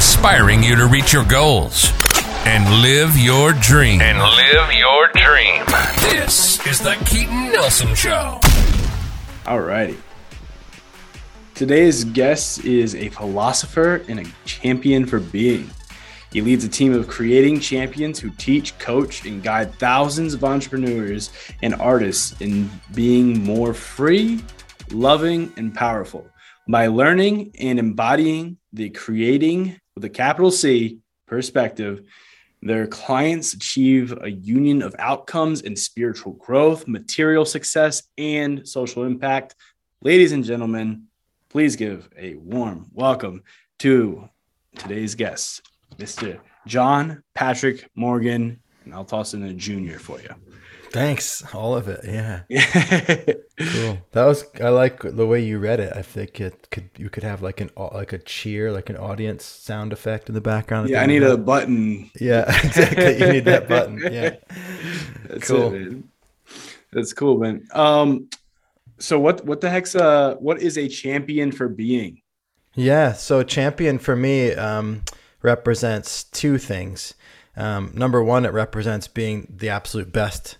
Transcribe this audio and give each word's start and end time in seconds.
inspiring 0.00 0.62
you 0.62 0.74
to 0.74 0.86
reach 0.86 1.12
your 1.12 1.26
goals 1.26 1.92
and 2.46 2.80
live 2.80 3.18
your 3.18 3.52
dream. 3.52 4.00
And 4.00 4.16
live 4.18 4.72
your 4.72 5.08
dream. 5.08 5.62
This 6.00 6.66
is 6.66 6.78
the 6.78 6.96
Keaton 7.04 7.52
Nelson 7.52 7.94
Show. 7.94 8.40
Alrighty. 9.44 9.98
Today's 11.54 12.04
guest 12.04 12.64
is 12.64 12.94
a 12.94 13.10
philosopher 13.10 13.96
and 14.08 14.20
a 14.20 14.24
champion 14.46 15.04
for 15.04 15.20
being. 15.20 15.68
He 16.32 16.40
leads 16.40 16.64
a 16.64 16.70
team 16.70 16.94
of 16.94 17.06
creating 17.06 17.60
champions 17.60 18.18
who 18.18 18.30
teach, 18.30 18.78
coach, 18.78 19.26
and 19.26 19.42
guide 19.42 19.74
thousands 19.74 20.32
of 20.32 20.42
entrepreneurs 20.44 21.30
and 21.62 21.74
artists 21.74 22.40
in 22.40 22.70
being 22.94 23.44
more 23.44 23.74
free, 23.74 24.42
loving, 24.92 25.52
and 25.58 25.74
powerful 25.74 26.26
by 26.66 26.86
learning 26.86 27.52
and 27.58 27.78
embodying 27.78 28.56
the 28.72 28.88
creating 28.88 29.76
with 30.00 30.06
a 30.06 30.14
capital 30.14 30.50
C 30.50 30.98
perspective. 31.26 32.04
Their 32.62 32.86
clients 32.86 33.52
achieve 33.52 34.16
a 34.22 34.30
union 34.30 34.80
of 34.80 34.96
outcomes 34.98 35.60
in 35.60 35.76
spiritual 35.76 36.32
growth, 36.32 36.88
material 36.88 37.44
success, 37.44 38.04
and 38.16 38.66
social 38.66 39.04
impact. 39.04 39.56
Ladies 40.00 40.32
and 40.32 40.42
gentlemen, 40.42 41.04
please 41.50 41.76
give 41.76 42.08
a 42.16 42.34
warm 42.36 42.86
welcome 42.94 43.42
to 43.80 44.26
today's 44.78 45.14
guest, 45.14 45.68
Mr. 45.98 46.40
John 46.66 47.22
Patrick 47.34 47.90
Morgan, 47.94 48.58
and 48.86 48.94
I'll 48.94 49.04
toss 49.04 49.34
in 49.34 49.42
a 49.42 49.52
junior 49.52 49.98
for 49.98 50.18
you. 50.18 50.34
Thanks, 50.92 51.44
all 51.54 51.76
of 51.76 51.86
it. 51.88 52.00
Yeah, 52.04 52.42
cool. 53.60 53.98
That 54.10 54.24
was 54.24 54.44
I 54.60 54.70
like 54.70 55.00
the 55.02 55.26
way 55.26 55.40
you 55.40 55.58
read 55.60 55.78
it. 55.78 55.92
I 55.96 56.02
think 56.02 56.40
it 56.40 56.68
could 56.70 56.90
you 56.96 57.08
could 57.08 57.22
have 57.22 57.42
like 57.42 57.60
an 57.60 57.70
like 57.76 58.12
a 58.12 58.18
cheer, 58.18 58.72
like 58.72 58.90
an 58.90 58.96
audience 58.96 59.44
sound 59.44 59.92
effect 59.92 60.28
in 60.28 60.34
the 60.34 60.40
background. 60.40 60.88
Yeah, 60.88 61.02
I 61.02 61.06
need 61.06 61.22
a 61.22 61.36
button. 61.36 62.10
Yeah, 62.20 62.44
exactly. 62.64 63.18
You 63.20 63.28
need 63.28 63.44
that 63.44 63.68
button. 63.68 64.00
Yeah, 64.10 64.36
that's 65.28 65.46
cool. 65.46 65.74
It, 65.74 66.04
That's 66.92 67.12
cool, 67.12 67.38
man. 67.38 67.66
Um, 67.72 68.28
so 68.98 69.20
what 69.20 69.44
what 69.44 69.60
the 69.60 69.70
heck's 69.70 69.94
uh 69.94 70.36
what 70.36 70.60
is 70.60 70.76
a 70.78 70.88
champion 70.88 71.52
for 71.52 71.68
being? 71.68 72.22
Yeah, 72.74 73.12
so 73.12 73.42
champion 73.42 73.98
for 73.98 74.16
me 74.16 74.52
um, 74.54 75.02
represents 75.42 76.24
two 76.24 76.58
things. 76.58 77.14
Um, 77.56 77.92
number 77.94 78.22
one, 78.22 78.44
it 78.44 78.52
represents 78.52 79.08
being 79.08 79.52
the 79.54 79.68
absolute 79.68 80.12
best 80.12 80.56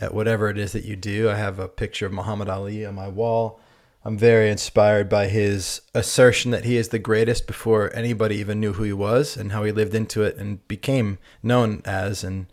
at 0.00 0.14
whatever 0.14 0.48
it 0.48 0.58
is 0.58 0.72
that 0.72 0.84
you 0.84 0.96
do. 0.96 1.28
I 1.28 1.36
have 1.36 1.58
a 1.58 1.68
picture 1.68 2.06
of 2.06 2.12
Muhammad 2.12 2.48
Ali 2.48 2.84
on 2.84 2.94
my 2.94 3.08
wall. 3.08 3.60
I'm 4.02 4.16
very 4.16 4.50
inspired 4.50 5.10
by 5.10 5.26
his 5.26 5.82
assertion 5.94 6.52
that 6.52 6.64
he 6.64 6.76
is 6.76 6.88
the 6.88 6.98
greatest 6.98 7.46
before 7.46 7.94
anybody 7.94 8.36
even 8.36 8.58
knew 8.58 8.72
who 8.72 8.84
he 8.84 8.94
was 8.94 9.36
and 9.36 9.52
how 9.52 9.62
he 9.64 9.72
lived 9.72 9.94
into 9.94 10.22
it 10.22 10.36
and 10.36 10.66
became 10.68 11.18
known 11.42 11.82
as 11.84 12.24
and 12.24 12.46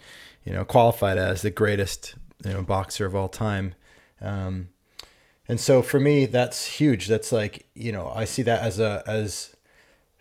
you 0.44 0.52
know 0.52 0.66
qualified 0.66 1.17
as 1.17 1.42
the 1.42 1.50
greatest 1.50 2.16
you 2.44 2.52
know 2.52 2.62
boxer 2.62 3.06
of 3.06 3.16
all 3.16 3.30
time. 3.30 3.76
Um, 4.22 4.70
and 5.48 5.59
so 5.59 5.82
for 5.82 6.02
me, 6.02 6.26
that's 6.26 6.66
huge. 6.66 7.08
That's 7.08 7.32
like 7.32 7.66
you 7.73 7.94
know 7.94 8.11
I 8.14 8.26
see 8.26 8.42
that 8.42 8.61
as 8.61 8.80
a 8.80 9.04
as 9.08 9.56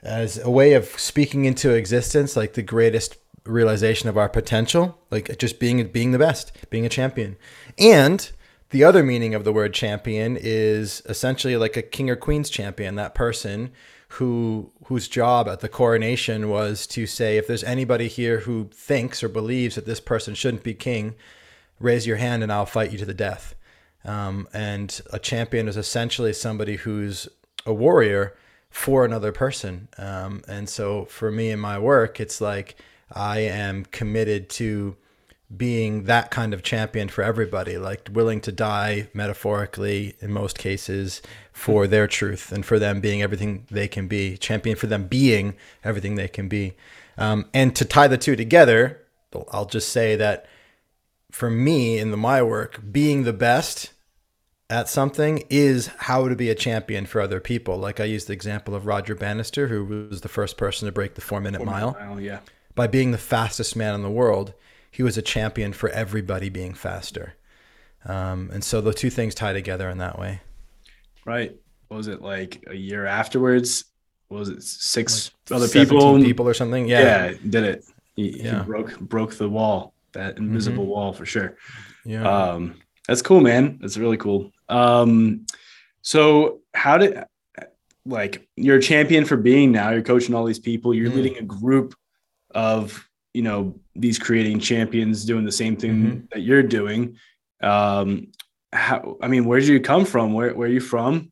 as 0.02 0.38
a 0.38 0.50
way 0.50 0.74
of 0.74 0.84
speaking 0.86 1.44
into 1.44 1.70
existence, 1.74 2.36
like 2.36 2.52
the 2.52 2.62
greatest 2.62 3.16
realization 3.46 4.08
of 4.08 4.16
our 4.18 4.28
potential, 4.28 4.98
like 5.10 5.38
just 5.38 5.58
being 5.58 5.86
being 5.88 6.12
the 6.12 6.18
best, 6.18 6.52
being 6.70 6.86
a 6.86 6.90
champion. 6.90 7.36
And 7.78 8.30
the 8.70 8.84
other 8.84 9.02
meaning 9.02 9.34
of 9.34 9.44
the 9.44 9.52
word 9.52 9.72
champion 9.72 10.36
is 10.40 11.02
essentially 11.06 11.56
like 11.56 11.76
a 11.76 11.82
king 11.82 12.10
or 12.10 12.16
queen's 12.16 12.50
champion, 12.50 12.96
that 12.96 13.14
person 13.14 13.70
who 14.10 14.70
whose 14.86 15.08
job 15.08 15.48
at 15.48 15.60
the 15.60 15.68
coronation 15.68 16.48
was 16.48 16.86
to 16.86 17.06
say 17.06 17.36
if 17.36 17.46
there's 17.46 17.64
anybody 17.64 18.08
here 18.08 18.40
who 18.40 18.68
thinks 18.72 19.22
or 19.22 19.28
believes 19.28 19.74
that 19.74 19.86
this 19.86 20.00
person 20.00 20.34
shouldn't 20.34 20.62
be 20.62 20.74
king, 20.74 21.14
raise 21.80 22.06
your 22.06 22.16
hand 22.16 22.42
and 22.42 22.52
I'll 22.52 22.66
fight 22.66 22.92
you 22.92 22.98
to 22.98 23.04
the 23.04 23.14
death. 23.14 23.54
Um, 24.04 24.48
and 24.52 25.00
a 25.12 25.18
champion 25.18 25.68
is 25.68 25.76
essentially 25.76 26.32
somebody 26.32 26.76
who's 26.76 27.28
a 27.64 27.74
warrior 27.74 28.36
for 28.70 29.04
another 29.04 29.32
person. 29.32 29.88
Um, 29.98 30.42
and 30.46 30.68
so 30.68 31.06
for 31.06 31.30
me 31.30 31.50
in 31.50 31.58
my 31.58 31.78
work, 31.78 32.20
it's 32.20 32.40
like 32.40 32.76
I 33.12 33.40
am 33.40 33.84
committed 33.86 34.48
to 34.50 34.96
being 35.54 36.04
that 36.04 36.30
kind 36.30 36.52
of 36.52 36.62
champion 36.62 37.08
for 37.08 37.22
everybody, 37.22 37.78
like 37.78 38.08
willing 38.12 38.40
to 38.40 38.52
die 38.52 39.08
metaphorically 39.14 40.16
in 40.20 40.32
most 40.32 40.58
cases 40.58 41.22
for 41.52 41.86
their 41.86 42.08
truth 42.08 42.50
and 42.50 42.66
for 42.66 42.78
them 42.78 43.00
being 43.00 43.22
everything 43.22 43.64
they 43.70 43.86
can 43.86 44.08
be, 44.08 44.36
champion 44.36 44.76
for 44.76 44.88
them 44.88 45.06
being 45.06 45.54
everything 45.84 46.16
they 46.16 46.28
can 46.28 46.48
be. 46.48 46.74
Um, 47.16 47.46
and 47.54 47.76
to 47.76 47.84
tie 47.84 48.08
the 48.08 48.18
two 48.18 48.34
together, 48.34 49.02
I'll 49.52 49.66
just 49.66 49.90
say 49.90 50.16
that 50.16 50.46
for 51.30 51.48
me 51.48 51.98
in 51.98 52.10
the, 52.10 52.16
my 52.16 52.42
work, 52.42 52.80
being 52.90 53.22
the 53.22 53.32
best 53.32 53.92
at 54.68 54.88
something 54.88 55.44
is 55.48 55.86
how 55.98 56.28
to 56.28 56.34
be 56.34 56.50
a 56.50 56.56
champion 56.56 57.06
for 57.06 57.20
other 57.20 57.38
people. 57.38 57.76
Like 57.76 58.00
I 58.00 58.04
used 58.04 58.26
the 58.26 58.32
example 58.32 58.74
of 58.74 58.84
Roger 58.84 59.14
Bannister, 59.14 59.68
who 59.68 60.08
was 60.10 60.22
the 60.22 60.28
first 60.28 60.56
person 60.56 60.86
to 60.86 60.92
break 60.92 61.14
the 61.14 61.20
four 61.20 61.40
minute 61.40 61.64
mile. 61.64 61.96
mile. 62.00 62.20
Yeah 62.20 62.40
by 62.76 62.86
being 62.86 63.10
the 63.10 63.18
fastest 63.18 63.74
man 63.74 63.94
in 63.94 64.02
the 64.02 64.10
world, 64.10 64.54
he 64.92 65.02
was 65.02 65.18
a 65.18 65.22
champion 65.22 65.72
for 65.72 65.88
everybody 65.88 66.48
being 66.48 66.74
faster. 66.74 67.34
Um, 68.04 68.50
and 68.52 68.62
so 68.62 68.80
the 68.80 68.94
two 68.94 69.10
things 69.10 69.34
tie 69.34 69.52
together 69.52 69.90
in 69.90 69.98
that 69.98 70.18
way. 70.18 70.40
Right. 71.24 71.56
What 71.88 71.96
was 71.96 72.06
it 72.06 72.22
like 72.22 72.62
a 72.68 72.74
year 72.74 73.04
afterwards? 73.04 73.86
What 74.28 74.38
was 74.38 74.48
it 74.50 74.62
six 74.62 75.32
like 75.50 75.56
other 75.56 75.68
people? 75.68 76.22
People 76.22 76.46
or 76.46 76.54
something? 76.54 76.86
Yeah. 76.86 77.00
Yeah, 77.00 77.34
did 77.48 77.64
it. 77.64 77.84
He, 78.14 78.42
yeah. 78.42 78.60
he 78.60 78.64
broke 78.64 78.98
broke 79.00 79.34
the 79.34 79.48
wall, 79.48 79.94
that 80.12 80.38
invisible 80.38 80.84
mm-hmm. 80.84 80.92
wall 80.92 81.12
for 81.12 81.26
sure. 81.26 81.56
Yeah. 82.04 82.28
Um, 82.28 82.76
that's 83.08 83.22
cool, 83.22 83.40
man. 83.40 83.78
That's 83.80 83.96
really 83.96 84.16
cool. 84.16 84.52
Um, 84.68 85.46
so 86.02 86.60
how 86.74 86.98
did 86.98 87.24
like 88.04 88.48
you're 88.56 88.78
a 88.78 88.82
champion 88.82 89.24
for 89.24 89.36
being 89.36 89.72
now, 89.72 89.90
you're 89.90 90.02
coaching 90.02 90.34
all 90.34 90.44
these 90.44 90.58
people, 90.58 90.94
you're 90.94 91.10
mm. 91.10 91.16
leading 91.16 91.36
a 91.38 91.42
group 91.42 91.94
of 92.56 93.06
you 93.34 93.42
know 93.42 93.78
these 93.94 94.18
creating 94.18 94.58
champions 94.58 95.24
doing 95.24 95.44
the 95.44 95.52
same 95.52 95.76
thing 95.76 95.90
mm-hmm. 95.90 96.20
that 96.32 96.40
you're 96.40 96.62
doing 96.62 97.16
um 97.62 98.26
how 98.72 99.16
i 99.22 99.28
mean 99.28 99.44
where 99.44 99.60
did 99.60 99.68
you 99.68 99.78
come 99.78 100.06
from 100.06 100.32
where 100.32 100.54
where 100.54 100.66
are 100.66 100.72
you 100.72 100.80
from 100.80 101.30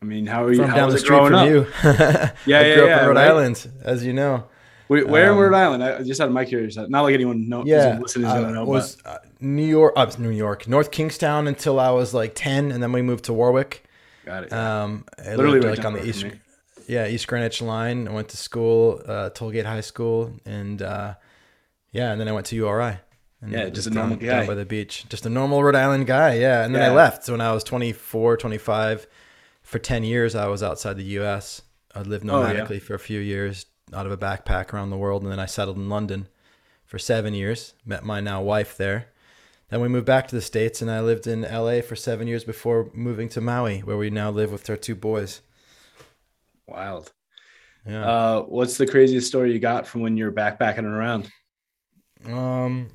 i 0.00 0.04
mean 0.04 0.26
how 0.26 0.42
are 0.42 0.52
you 0.52 0.62
from 0.62 0.74
down 0.74 0.88
the 0.88 0.98
street 0.98 1.18
from 1.18 1.34
up? 1.34 1.46
you 1.46 1.66
yeah 1.84 1.90
I 1.90 2.32
yeah, 2.46 2.74
grew 2.74 2.88
up 2.88 3.00
in 3.00 3.06
rhode 3.06 3.16
right? 3.16 3.28
island 3.28 3.70
as 3.84 4.04
you 4.04 4.14
know 4.14 4.44
where, 4.88 5.04
where 5.04 5.32
um, 5.32 5.36
in 5.36 5.42
Rhode 5.42 5.56
Island? 5.56 5.82
I 5.82 6.02
just 6.04 6.20
had 6.20 6.30
my 6.30 6.44
curious. 6.44 6.76
Not 6.76 7.02
like 7.02 7.12
anyone 7.12 7.48
knows. 7.48 7.66
Yeah, 7.66 7.98
listeners 7.98 8.30
I 8.30 8.52
know. 8.52 8.64
Was 8.64 8.96
uh, 9.04 9.18
New 9.40 9.66
York? 9.66 9.94
Uh, 9.96 10.06
New 10.16 10.30
York, 10.30 10.68
North 10.68 10.92
Kingstown 10.92 11.48
until 11.48 11.80
I 11.80 11.90
was 11.90 12.14
like 12.14 12.36
ten, 12.36 12.70
and 12.70 12.80
then 12.80 12.92
we 12.92 13.02
moved 13.02 13.24
to 13.24 13.32
Warwick. 13.32 13.84
Got 14.24 14.44
it. 14.44 14.52
Um, 14.52 15.04
literally 15.18 15.58
like 15.58 15.84
on 15.84 15.94
the 15.94 16.06
east 16.06 16.24
yeah, 16.88 17.06
East 17.06 17.26
Greenwich 17.26 17.60
line. 17.62 18.08
I 18.08 18.12
went 18.12 18.28
to 18.30 18.36
school, 18.36 19.02
uh, 19.06 19.30
Tollgate 19.30 19.64
High 19.64 19.80
School, 19.80 20.32
and 20.44 20.80
uh, 20.82 21.14
yeah, 21.92 22.12
and 22.12 22.20
then 22.20 22.28
I 22.28 22.32
went 22.32 22.46
to 22.46 22.56
URI. 22.56 22.98
And 23.42 23.52
yeah, 23.52 23.68
just 23.68 23.86
a 23.86 23.90
normal 23.90 24.16
down, 24.16 24.26
guy 24.26 24.38
down 24.38 24.46
by 24.46 24.54
the 24.54 24.64
beach, 24.64 25.06
just 25.08 25.26
a 25.26 25.28
normal 25.28 25.62
Rhode 25.62 25.74
Island 25.74 26.06
guy. 26.06 26.34
Yeah, 26.34 26.64
and 26.64 26.74
then 26.74 26.82
yeah. 26.82 26.90
I 26.90 26.94
left. 26.94 27.24
So 27.24 27.32
when 27.32 27.40
I 27.40 27.52
was 27.52 27.64
24, 27.64 28.36
25, 28.38 29.06
for 29.62 29.78
10 29.78 30.04
years, 30.04 30.34
I 30.34 30.46
was 30.46 30.62
outside 30.62 30.96
the 30.96 31.04
U.S. 31.04 31.62
I 31.94 32.02
lived 32.02 32.24
nomadically 32.24 32.70
oh, 32.70 32.74
yeah. 32.74 32.78
for 32.78 32.94
a 32.94 32.98
few 32.98 33.20
years 33.20 33.66
out 33.92 34.06
of 34.06 34.12
a 34.12 34.16
backpack 34.16 34.72
around 34.72 34.90
the 34.90 34.96
world, 34.96 35.22
and 35.22 35.30
then 35.30 35.40
I 35.40 35.46
settled 35.46 35.76
in 35.76 35.88
London 35.88 36.28
for 36.84 36.98
seven 36.98 37.34
years. 37.34 37.74
Met 37.84 38.04
my 38.04 38.20
now 38.20 38.42
wife 38.42 38.76
there. 38.76 39.08
Then 39.68 39.80
we 39.80 39.88
moved 39.88 40.06
back 40.06 40.28
to 40.28 40.36
the 40.36 40.40
states, 40.40 40.80
and 40.80 40.90
I 40.90 41.00
lived 41.00 41.26
in 41.26 41.44
L.A. 41.44 41.82
for 41.82 41.96
seven 41.96 42.28
years 42.28 42.44
before 42.44 42.90
moving 42.94 43.28
to 43.30 43.40
Maui, 43.40 43.80
where 43.80 43.96
we 43.96 44.10
now 44.10 44.30
live 44.30 44.52
with 44.52 44.68
our 44.70 44.76
two 44.76 44.94
boys. 44.94 45.40
Wild. 46.66 47.12
Yeah. 47.86 48.04
Uh, 48.04 48.42
what's 48.42 48.76
the 48.76 48.86
craziest 48.86 49.28
story 49.28 49.52
you 49.52 49.58
got 49.58 49.86
from 49.86 50.00
when 50.00 50.16
you're 50.16 50.32
backpacking 50.32 50.84
around? 50.84 51.30
Um, 52.26 52.90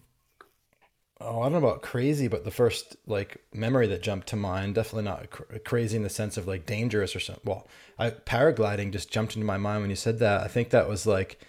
oh, 1.22 1.42
I 1.42 1.44
don't 1.44 1.54
know 1.54 1.70
about 1.70 1.82
crazy, 1.82 2.28
but 2.28 2.44
the 2.44 2.52
first 2.52 2.98
like 3.06 3.38
memory 3.54 3.88
that 3.88 4.02
jumped 4.02 4.28
to 4.30 4.36
mind, 4.36 4.76
definitely 4.76 5.04
not 5.04 5.30
cr- 5.30 5.58
crazy 5.64 5.96
in 5.96 6.04
the 6.04 6.10
sense 6.10 6.38
of 6.38 6.48
like 6.48 6.66
dangerous 6.66 7.16
or 7.16 7.20
something. 7.20 7.44
Well, 7.46 7.68
I 7.98 8.10
paragliding 8.10 8.92
just 8.92 9.12
jumped 9.12 9.36
into 9.36 9.46
my 9.46 9.58
mind 9.58 9.82
when 9.82 9.90
you 9.90 9.96
said 9.96 10.20
that. 10.20 10.42
I 10.42 10.48
think 10.48 10.72
that 10.72 10.90
was 10.90 11.06
like 11.06 11.40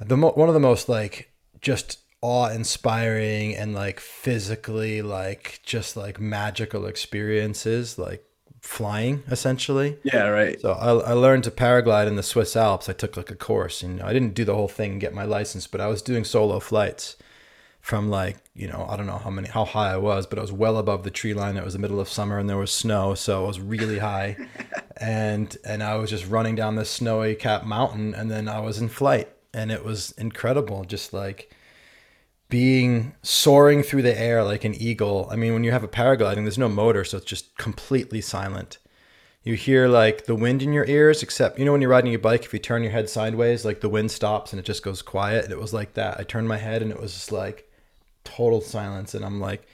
the 0.00 0.16
mo- 0.16 0.32
one 0.32 0.48
of 0.48 0.54
the 0.54 0.60
most 0.60 0.88
like 0.88 1.32
just 1.60 1.98
awe-inspiring 2.20 3.54
and 3.54 3.74
like 3.74 4.00
physically 4.00 5.02
like 5.02 5.60
just 5.64 5.96
like 5.96 6.18
magical 6.18 6.86
experiences 6.86 7.96
like 7.96 8.24
flying 8.60 9.22
essentially. 9.30 9.98
Yeah, 10.02 10.28
right. 10.28 10.60
So 10.60 10.72
I, 10.72 11.10
I 11.10 11.12
learned 11.12 11.44
to 11.44 11.50
paraglide 11.50 12.06
in 12.06 12.16
the 12.16 12.22
Swiss 12.22 12.56
Alps. 12.56 12.88
I 12.88 12.92
took 12.92 13.16
like 13.16 13.30
a 13.30 13.34
course, 13.34 13.82
and 13.82 14.00
I 14.02 14.12
didn't 14.12 14.34
do 14.34 14.44
the 14.44 14.54
whole 14.54 14.68
thing 14.68 14.92
and 14.92 15.00
get 15.00 15.14
my 15.14 15.24
license, 15.24 15.66
but 15.66 15.80
I 15.80 15.86
was 15.86 16.02
doing 16.02 16.24
solo 16.24 16.60
flights 16.60 17.16
from 17.80 18.10
like 18.10 18.36
you 18.54 18.68
know 18.68 18.86
I 18.88 18.96
don't 18.96 19.06
know 19.06 19.18
how 19.18 19.30
many 19.30 19.48
how 19.48 19.64
high 19.64 19.92
I 19.92 19.96
was, 19.96 20.26
but 20.26 20.38
I 20.38 20.42
was 20.42 20.52
well 20.52 20.76
above 20.76 21.04
the 21.04 21.10
tree 21.10 21.34
line. 21.34 21.56
It 21.56 21.64
was 21.64 21.74
the 21.74 21.78
middle 21.78 22.00
of 22.00 22.08
summer 22.08 22.38
and 22.38 22.48
there 22.48 22.56
was 22.56 22.72
snow, 22.72 23.14
so 23.14 23.44
I 23.44 23.46
was 23.46 23.60
really 23.60 23.98
high, 23.98 24.36
and 24.96 25.56
and 25.64 25.82
I 25.82 25.96
was 25.96 26.10
just 26.10 26.26
running 26.28 26.54
down 26.54 26.76
this 26.76 26.90
snowy 26.90 27.34
cap 27.34 27.64
mountain, 27.64 28.14
and 28.14 28.30
then 28.30 28.48
I 28.48 28.60
was 28.60 28.78
in 28.78 28.88
flight, 28.88 29.28
and 29.54 29.70
it 29.70 29.84
was 29.84 30.12
incredible, 30.12 30.84
just 30.84 31.12
like 31.12 31.54
being 32.48 33.14
soaring 33.22 33.82
through 33.82 34.02
the 34.02 34.18
air 34.18 34.42
like 34.42 34.64
an 34.64 34.74
eagle. 34.74 35.28
I 35.30 35.36
mean, 35.36 35.52
when 35.52 35.64
you 35.64 35.72
have 35.72 35.84
a 35.84 35.88
paragliding, 35.88 36.44
there's 36.44 36.58
no 36.58 36.68
motor, 36.68 37.04
so 37.04 37.18
it's 37.18 37.26
just 37.26 37.56
completely 37.58 38.20
silent. 38.20 38.78
You 39.42 39.54
hear 39.54 39.86
like 39.88 40.24
the 40.24 40.34
wind 40.34 40.62
in 40.62 40.72
your 40.72 40.86
ears, 40.86 41.22
except 41.22 41.58
you 41.58 41.64
know 41.64 41.72
when 41.72 41.80
you're 41.80 41.90
riding 41.90 42.10
your 42.10 42.20
bike, 42.20 42.44
if 42.44 42.52
you 42.52 42.58
turn 42.58 42.82
your 42.82 42.92
head 42.92 43.08
sideways, 43.08 43.64
like 43.64 43.80
the 43.80 43.88
wind 43.88 44.10
stops 44.10 44.52
and 44.52 44.60
it 44.60 44.66
just 44.66 44.82
goes 44.82 45.02
quiet. 45.02 45.44
And 45.44 45.52
it 45.52 45.60
was 45.60 45.72
like 45.72 45.94
that. 45.94 46.18
I 46.18 46.22
turned 46.22 46.48
my 46.48 46.56
head 46.56 46.82
and 46.82 46.90
it 46.90 47.00
was 47.00 47.12
just 47.12 47.32
like 47.32 47.70
total 48.24 48.60
silence, 48.60 49.14
and 49.14 49.24
I'm 49.24 49.40
like 49.40 49.66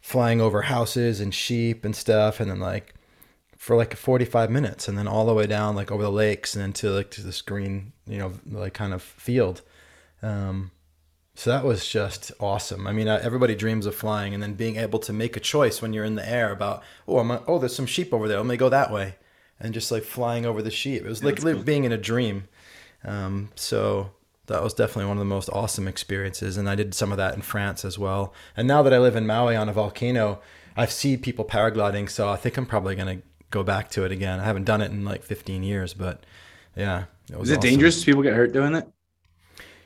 flying 0.00 0.40
over 0.40 0.62
houses 0.62 1.20
and 1.20 1.34
sheep 1.34 1.84
and 1.84 1.94
stuff, 1.94 2.40
and 2.40 2.50
then 2.50 2.60
like 2.60 2.94
for 3.56 3.76
like 3.76 3.94
45 3.96 4.50
minutes, 4.50 4.88
and 4.88 4.96
then 4.96 5.08
all 5.08 5.26
the 5.26 5.34
way 5.34 5.46
down 5.46 5.74
like 5.74 5.90
over 5.90 6.02
the 6.02 6.10
lakes 6.10 6.54
and 6.54 6.64
into 6.64 6.90
like 6.90 7.10
to 7.12 7.22
this 7.22 7.42
green, 7.42 7.92
you 8.06 8.18
know, 8.18 8.32
like 8.50 8.74
kind 8.74 8.94
of 8.94 9.02
field. 9.02 9.62
Um, 10.22 10.70
so 11.34 11.50
that 11.50 11.64
was 11.64 11.88
just 11.88 12.30
awesome. 12.40 12.86
I 12.86 12.92
mean, 12.92 13.08
uh, 13.08 13.20
everybody 13.22 13.54
dreams 13.54 13.86
of 13.86 13.94
flying 13.94 14.34
and 14.34 14.42
then 14.42 14.54
being 14.54 14.76
able 14.76 14.98
to 15.00 15.12
make 15.12 15.36
a 15.36 15.40
choice 15.40 15.80
when 15.80 15.92
you're 15.92 16.04
in 16.04 16.14
the 16.14 16.28
air 16.28 16.52
about, 16.52 16.82
oh, 17.08 17.18
I'm 17.18 17.30
oh, 17.30 17.58
there's 17.58 17.74
some 17.74 17.86
sheep 17.86 18.12
over 18.12 18.28
there. 18.28 18.36
Let 18.38 18.46
me 18.46 18.56
go 18.56 18.68
that 18.68 18.92
way, 18.92 19.16
and 19.58 19.72
just 19.72 19.90
like 19.90 20.02
flying 20.02 20.44
over 20.44 20.60
the 20.60 20.70
sheep. 20.70 21.02
It 21.02 21.08
was 21.08 21.24
like 21.24 21.40
cool. 21.40 21.62
being 21.62 21.84
in 21.84 21.92
a 21.92 21.98
dream. 21.98 22.44
Um, 23.04 23.50
so 23.54 24.10
that 24.46 24.62
was 24.62 24.74
definitely 24.74 25.06
one 25.06 25.16
of 25.16 25.20
the 25.20 25.24
most 25.24 25.48
awesome 25.50 25.88
experiences. 25.88 26.56
And 26.56 26.68
I 26.68 26.74
did 26.74 26.94
some 26.94 27.10
of 27.10 27.18
that 27.18 27.34
in 27.34 27.42
France 27.42 27.84
as 27.84 27.98
well. 27.98 28.34
And 28.56 28.68
now 28.68 28.82
that 28.82 28.92
I 28.92 28.98
live 28.98 29.16
in 29.16 29.26
Maui 29.26 29.56
on 29.56 29.68
a 29.68 29.72
volcano, 29.72 30.40
I've 30.76 30.92
seen 30.92 31.20
people 31.20 31.44
paragliding. 31.44 32.10
So 32.10 32.28
I 32.28 32.36
think 32.36 32.56
I'm 32.56 32.66
probably 32.66 32.94
gonna 32.94 33.22
go 33.50 33.62
back 33.62 33.90
to 33.90 34.04
it 34.04 34.12
again. 34.12 34.40
I 34.40 34.44
haven't 34.44 34.64
done 34.64 34.80
it 34.82 34.90
in 34.90 35.04
like 35.04 35.22
15 35.22 35.62
years, 35.62 35.94
but 35.94 36.24
yeah. 36.76 37.04
It 37.30 37.38
was 37.38 37.48
Is 37.48 37.52
it 37.52 37.58
awesome. 37.58 37.70
dangerous? 37.70 38.04
People 38.04 38.22
get 38.22 38.34
hurt 38.34 38.52
doing 38.52 38.74
it? 38.74 38.86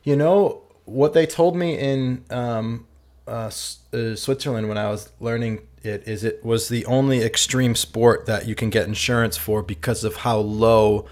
You 0.02 0.16
know, 0.16 0.62
what 0.86 1.12
they 1.12 1.26
told 1.26 1.56
me 1.56 1.78
in 1.78 2.24
um, 2.30 2.86
uh, 3.28 3.50
uh, 3.92 4.14
Switzerland 4.14 4.68
when 4.68 4.78
I 4.78 4.88
was 4.88 5.12
learning 5.20 5.60
it 5.82 6.06
is 6.06 6.24
it 6.24 6.44
was 6.44 6.68
the 6.68 6.84
only 6.86 7.22
extreme 7.22 7.74
sport 7.74 8.26
that 8.26 8.46
you 8.46 8.54
can 8.54 8.70
get 8.70 8.88
insurance 8.88 9.36
for 9.36 9.62
because 9.62 10.04
of 10.04 10.16
how 10.16 10.38
low 10.38 11.06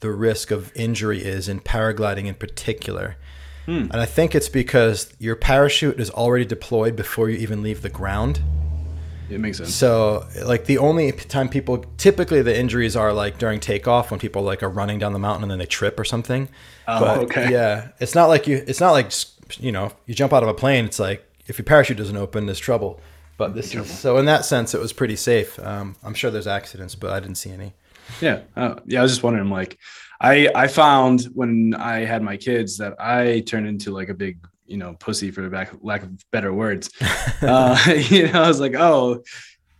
the 0.00 0.10
risk 0.10 0.50
of 0.50 0.72
injury 0.74 1.22
is 1.22 1.48
in 1.48 1.60
paragliding 1.60 2.26
in 2.26 2.34
particular. 2.34 3.16
Hmm. 3.66 3.88
And 3.90 3.96
I 3.96 4.06
think 4.06 4.34
it's 4.34 4.48
because 4.48 5.12
your 5.18 5.36
parachute 5.36 5.98
is 5.98 6.10
already 6.10 6.44
deployed 6.44 6.94
before 6.94 7.28
you 7.28 7.36
even 7.38 7.62
leave 7.62 7.82
the 7.82 7.88
ground. 7.88 8.40
It 9.28 9.40
makes 9.40 9.58
sense. 9.58 9.74
So, 9.74 10.26
like 10.44 10.66
the 10.66 10.78
only 10.78 11.12
time 11.12 11.48
people 11.48 11.84
typically 11.96 12.42
the 12.42 12.56
injuries 12.56 12.94
are 12.94 13.12
like 13.12 13.38
during 13.38 13.60
takeoff 13.60 14.10
when 14.10 14.20
people 14.20 14.42
like 14.42 14.62
are 14.62 14.68
running 14.68 14.98
down 14.98 15.12
the 15.12 15.18
mountain 15.18 15.44
and 15.44 15.50
then 15.50 15.58
they 15.58 15.66
trip 15.66 15.98
or 15.98 16.04
something. 16.04 16.48
Oh, 16.86 17.00
but, 17.00 17.18
okay. 17.24 17.50
Yeah, 17.50 17.88
it's 17.98 18.14
not 18.14 18.26
like 18.26 18.46
you. 18.46 18.62
It's 18.66 18.80
not 18.80 18.92
like 18.92 19.12
you 19.58 19.72
know 19.72 19.92
you 20.06 20.14
jump 20.14 20.32
out 20.32 20.42
of 20.42 20.48
a 20.48 20.54
plane. 20.54 20.84
It's 20.84 20.98
like 20.98 21.26
if 21.46 21.58
your 21.58 21.64
parachute 21.64 21.96
doesn't 21.96 22.16
open, 22.16 22.46
there's 22.46 22.58
trouble. 22.58 23.00
But 23.36 23.54
this 23.54 23.74
is 23.74 23.90
so 23.90 24.16
in 24.18 24.26
that 24.26 24.44
sense, 24.44 24.74
it 24.74 24.80
was 24.80 24.92
pretty 24.92 25.16
safe. 25.16 25.58
Um, 25.58 25.96
I'm 26.02 26.14
sure 26.14 26.30
there's 26.30 26.46
accidents, 26.46 26.94
but 26.94 27.10
I 27.10 27.20
didn't 27.20 27.36
see 27.36 27.50
any. 27.50 27.74
Yeah, 28.20 28.42
uh, 28.56 28.76
yeah. 28.86 29.00
I 29.00 29.02
was 29.02 29.12
just 29.12 29.22
wondering, 29.22 29.50
like, 29.50 29.78
I 30.20 30.48
I 30.54 30.68
found 30.68 31.24
when 31.34 31.74
I 31.74 32.04
had 32.04 32.22
my 32.22 32.36
kids 32.36 32.78
that 32.78 32.94
I 33.00 33.40
turned 33.40 33.66
into 33.66 33.90
like 33.90 34.08
a 34.08 34.14
big 34.14 34.38
you 34.66 34.76
know 34.76 34.94
pussy 34.94 35.30
for 35.30 35.48
lack 35.48 35.72
lack 35.82 36.02
of 36.02 36.30
better 36.30 36.52
words. 36.52 36.90
uh, 37.42 37.78
you 38.08 38.30
know, 38.30 38.42
I 38.42 38.48
was 38.48 38.60
like, 38.60 38.74
oh, 38.74 39.22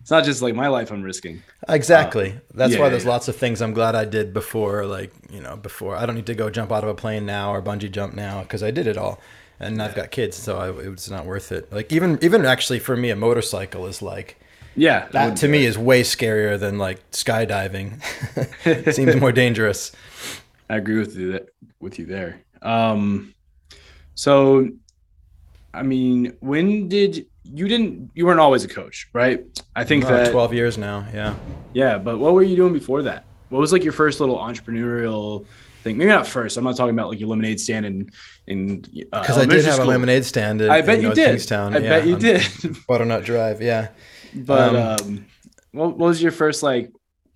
it's 0.01 0.11
not 0.11 0.25
just 0.25 0.41
like 0.41 0.55
my 0.55 0.69
life 0.69 0.93
I'm 0.93 1.03
risking. 1.03 1.43
Exactly. 1.69 2.33
Uh, 2.33 2.39
That's 2.55 2.75
yeah, 2.75 2.79
why 2.79 2.89
there's 2.91 3.05
yeah. 3.05 3.11
lots 3.11 3.27
of 3.27 3.35
things 3.35 3.61
I'm 3.61 3.73
glad 3.73 3.97
I 3.97 4.05
did 4.05 4.33
before. 4.33 4.87
Like 4.87 5.13
you 5.31 5.41
know, 5.41 5.57
before 5.57 5.97
I 5.97 6.07
don't 6.07 6.15
need 6.15 6.27
to 6.27 6.35
go 6.35 6.49
jump 6.49 6.71
out 6.71 6.85
of 6.85 6.89
a 6.89 6.95
plane 6.95 7.27
now 7.27 7.53
or 7.53 7.61
bungee 7.61 7.91
jump 7.91 8.15
now 8.15 8.43
because 8.43 8.63
I 8.63 8.71
did 8.71 8.87
it 8.87 8.97
all, 8.97 9.21
and 9.59 9.83
I've 9.83 9.95
got 9.95 10.13
kids, 10.13 10.37
so 10.37 10.59
I, 10.59 10.91
it's 10.93 11.11
not 11.11 11.27
worth 11.27 11.51
it. 11.53 11.73
Like 11.73 11.93
even 11.93 12.19
even 12.23 12.47
actually 12.47 12.79
for 12.79 12.97
me, 12.97 13.11
a 13.11 13.17
motorcycle 13.17 13.87
is 13.87 14.01
like. 14.01 14.39
Yeah, 14.79 15.09
that 15.13 15.39
to 15.39 15.49
me 15.49 15.65
is 15.65 15.79
way 15.79 16.03
scarier 16.03 16.61
than 16.61 16.77
like 16.77 17.11
skydiving. 17.11 17.99
Seems 18.95 19.17
more 19.17 19.33
dangerous. 19.33 19.91
I 20.69 20.77
agree 20.77 20.99
with 20.99 21.17
you 21.17 21.33
that 21.33 21.49
with 21.81 21.99
you 21.99 22.05
there. 22.05 22.43
Um, 22.61 23.35
so, 24.17 24.69
I 25.73 25.83
mean, 25.83 26.37
when 26.41 26.89
did 26.89 27.27
you 27.45 27.69
didn't 27.69 28.11
you 28.15 28.27
weren't 28.27 28.41
always 28.41 28.65
a 28.65 28.69
coach, 28.69 29.09
right? 29.13 29.45
I 29.77 29.85
think 29.85 30.05
that 30.07 30.33
12 30.33 30.55
years 30.55 30.79
now, 30.79 31.07
yeah. 31.13 31.35
Yeah, 31.75 31.99
but 31.99 32.19
what 32.19 32.33
were 32.33 32.43
you 32.43 32.57
doing 32.57 32.73
before 32.73 33.03
that? 33.03 33.25
What 33.51 33.61
was 33.61 33.73
like 33.73 33.85
your 33.85 33.93
first 33.93 34.19
little 34.19 34.39
entrepreneurial 34.39 35.47
thing? 35.83 35.99
Maybe 35.99 36.11
not 36.11 36.27
first. 36.27 36.57
I'm 36.57 36.65
not 36.65 36.77
talking 36.77 36.95
about 36.95 37.11
like 37.11 37.21
your 37.21 37.29
lemonade 37.29 37.61
stand 37.61 37.85
and 37.85 38.11
in 38.47 38.81
because 38.81 39.37
uh, 39.37 39.43
I 39.43 39.45
did 39.45 39.65
have 39.67 39.75
school. 39.75 39.87
a 39.87 39.91
lemonade 39.91 40.25
stand. 40.25 40.63
In, 40.63 40.71
I 40.71 40.81
bet 40.81 41.03
you 41.03 41.15
did. 41.15 41.29
Kingstown. 41.29 41.77
I 41.77 41.81
yeah, 41.81 41.89
bet 41.91 42.07
you 42.07 42.17
did. 42.17 42.43
Butternut 42.89 43.25
Drive, 43.25 43.61
yeah. 43.61 43.89
But 44.35 44.75
um, 44.75 45.09
um, 45.09 45.27
what, 45.73 45.99
what 45.99 46.07
was 46.09 46.23
your 46.23 46.33
first 46.33 46.63
like? 46.63 46.91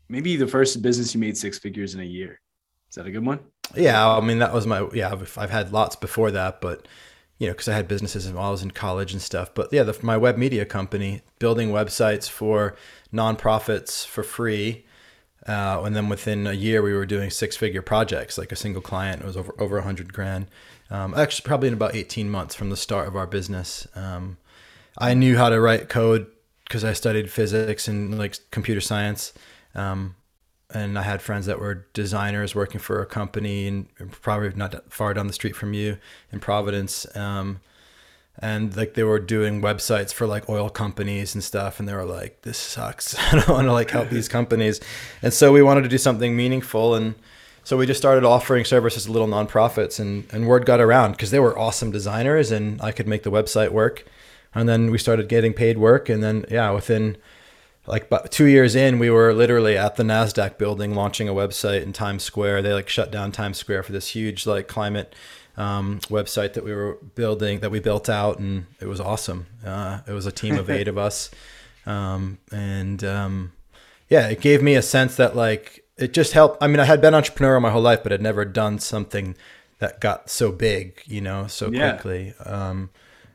Maybe 0.09 0.37
the 0.37 0.49
first 0.49 0.81
business 0.81 1.15
you 1.15 1.21
made 1.21 1.37
six 1.37 1.59
figures 1.59 1.95
in 1.95 2.01
a 2.01 2.05
year. 2.05 2.40
Is 2.91 2.97
that 2.97 3.07
a 3.07 3.11
good 3.11 3.25
one? 3.25 3.39
Yeah, 3.77 4.09
I 4.09 4.21
mean 4.21 4.41
that 4.41 4.53
was 4.53 4.67
my 4.67 4.89
yeah. 4.93 5.13
I've, 5.13 5.39
I've 5.39 5.51
had 5.51 5.73
lots 5.73 5.95
before 5.97 6.31
that, 6.33 6.61
but 6.61 6.87
you 7.39 7.47
know, 7.47 7.53
because 7.53 7.69
I 7.69 7.75
had 7.75 7.89
businesses 7.89 8.31
while 8.31 8.49
I 8.49 8.51
was 8.51 8.63
in 8.63 8.73
college 8.73 9.13
and 9.13 9.23
stuff. 9.23 9.55
But 9.55 9.73
yeah, 9.73 9.85
the, 9.85 9.97
my 10.03 10.17
web 10.17 10.37
media 10.37 10.67
company, 10.67 11.23
building 11.39 11.71
websites 11.71 12.29
for 12.29 12.77
nonprofits 13.13 14.07
for 14.07 14.23
free. 14.23 14.85
Uh, 15.49 15.81
and 15.85 15.97
then 15.97 16.11
within 16.11 16.47
a 16.47 16.53
year, 16.53 16.83
we 16.83 16.93
were 16.93 17.07
doing 17.07 17.31
six 17.31 17.57
figure 17.57 17.81
projects, 17.81 18.37
like 18.37 18.53
a 18.53 18.57
single 18.57 18.83
client. 18.83 19.25
Was 19.25 19.39
over, 19.39 19.55
over 19.59 19.77
a 19.77 19.81
100 19.81 20.13
grand. 20.13 20.49
Um, 20.91 21.15
actually, 21.15 21.47
probably 21.47 21.69
in 21.69 21.75
about 21.75 21.95
18 21.95 22.29
months 22.29 22.55
from 22.55 22.69
the 22.69 22.77
start 22.77 23.09
of 23.09 23.17
our 23.17 23.27
business. 23.27 23.89
Um, 23.95 24.37
I 24.99 25.15
knew 25.15 25.39
how 25.39 25.49
to 25.49 25.61
write 25.61 25.89
code 25.89 26.27
because 26.65 26.85
I 26.85 26.93
studied 26.93 27.31
physics 27.31 27.89
and 27.89 28.19
like 28.19 28.37
computer 28.51 28.83
science. 28.83 29.33
Um, 29.75 30.17
and 30.73 30.99
I 30.99 31.03
had 31.03 31.21
friends 31.23 31.47
that 31.47 31.59
were 31.59 31.87
designers 31.93 32.55
working 32.55 32.81
for 32.81 33.01
a 33.03 33.07
company 33.07 33.67
and 33.67 33.89
probably 34.23 34.53
not 34.55 34.93
far 34.93 35.15
down 35.15 35.27
the 35.27 35.33
street 35.33 35.57
from 35.57 35.75
you 35.75 35.99
in 36.33 36.41
Providence. 36.41 37.07
Um, 37.17 37.61
and 38.39 38.75
like 38.77 38.95
they 38.95 39.03
were 39.03 39.19
doing 39.19 39.61
websites 39.61 40.13
for 40.13 40.27
like 40.27 40.49
oil 40.49 40.71
companies 40.71 41.35
and 41.35 41.45
stuff, 41.45 41.79
and 41.79 41.89
they 41.89 41.95
were 41.95 42.05
like, 42.05 42.43
"This 42.43 42.59
sucks. 42.59 43.19
I 43.33 43.37
don't 43.37 43.49
want 43.49 43.67
to 43.67 43.73
like 43.73 43.91
help 43.91 44.09
these 44.09 44.29
companies." 44.29 44.81
And 45.23 45.33
so 45.33 45.53
we 45.53 45.63
wanted 45.63 45.83
to 45.83 45.89
do 45.89 45.99
something 45.99 46.35
meaningful, 46.35 46.95
and 46.95 47.15
so 47.65 47.77
we 47.77 47.87
just 47.87 48.01
started 48.01 48.25
offering 48.25 48.65
services 48.65 49.05
to 49.05 49.13
little 49.13 49.29
nonprofits, 49.29 50.01
and 50.01 50.27
and 50.33 50.47
word 50.47 50.65
got 50.65 50.81
around 50.81 51.13
because 51.13 51.31
they 51.31 51.41
were 51.41 51.59
awesome 51.59 51.91
designers, 51.91 52.51
and 52.51 52.81
I 52.81 52.93
could 52.93 53.07
make 53.07 53.25
the 53.25 53.31
website 53.31 53.73
work. 53.73 54.07
And 54.55 54.69
then 54.69 54.91
we 54.91 54.99
started 54.99 55.29
getting 55.29 55.53
paid 55.53 55.77
work, 55.79 56.09
and 56.09 56.23
then 56.23 56.47
yeah, 56.51 56.71
within 56.71 57.19
like 57.87 58.09
but 58.09 58.31
two 58.31 58.47
years 58.47 58.75
in 58.75 58.99
we 58.99 59.11
were 59.11 59.33
literally 59.33 59.77
at 59.77 59.97
the 59.97 60.03
nasdaq 60.03 60.59
building 60.59 60.95
launching 60.95 61.29
a 61.29 61.33
website 61.33 61.83
in 61.83 61.93
times 61.93 62.23
square. 62.23 62.63
They 62.63 62.73
like 62.73 62.89
shut 62.89 63.11
down 63.11 63.33
times 63.33 63.59
square 63.59 63.83
for 63.83 63.93
this 63.93 64.09
huge 64.09 64.47
like 64.47 64.69
climate 64.69 65.15
um, 65.57 65.99
website 66.09 66.55
that 66.55 66.65
we 66.65 66.75
were 66.75 66.99
building 67.15 67.61
that 67.61 67.71
we 67.71 67.81
built 67.81 68.09
out 68.09 68.39
and 68.39 68.67
it 68.81 68.87
was 68.87 69.01
awesome. 69.01 69.47
Uh, 69.65 70.01
it 70.07 70.13
was 70.13 70.27
a 70.27 70.33
team 70.33 70.57
of 70.57 70.71
eight 70.71 70.89
of 70.89 70.99
us. 70.99 71.31
Um, 71.87 72.39
and 72.53 73.03
um, 73.03 73.53
yeah 74.09 74.29
it 74.29 74.41
gave 74.41 74.63
me 74.63 74.75
a 74.75 74.83
sense 74.83 75.17
that 75.17 75.35
like 75.35 75.85
it 75.97 76.13
just 76.13 76.33
helped. 76.33 76.63
I 76.63 76.67
mean 76.67 76.81
i 76.81 76.85
had 76.85 77.01
been 77.01 77.15
entrepreneur 77.15 77.59
my 77.61 77.71
whole 77.71 77.83
life 77.83 78.03
but 78.03 78.13
i'd 78.13 78.23
never 78.23 78.45
done 78.45 78.79
something 78.79 79.37
that 79.79 80.01
got 80.01 80.29
so 80.31 80.53
big 80.53 81.03
you 81.07 81.21
know 81.21 81.47
so 81.47 81.71
yeah. 81.71 81.93
quickly. 81.93 82.35
Um, 82.45 82.91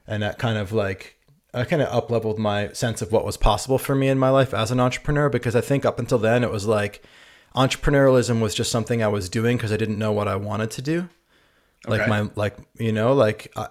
and 0.07 0.21
that 0.23 0.37
kind 0.37 0.57
of 0.57 0.71
like 0.71 1.17
I 1.55 1.63
kind 1.63 1.81
of 1.81 1.87
up 1.93 2.11
leveled 2.11 2.37
my 2.37 2.71
sense 2.73 3.01
of 3.01 3.11
what 3.11 3.25
was 3.25 3.37
possible 3.37 3.77
for 3.77 3.95
me 3.95 4.07
in 4.07 4.19
my 4.19 4.29
life 4.29 4.53
as 4.53 4.71
an 4.71 4.79
entrepreneur 4.79 5.29
because 5.29 5.55
I 5.55 5.61
think 5.61 5.85
up 5.85 5.99
until 5.99 6.17
then 6.17 6.43
it 6.43 6.51
was 6.51 6.65
like 6.67 7.03
entrepreneurialism 7.55 8.41
was 8.41 8.53
just 8.53 8.71
something 8.71 9.01
I 9.01 9.07
was 9.07 9.29
doing 9.29 9.57
because 9.57 9.71
I 9.71 9.77
didn't 9.77 9.97
know 9.97 10.11
what 10.11 10.27
I 10.27 10.35
wanted 10.35 10.71
to 10.71 10.81
do. 10.81 11.09
Okay. 11.87 11.97
Like 11.97 12.07
my 12.07 12.29
like 12.35 12.57
you 12.77 12.91
know 12.91 13.13
like 13.13 13.51
I, 13.55 13.69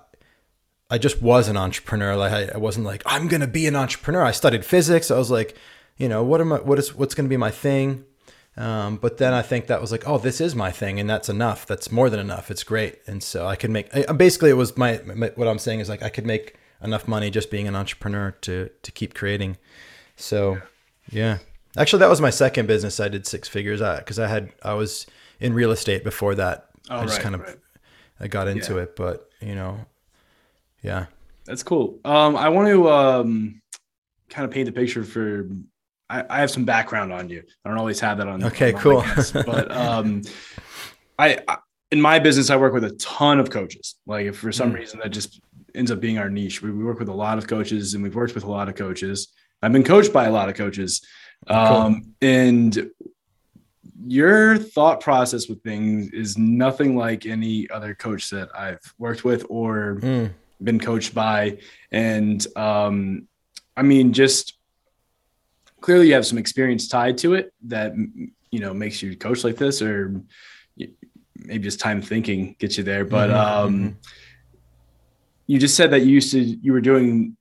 I 0.90 0.98
just 0.98 1.20
was 1.20 1.48
an 1.48 1.56
entrepreneur. 1.56 2.16
Like 2.16 2.32
I, 2.32 2.54
I 2.54 2.58
wasn't 2.58 2.86
like 2.86 3.02
I'm 3.06 3.28
gonna 3.28 3.46
be 3.46 3.66
an 3.66 3.76
entrepreneur. 3.76 4.22
I 4.22 4.30
studied 4.30 4.64
physics. 4.64 5.10
I 5.10 5.18
was 5.18 5.30
like, 5.30 5.56
you 5.96 6.08
know, 6.08 6.22
what 6.24 6.40
am 6.40 6.52
I? 6.52 6.60
What 6.60 6.78
is 6.78 6.94
what's 6.94 7.14
gonna 7.14 7.28
be 7.28 7.36
my 7.36 7.50
thing? 7.50 8.04
Um, 8.56 8.96
but 8.96 9.18
then 9.18 9.32
I 9.32 9.42
think 9.42 9.66
that 9.66 9.80
was 9.80 9.90
like, 9.90 10.06
oh, 10.06 10.18
this 10.18 10.40
is 10.40 10.54
my 10.54 10.70
thing, 10.70 11.00
and 11.00 11.10
that's 11.10 11.28
enough. 11.28 11.66
That's 11.66 11.90
more 11.90 12.08
than 12.08 12.20
enough. 12.20 12.50
It's 12.50 12.62
great, 12.62 13.00
and 13.06 13.22
so 13.22 13.46
I 13.46 13.56
can 13.56 13.72
make. 13.72 13.94
I, 13.94 14.12
basically, 14.12 14.50
it 14.50 14.54
was 14.54 14.76
my, 14.76 15.00
my 15.04 15.32
what 15.34 15.48
I'm 15.48 15.58
saying 15.58 15.80
is 15.80 15.88
like 15.88 16.02
I 16.02 16.08
could 16.08 16.24
make 16.24 16.56
enough 16.84 17.08
money 17.08 17.30
just 17.30 17.50
being 17.50 17.68
an 17.68 17.76
entrepreneur 17.76 18.32
to 18.42 18.70
to 18.82 18.92
keep 18.92 19.14
creating. 19.14 19.56
So, 20.16 20.60
yeah. 21.10 21.38
Actually, 21.76 22.00
that 22.00 22.08
was 22.08 22.20
my 22.20 22.30
second 22.30 22.66
business. 22.66 23.00
I 23.00 23.08
did 23.08 23.26
six 23.26 23.48
figures 23.48 23.80
because 23.80 24.18
I 24.18 24.28
had 24.28 24.52
I 24.62 24.74
was 24.74 25.06
in 25.40 25.54
real 25.54 25.72
estate 25.72 26.04
before 26.04 26.34
that. 26.36 26.68
Oh, 26.88 26.98
I 26.98 27.02
just 27.04 27.16
right, 27.16 27.22
kind 27.22 27.34
of 27.34 27.40
right. 27.42 27.56
I 28.20 28.28
got 28.28 28.46
into 28.46 28.74
yeah. 28.74 28.82
it, 28.82 28.96
but 28.96 29.28
you 29.40 29.54
know, 29.54 29.78
yeah. 30.82 31.06
That's 31.46 31.62
cool. 31.62 31.98
Um, 32.04 32.36
I 32.36 32.48
want 32.48 32.68
to 32.68 32.88
um, 32.88 33.60
kind 34.30 34.44
of 34.44 34.50
paint 34.50 34.66
the 34.66 34.72
picture 34.72 35.04
for 35.04 35.48
I, 36.08 36.24
I 36.30 36.40
have 36.40 36.50
some 36.50 36.64
background 36.64 37.12
on 37.12 37.28
you. 37.28 37.42
I 37.64 37.68
don't 37.68 37.78
always 37.78 38.00
have 38.00 38.18
that 38.18 38.28
on. 38.28 38.44
Okay, 38.44 38.72
on 38.72 38.80
cool. 38.80 39.04
but 39.46 39.72
um, 39.72 40.22
I, 41.18 41.38
I 41.48 41.56
in 41.90 42.00
my 42.00 42.18
business 42.18 42.50
I 42.50 42.56
work 42.56 42.72
with 42.72 42.84
a 42.84 42.92
ton 42.92 43.40
of 43.40 43.50
coaches. 43.50 43.96
Like 44.06 44.26
if 44.26 44.38
for 44.38 44.52
some 44.52 44.72
Mm. 44.72 44.76
reason 44.76 45.00
that 45.00 45.10
just 45.10 45.40
ends 45.74 45.90
up 45.90 46.00
being 46.00 46.18
our 46.18 46.30
niche, 46.30 46.62
we, 46.62 46.70
we 46.70 46.84
work 46.84 46.98
with 46.98 47.08
a 47.08 47.14
lot 47.14 47.38
of 47.38 47.46
coaches, 47.46 47.94
and 47.94 48.02
we've 48.02 48.14
worked 48.14 48.34
with 48.34 48.44
a 48.44 48.50
lot 48.50 48.68
of 48.68 48.74
coaches. 48.74 49.28
I've 49.62 49.72
been 49.72 49.84
coached 49.84 50.12
by 50.12 50.26
a 50.26 50.30
lot 50.32 50.48
of 50.48 50.54
coaches, 50.54 51.00
um, 51.46 52.14
and 52.22 52.90
your 54.06 54.56
thought 54.58 55.00
process 55.00 55.48
with 55.48 55.62
things 55.62 56.10
is 56.12 56.36
nothing 56.36 56.96
like 56.96 57.26
any 57.26 57.68
other 57.70 57.94
coach 57.94 58.30
that 58.30 58.48
I've 58.56 58.80
worked 58.98 59.24
with 59.24 59.46
or 59.48 59.96
Mm. 60.00 60.30
been 60.62 60.78
coached 60.78 61.14
by. 61.14 61.58
And 61.90 62.46
um, 62.56 63.28
I 63.76 63.82
mean, 63.82 64.12
just 64.12 64.58
clearly 65.80 66.08
you 66.08 66.14
have 66.14 66.26
some 66.26 66.38
experience 66.38 66.88
tied 66.88 67.18
to 67.18 67.34
it 67.34 67.52
that 67.66 67.94
you 68.50 68.60
know 68.60 68.74
makes 68.74 69.02
you 69.02 69.16
coach 69.16 69.44
like 69.44 69.56
this, 69.56 69.80
or 69.82 70.20
maybe 71.36 71.64
just 71.64 71.80
time 71.80 72.00
thinking 72.02 72.56
gets 72.58 72.78
you 72.78 72.84
there. 72.84 73.04
But 73.04 73.30
Mhm, 73.30 73.36
um, 73.36 73.96
you 75.46 75.58
just 75.58 75.76
said 75.76 75.90
that 75.90 76.02
you 76.02 76.12
used 76.14 76.32
to 76.32 76.40
you 76.40 76.72
were 76.72 76.80
doing 76.80 77.36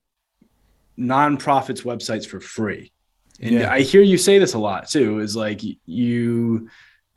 nonprofits 0.98 1.82
websites 1.82 2.26
for 2.26 2.40
free. 2.40 2.92
And 3.40 3.52
Yeah. 3.56 3.72
I 3.72 3.80
hear 3.80 4.02
you 4.02 4.18
say 4.18 4.38
this 4.38 4.54
a 4.54 4.58
lot 4.58 4.88
too. 4.88 5.18
Is 5.18 5.34
like 5.34 5.60
you, 5.86 6.68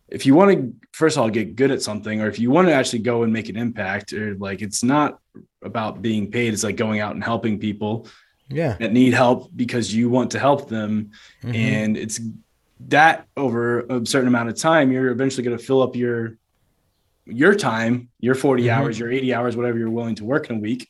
if 0.10 0.26
you 0.26 0.34
want 0.34 0.52
to, 0.52 0.74
first 0.94 1.18
of 1.18 1.22
all, 1.24 1.30
get 1.30 1.56
good 1.56 1.70
at 1.72 1.82
something, 1.82 2.22
or 2.22 2.28
if 2.28 2.40
you 2.40 2.50
want 2.50 2.68
to 2.68 2.74
actually 2.74 3.00
go 3.00 3.24
and 3.24 3.32
make 3.32 3.50
an 3.50 3.58
impact, 3.58 4.14
or 4.14 4.36
like 4.36 4.62
it's 4.62 4.84
not 4.84 5.20
about 5.62 6.02
being 6.02 6.32
paid. 6.32 6.54
It's 6.54 6.64
like 6.64 6.76
going 6.78 7.00
out 7.02 7.14
and 7.14 7.24
helping 7.24 7.60
people 7.60 8.08
Yeah. 8.50 8.78
that 8.80 8.94
need 8.94 9.14
help 9.14 9.52
because 9.56 9.94
you 9.94 10.10
want 10.10 10.32
to 10.32 10.40
help 10.40 10.70
them, 10.70 11.12
Mhm. 11.44 11.56
and 11.56 11.98
it's 11.98 12.20
that 12.90 13.28
over 13.36 13.82
a 13.82 14.06
certain 14.06 14.28
amount 14.28 14.50
of 14.50 14.56
time, 14.56 14.92
you're 14.92 15.10
eventually 15.10 15.44
going 15.44 15.58
to 15.58 15.64
fill 15.64 15.82
up 15.82 15.96
your 15.96 16.38
your 17.30 17.54
time, 17.56 18.10
your 18.20 18.36
40 18.36 18.64
Mhm. 18.64 18.70
hours, 18.70 19.00
your 19.00 19.12
80 19.12 19.34
hours, 19.34 19.56
whatever 19.56 19.78
you're 19.78 19.90
willing 19.90 20.16
to 20.16 20.24
work 20.26 20.50
in 20.50 20.58
a 20.58 20.60
week, 20.60 20.88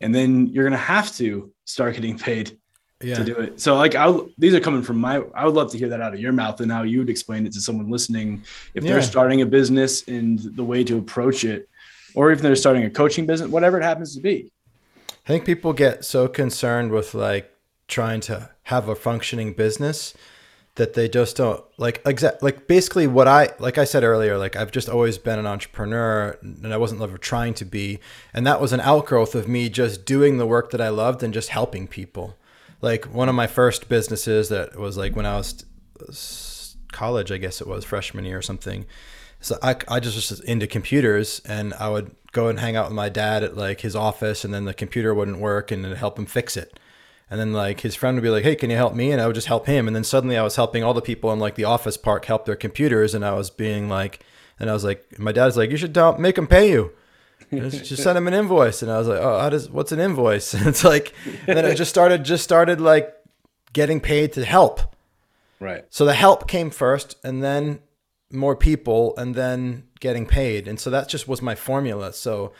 and 0.00 0.14
then 0.14 0.46
you're 0.48 0.64
going 0.64 0.72
to 0.72 0.76
have 0.78 1.14
to 1.16 1.52
start 1.64 1.94
getting 1.94 2.18
paid 2.18 2.58
yeah. 3.02 3.16
to 3.16 3.24
do 3.24 3.34
it. 3.36 3.60
So 3.60 3.76
like 3.76 3.94
I 3.94 4.16
these 4.38 4.54
are 4.54 4.60
coming 4.60 4.82
from 4.82 4.98
my 4.98 5.22
I 5.34 5.44
would 5.44 5.54
love 5.54 5.70
to 5.72 5.78
hear 5.78 5.88
that 5.90 6.00
out 6.00 6.14
of 6.14 6.20
your 6.20 6.32
mouth 6.32 6.60
and 6.60 6.70
how 6.70 6.82
you 6.82 6.98
would 7.00 7.10
explain 7.10 7.46
it 7.46 7.52
to 7.54 7.60
someone 7.60 7.90
listening 7.90 8.42
if 8.74 8.82
Yeah. 8.84 8.92
they're 8.92 9.02
starting 9.02 9.42
a 9.42 9.46
business 9.46 10.06
and 10.08 10.38
the 10.38 10.64
way 10.64 10.84
to 10.84 10.96
approach 10.98 11.44
it 11.44 11.68
or 12.14 12.30
if 12.32 12.40
they're 12.40 12.56
starting 12.56 12.84
a 12.84 12.90
coaching 12.90 13.26
business 13.26 13.50
whatever 13.50 13.78
it 13.78 13.82
happens 13.82 14.14
to 14.14 14.20
be. 14.20 14.50
I 15.10 15.28
think 15.28 15.44
people 15.44 15.72
get 15.72 16.04
so 16.04 16.28
concerned 16.28 16.92
with 16.92 17.14
like 17.14 17.50
trying 17.88 18.20
to 18.22 18.50
have 18.64 18.88
a 18.88 18.94
functioning 18.94 19.52
business 19.54 20.14
that 20.76 20.94
they 20.94 21.08
just 21.08 21.36
don't 21.36 21.62
like 21.76 22.02
exact 22.04 22.42
like 22.42 22.66
basically 22.66 23.06
what 23.06 23.28
I 23.28 23.50
like 23.58 23.78
I 23.78 23.84
said 23.84 24.02
earlier 24.02 24.36
like 24.36 24.56
I've 24.56 24.72
just 24.72 24.88
always 24.88 25.18
been 25.18 25.38
an 25.38 25.46
entrepreneur 25.46 26.36
and 26.42 26.72
I 26.72 26.76
wasn't 26.76 27.00
ever 27.00 27.16
trying 27.16 27.54
to 27.54 27.64
be 27.64 28.00
and 28.32 28.46
that 28.46 28.60
was 28.60 28.72
an 28.72 28.80
outgrowth 28.80 29.34
of 29.34 29.46
me 29.46 29.68
just 29.68 30.04
doing 30.04 30.38
the 30.38 30.46
work 30.46 30.70
that 30.72 30.80
I 30.80 30.88
loved 30.88 31.22
and 31.22 31.32
just 31.32 31.50
helping 31.50 31.86
people. 31.86 32.36
Like 32.80 33.04
one 33.04 33.28
of 33.28 33.34
my 33.34 33.46
first 33.46 33.88
businesses 33.88 34.48
that 34.48 34.76
was 34.76 34.96
like 34.96 35.14
when 35.14 35.26
I 35.26 35.36
was 35.36 36.76
college 36.90 37.30
I 37.30 37.38
guess 37.38 37.60
it 37.60 37.68
was 37.68 37.84
freshman 37.84 38.24
year 38.24 38.38
or 38.38 38.42
something. 38.42 38.86
So 39.40 39.58
I, 39.62 39.76
I 39.88 40.00
just 40.00 40.16
was 40.16 40.40
into 40.40 40.66
computers 40.66 41.40
and 41.44 41.74
I 41.74 41.88
would 41.90 42.16
go 42.32 42.48
and 42.48 42.58
hang 42.58 42.76
out 42.76 42.86
with 42.86 42.94
my 42.94 43.10
dad 43.10 43.44
at 43.44 43.56
like 43.56 43.82
his 43.82 43.94
office 43.94 44.44
and 44.44 44.52
then 44.52 44.64
the 44.64 44.74
computer 44.74 45.14
wouldn't 45.14 45.38
work 45.38 45.70
and 45.70 45.86
I'd 45.86 45.98
help 45.98 46.18
him 46.18 46.26
fix 46.26 46.56
it. 46.56 46.80
And 47.34 47.40
then 47.40 47.52
like 47.52 47.80
his 47.80 47.96
friend 47.96 48.14
would 48.14 48.22
be 48.22 48.30
like, 48.30 48.44
"Hey, 48.44 48.54
can 48.54 48.70
you 48.70 48.76
help 48.76 48.94
me?" 48.94 49.10
And 49.10 49.20
I 49.20 49.26
would 49.26 49.34
just 49.34 49.48
help 49.48 49.66
him. 49.66 49.88
And 49.88 49.96
then 49.96 50.04
suddenly 50.04 50.36
I 50.36 50.44
was 50.44 50.54
helping 50.54 50.84
all 50.84 50.94
the 50.94 51.02
people 51.02 51.32
in 51.32 51.40
like 51.40 51.56
the 51.56 51.64
office 51.64 51.96
park 51.96 52.26
help 52.26 52.44
their 52.44 52.54
computers, 52.54 53.12
and 53.12 53.24
I 53.24 53.32
was 53.32 53.50
being 53.50 53.88
like, 53.88 54.20
and 54.60 54.70
I 54.70 54.72
was 54.72 54.84
like, 54.84 55.18
my 55.18 55.32
dad's 55.32 55.56
like, 55.56 55.72
"You 55.72 55.76
should 55.76 55.92
tell, 55.92 56.16
make 56.16 56.36
them 56.36 56.46
pay 56.46 56.70
you." 56.70 56.92
Just 57.50 57.86
just 57.86 58.04
send 58.04 58.16
him 58.16 58.28
an 58.28 58.34
invoice, 58.34 58.82
and 58.82 58.92
I 58.92 58.98
was 58.98 59.08
like, 59.08 59.18
"Oh, 59.18 59.40
how 59.40 59.50
does 59.50 59.68
what's 59.68 59.90
an 59.90 59.98
invoice?" 59.98 60.54
And 60.54 60.68
it's 60.68 60.84
like, 60.84 61.12
and 61.48 61.58
then 61.58 61.64
I 61.64 61.74
just 61.74 61.90
started 61.90 62.22
just 62.22 62.44
started 62.44 62.80
like 62.80 63.12
getting 63.72 64.00
paid 64.00 64.32
to 64.34 64.44
help. 64.44 64.94
Right. 65.58 65.84
So 65.90 66.04
the 66.04 66.14
help 66.14 66.46
came 66.46 66.70
first, 66.70 67.16
and 67.24 67.42
then 67.42 67.80
more 68.30 68.54
people, 68.54 69.12
and 69.16 69.34
then 69.34 69.88
getting 69.98 70.24
paid. 70.24 70.68
And 70.68 70.78
so 70.78 70.88
that 70.90 71.08
just 71.08 71.26
was 71.26 71.42
my 71.42 71.56
formula. 71.56 72.12
So 72.12 72.52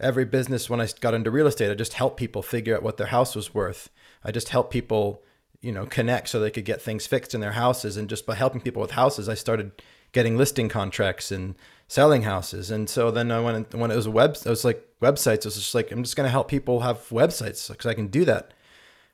every 0.00 0.24
business, 0.24 0.70
when 0.70 0.80
I 0.80 0.88
got 1.00 1.12
into 1.12 1.30
real 1.30 1.46
estate, 1.46 1.70
I 1.70 1.74
just 1.74 1.92
helped 1.92 2.16
people 2.16 2.40
figure 2.40 2.74
out 2.74 2.82
what 2.82 2.96
their 2.96 3.08
house 3.08 3.36
was 3.36 3.52
worth. 3.52 3.90
I 4.24 4.30
just 4.30 4.50
helped 4.50 4.72
people, 4.72 5.22
you 5.60 5.72
know, 5.72 5.86
connect 5.86 6.28
so 6.28 6.40
they 6.40 6.50
could 6.50 6.64
get 6.64 6.80
things 6.80 7.06
fixed 7.06 7.34
in 7.34 7.40
their 7.40 7.52
houses. 7.52 7.96
And 7.96 8.08
just 8.08 8.26
by 8.26 8.34
helping 8.34 8.60
people 8.60 8.82
with 8.82 8.92
houses, 8.92 9.28
I 9.28 9.34
started 9.34 9.72
getting 10.12 10.36
listing 10.36 10.68
contracts 10.68 11.32
and 11.32 11.54
selling 11.88 12.22
houses. 12.22 12.70
And 12.70 12.88
so 12.88 13.10
then 13.10 13.30
I 13.30 13.40
went 13.40 13.74
when 13.74 13.90
it 13.90 13.96
was 13.96 14.08
web, 14.08 14.36
it 14.36 14.48
was 14.48 14.64
like 14.64 14.86
websites. 15.00 15.38
It 15.38 15.46
was 15.46 15.56
just 15.56 15.74
like 15.74 15.90
I'm 15.90 16.02
just 16.02 16.16
going 16.16 16.26
to 16.26 16.30
help 16.30 16.48
people 16.48 16.80
have 16.80 16.98
websites 17.08 17.68
because 17.68 17.86
I 17.86 17.94
can 17.94 18.08
do 18.08 18.24
that 18.24 18.52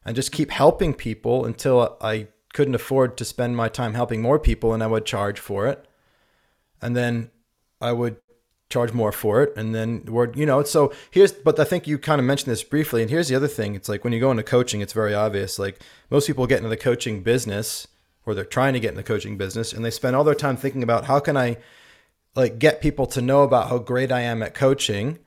and 0.05 0.17
just 0.17 0.33
keep 0.33 0.51
helping 0.51 0.95
people 0.95 1.45
until 1.45 1.97
I 2.01 2.29
couldn't 2.53 2.75
afford 2.75 3.17
to 3.19 3.25
spend 3.25 3.57
my 3.57 3.69
time 3.69 3.95
helping 3.95 4.23
more 4.23 4.39
people 4.39 4.73
and 4.73 4.83
I 4.83 4.87
would 4.87 5.05
charge 5.05 5.39
for 5.39 5.67
it. 5.67 5.87
And 6.81 6.97
then 6.97 7.31
I 7.81 7.93
would 7.93 8.17
charge 8.71 8.93
more 8.93 9.13
for 9.13 9.43
it 9.43 9.57
and 9.57 9.75
then 9.75 10.05
we're 10.07 10.31
you 10.35 10.45
know 10.45 10.63
so 10.63 10.93
here's 11.11 11.33
but 11.33 11.59
I 11.59 11.65
think 11.65 11.87
you 11.87 11.99
kind 11.99 12.21
of 12.21 12.27
mentioned 12.27 12.53
this 12.53 12.63
briefly 12.63 13.01
and 13.01 13.11
here's 13.11 13.29
the 13.29 13.35
other 13.35 13.49
thing 13.49 13.75
it's 13.75 13.89
like 13.89 14.05
when 14.05 14.13
you 14.13 14.21
go 14.21 14.31
into 14.31 14.43
coaching 14.43 14.83
it's 14.83 14.93
very 14.93 15.15
obvious 15.15 15.59
like 15.59 15.81
most 16.11 16.27
people 16.27 16.47
get 16.47 16.59
into 16.59 16.69
the 16.69 16.77
coaching 16.77 17.23
business 17.23 17.89
or 18.27 18.35
they're 18.35 18.45
trying 18.45 18.75
to 18.75 18.81
get 18.81 18.91
in 18.91 18.97
the 18.97 19.03
coaching 19.03 19.39
business 19.39 19.73
and 19.73 19.83
they 19.85 19.91
spend 19.91 20.15
all 20.15 20.23
their 20.23 20.35
time 20.35 20.57
thinking 20.57 20.83
about 20.83 21.07
how 21.07 21.19
can 21.19 21.35
I 21.35 21.57
like 22.37 22.59
get 22.59 22.83
people 22.83 23.07
to 23.07 23.23
know 23.23 23.43
about 23.43 23.69
how 23.69 23.79
great 23.79 24.13
I 24.13 24.21
am 24.21 24.43
at 24.43 24.55
coaching 24.55 25.19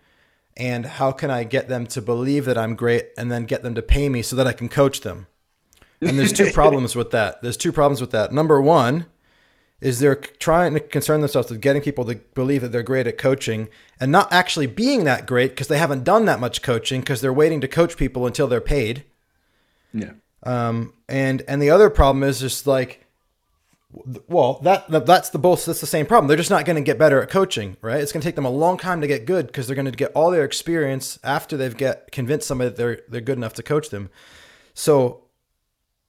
and 0.55 0.86
how 0.86 1.12
can 1.12 1.31
I 1.31 1.43
get 1.43 1.67
them 1.67 1.88
to 1.88 2.01
believe 2.01 2.45
that 2.45 2.57
I'm 2.57 2.75
great 2.75 3.10
and 3.17 3.31
then 3.31 3.45
get 3.45 3.63
them 3.63 3.74
to 3.75 3.81
pay 3.81 4.07
me 4.07 4.21
so 4.21 4.36
that 4.36 4.48
I 4.48 4.53
can 4.53 4.69
coach 4.69 5.01
them. 5.01 5.27
And 6.00 6.17
there's 6.17 6.33
two 6.33 6.51
problems 6.53 6.95
with 6.95 7.12
that. 7.12 7.41
There's 7.41 7.57
two 7.57 7.71
problems 7.71 8.01
with 8.01 8.12
that. 8.12 8.31
Number 8.31 8.62
one 8.62 9.07
is 9.81 10.00
they're 10.00 10.15
trying 10.15 10.75
to 10.75 10.79
concern 10.79 11.21
themselves 11.21 11.50
with 11.50 11.59
getting 11.59 11.81
people 11.81 12.05
to 12.05 12.15
believe 12.35 12.61
that 12.61 12.71
they're 12.71 12.83
great 12.83 13.07
at 13.07 13.17
coaching 13.17 13.67
and 14.00 14.11
not 14.11 14.31
actually 14.31 14.67
being 14.67 15.03
that 15.03 15.25
great 15.25 15.50
because 15.50 15.67
they 15.67 15.79
haven't 15.79 16.03
done 16.03 16.25
that 16.25 16.39
much 16.39 16.61
coaching 16.61 17.01
because 17.01 17.19
they're 17.19 17.33
waiting 17.33 17.59
to 17.61 17.67
coach 17.67 17.97
people 17.97 18.27
until 18.27 18.47
they're 18.47 18.61
paid. 18.61 19.03
Yeah. 19.91 20.11
Um, 20.43 20.93
and 21.09 21.43
and 21.47 21.61
the 21.61 21.71
other 21.71 21.89
problem 21.89 22.23
is 22.23 22.39
just 22.39 22.67
like, 22.67 23.05
well, 24.27 24.59
that 24.63 24.88
that's 25.05 25.29
the 25.31 25.39
both 25.39 25.65
that's 25.65 25.81
the 25.81 25.88
same 25.88 26.05
problem. 26.05 26.27
They're 26.27 26.38
just 26.38 26.50
not 26.50 26.65
going 26.65 26.77
to 26.77 26.81
get 26.81 26.97
better 26.97 27.21
at 27.21 27.29
coaching, 27.29 27.75
right? 27.81 28.00
It's 28.01 28.11
going 28.11 28.21
to 28.21 28.27
take 28.27 28.35
them 28.35 28.45
a 28.45 28.51
long 28.51 28.77
time 28.77 29.01
to 29.01 29.07
get 29.07 29.25
good 29.25 29.47
because 29.47 29.67
they're 29.67 29.75
going 29.75 29.85
to 29.85 29.91
get 29.91 30.11
all 30.13 30.31
their 30.31 30.45
experience 30.45 31.19
after 31.23 31.57
they've 31.57 31.75
get 31.75 32.11
convinced 32.11 32.47
somebody 32.47 32.69
that 32.69 32.77
they're 32.77 33.01
they're 33.09 33.21
good 33.21 33.38
enough 33.38 33.53
to 33.55 33.63
coach 33.63 33.89
them. 33.89 34.09
So 34.73 35.21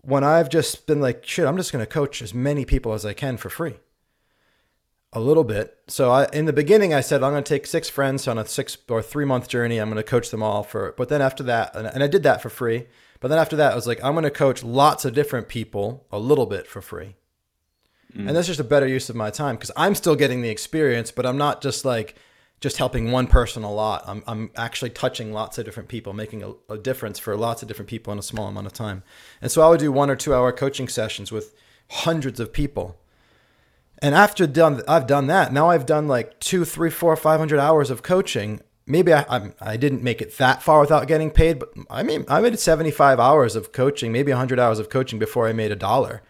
when 0.03 0.25
I've 0.25 0.49
just 0.49 0.87
been 0.87 1.01
like, 1.01 1.25
shit, 1.25 1.47
I'm 1.47 1.57
just 1.57 1.73
going 1.73 1.85
to 1.85 1.91
coach 1.91 2.23
as 2.23 2.35
many 2.35 2.65
people 2.65 2.93
as 2.93 3.07
I 3.07 3.15
can 3.15 3.37
for 3.37 3.49
free. 3.49 3.75
A 5.13 5.21
little 5.21 5.45
bit. 5.45 5.79
So 5.89 6.11
I, 6.11 6.27
in 6.33 6.47
the 6.47 6.53
beginning, 6.53 6.95
I 6.95 7.01
said 7.03 7.23
I'm 7.23 7.33
going 7.33 7.45
to 7.45 7.49
take 7.49 7.67
six 7.67 7.89
friends 7.89 8.27
on 8.27 8.39
a 8.39 8.47
six 8.47 8.79
or 8.89 9.03
three 9.03 9.27
month 9.27 9.47
journey. 9.49 9.79
I'm 9.79 9.89
going 9.89 10.03
to 10.03 10.03
coach 10.03 10.31
them 10.31 10.43
all 10.43 10.63
for. 10.63 10.95
But 10.97 11.09
then 11.09 11.21
after 11.21 11.43
that, 11.45 11.77
and, 11.77 11.87
and 11.87 12.03
I 12.03 12.07
did 12.07 12.23
that 12.23 12.41
for 12.41 12.49
free. 12.49 12.87
But 13.21 13.29
then 13.29 13.39
after 13.39 13.55
that, 13.57 13.73
I 13.73 13.75
was 13.77 13.87
like, 13.87 14.03
I'm 14.03 14.15
going 14.15 14.25
to 14.25 14.31
coach 14.31 14.65
lots 14.65 15.05
of 15.05 15.15
different 15.15 15.49
people 15.49 16.07
a 16.11 16.19
little 16.19 16.47
bit 16.47 16.67
for 16.67 16.81
free. 16.81 17.15
Mm. 18.17 18.29
And 18.29 18.37
that's 18.37 18.49
just 18.49 18.59
a 18.59 18.65
better 18.65 18.87
use 18.87 19.09
of 19.11 19.17
my 19.17 19.31
time 19.31 19.57
because 19.57 19.71
I'm 19.77 19.95
still 19.95 20.17
getting 20.17 20.43
the 20.43 20.49
experience, 20.49 21.13
but 21.13 21.27
I'm 21.27 21.39
not 21.39 21.63
just 21.63 21.85
like 21.85 22.17
just 22.62 22.76
helping 22.76 23.11
one 23.11 23.26
person 23.26 23.64
a 23.64 23.71
lot. 23.71 24.04
I'm, 24.07 24.23
I'm 24.25 24.50
actually 24.57 24.90
touching 24.90 25.33
lots 25.33 25.59
of 25.59 25.64
different 25.64 25.88
people, 25.88 26.12
making 26.12 26.45
a, 26.45 26.52
a 26.73 26.78
difference 26.78 27.19
for 27.19 27.37
lots 27.37 27.61
of 27.61 27.66
different 27.66 27.88
people 27.88 28.12
in 28.12 28.21
a 28.21 28.23
small 28.23 28.47
amount 28.47 28.69
of 28.69 28.73
time. 28.73 29.02
And 29.42 29.50
so 29.50 29.62
I 29.62 29.69
would 29.69 29.81
do 29.81 29.90
one 29.90 30.09
or 30.09 30.14
two 30.14 30.33
hour 30.33 30.52
coaching 30.52 30.87
sessions 30.87 31.33
with 31.33 31.57
hundreds 31.90 32.38
of 32.38 32.52
people. 32.52 32.97
And 34.00 34.14
after 34.14 34.47
done, 34.47 34.81
I've 34.87 35.09
done 35.09 35.26
that. 35.26 35.52
Now 35.52 35.71
I've 35.71 35.87
done 35.87 36.07
like 36.07 36.38
two, 36.38 36.64
three, 36.64 36.88
four, 36.88 37.16
five 37.16 37.40
hundred 37.40 37.59
hours 37.59 37.90
of 37.90 38.04
coaching. 38.04 38.61
Maybe 38.87 39.12
I, 39.12 39.26
I'm, 39.28 39.54
I 39.61 39.76
didn't 39.76 40.04
make 40.04 40.23
it 40.23 40.38
that 40.38 40.62
far 40.62 40.81
without 40.81 41.09
getting 41.09 41.33
paid, 41.33 41.59
but 41.59 41.73
I 41.90 42.04
mean, 42.04 42.25
I 42.28 42.40
made 42.40 42.59
75 42.59 43.21
hours 43.21 43.54
of 43.54 43.73
coaching, 43.73 44.11
maybe 44.12 44.33
100 44.33 44.59
hours 44.59 44.81
of 44.81 44.88
coaching 44.88 45.19
before 45.21 45.49
I 45.49 45.52
made 45.52 45.71
a 45.71 45.76
dollar. 45.76 46.23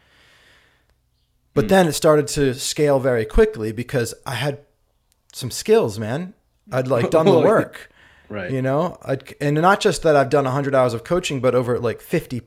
But 1.54 1.64
hmm. 1.64 1.68
then 1.68 1.86
it 1.86 1.92
started 1.92 2.26
to 2.28 2.54
scale 2.54 3.00
very 3.00 3.26
quickly 3.26 3.72
because 3.72 4.14
I 4.26 4.34
had 4.34 4.60
some 5.32 5.50
skills, 5.50 5.98
man. 5.98 6.34
I'd 6.70 6.88
like 6.88 7.10
done 7.10 7.26
the 7.26 7.38
work, 7.38 7.90
Right. 8.28 8.50
you 8.50 8.62
know, 8.62 8.98
I'd, 9.02 9.34
and 9.40 9.56
not 9.60 9.80
just 9.80 10.02
that 10.02 10.16
I've 10.16 10.30
done 10.30 10.44
100 10.44 10.74
hours 10.74 10.94
of 10.94 11.04
coaching, 11.04 11.40
but 11.40 11.54
over 11.54 11.78
like 11.78 12.00
50 12.00 12.42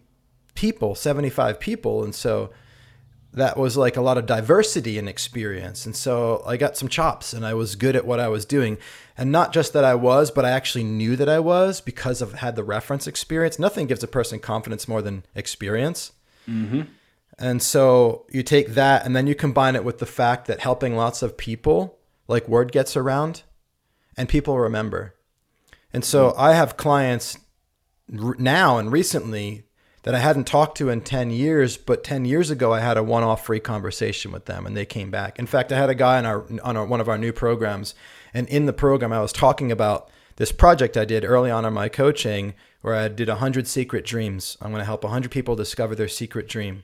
people, 0.56 0.96
75 0.96 1.60
people. 1.60 2.04
And 2.04 2.16
so 2.16 2.52
that 3.34 3.58
was 3.58 3.76
like 3.76 3.98
a 3.98 4.02
lot 4.02 4.18
of 4.18 4.26
diversity 4.26 4.98
and 4.98 5.10
experience. 5.10 5.86
And 5.86 5.94
so 5.96 6.42
I 6.46 6.56
got 6.56 6.78
some 6.78 6.88
chops 6.88 7.34
and 7.34 7.46
I 7.46 7.54
was 7.54 7.76
good 7.76 7.96
at 7.96 8.06
what 8.06 8.20
I 8.22 8.30
was 8.30 8.46
doing. 8.46 8.78
And 9.18 9.32
not 9.32 9.52
just 9.52 9.74
that 9.74 9.84
I 9.84 9.96
was, 9.96 10.32
but 10.32 10.46
I 10.46 10.52
actually 10.52 10.86
knew 10.86 11.18
that 11.18 11.28
I 11.28 11.40
was 11.40 11.82
because 11.82 12.22
I've 12.22 12.36
had 12.36 12.56
the 12.56 12.64
reference 12.64 13.08
experience. 13.08 13.60
Nothing 13.60 13.88
gives 13.88 14.04
a 14.04 14.08
person 14.08 14.40
confidence 14.40 14.88
more 14.88 15.02
than 15.02 15.26
experience. 15.36 16.14
Mm-hmm. 16.50 16.84
And 17.38 17.62
so 17.62 18.26
you 18.32 18.42
take 18.44 18.70
that 18.70 19.06
and 19.06 19.14
then 19.14 19.28
you 19.28 19.36
combine 19.36 19.76
it 19.76 19.84
with 19.84 19.98
the 20.00 20.06
fact 20.06 20.48
that 20.48 20.62
helping 20.62 20.96
lots 20.96 21.22
of 21.22 21.36
people, 21.36 21.98
like 22.28 22.48
word 22.48 22.72
gets 22.72 22.96
around 22.98 23.44
and 24.18 24.30
people 24.30 24.58
remember. 24.58 25.16
And 25.94 26.04
so 26.04 26.34
I 26.38 26.54
have 26.54 26.78
clients 26.78 27.38
now 28.10 28.78
and 28.78 28.92
recently 28.92 29.64
that 30.04 30.14
I 30.14 30.20
hadn't 30.20 30.46
talked 30.46 30.78
to 30.78 30.90
in 30.90 31.02
10 31.02 31.32
years, 31.32 31.78
but 31.78 32.04
10 32.04 32.26
years 32.26 32.52
ago 32.52 32.74
I 32.74 32.80
had 32.80 32.98
a 32.98 33.04
one-off 33.04 33.46
free 33.46 33.60
conversation 33.60 34.32
with 34.32 34.46
them 34.46 34.66
and 34.66 34.78
they 34.78 34.86
came 34.86 35.10
back. 35.10 35.40
In 35.40 35.48
fact, 35.48 35.72
I 35.72 35.78
had 35.78 35.90
a 35.90 35.96
guy 35.96 36.18
on 36.18 36.26
our 36.26 36.46
on 36.64 36.78
our, 36.78 36.86
one 36.86 37.02
of 37.02 37.10
our 37.10 37.18
new 37.18 37.34
programs 37.34 37.96
and 38.34 38.48
in 38.50 38.66
the 38.66 38.74
program 38.74 39.12
I 39.12 39.22
was 39.22 39.34
talking 39.34 39.72
about 39.72 40.10
this 40.36 40.52
project 40.52 40.98
I 40.98 41.06
did 41.06 41.24
early 41.24 41.50
on 41.50 41.66
in 41.66 41.74
my 41.74 41.90
coaching 41.90 42.54
where 42.82 42.94
I 42.94 43.08
did 43.08 43.30
100 43.30 43.68
secret 43.68 44.06
dreams. 44.06 44.58
I'm 44.62 44.70
going 44.72 44.82
to 44.82 44.86
help 44.86 45.04
100 45.04 45.32
people 45.32 45.56
discover 45.56 45.96
their 45.96 46.08
secret 46.08 46.48
dream. 46.48 46.84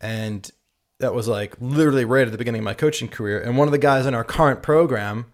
And 0.00 0.50
that 1.00 1.14
was 1.14 1.28
like 1.28 1.54
literally 1.60 2.04
right 2.04 2.26
at 2.26 2.32
the 2.32 2.38
beginning 2.38 2.60
of 2.60 2.64
my 2.64 2.74
coaching 2.74 3.08
career. 3.08 3.40
And 3.40 3.56
one 3.56 3.68
of 3.68 3.72
the 3.72 3.78
guys 3.78 4.06
in 4.06 4.14
our 4.14 4.24
current 4.24 4.62
program 4.62 5.26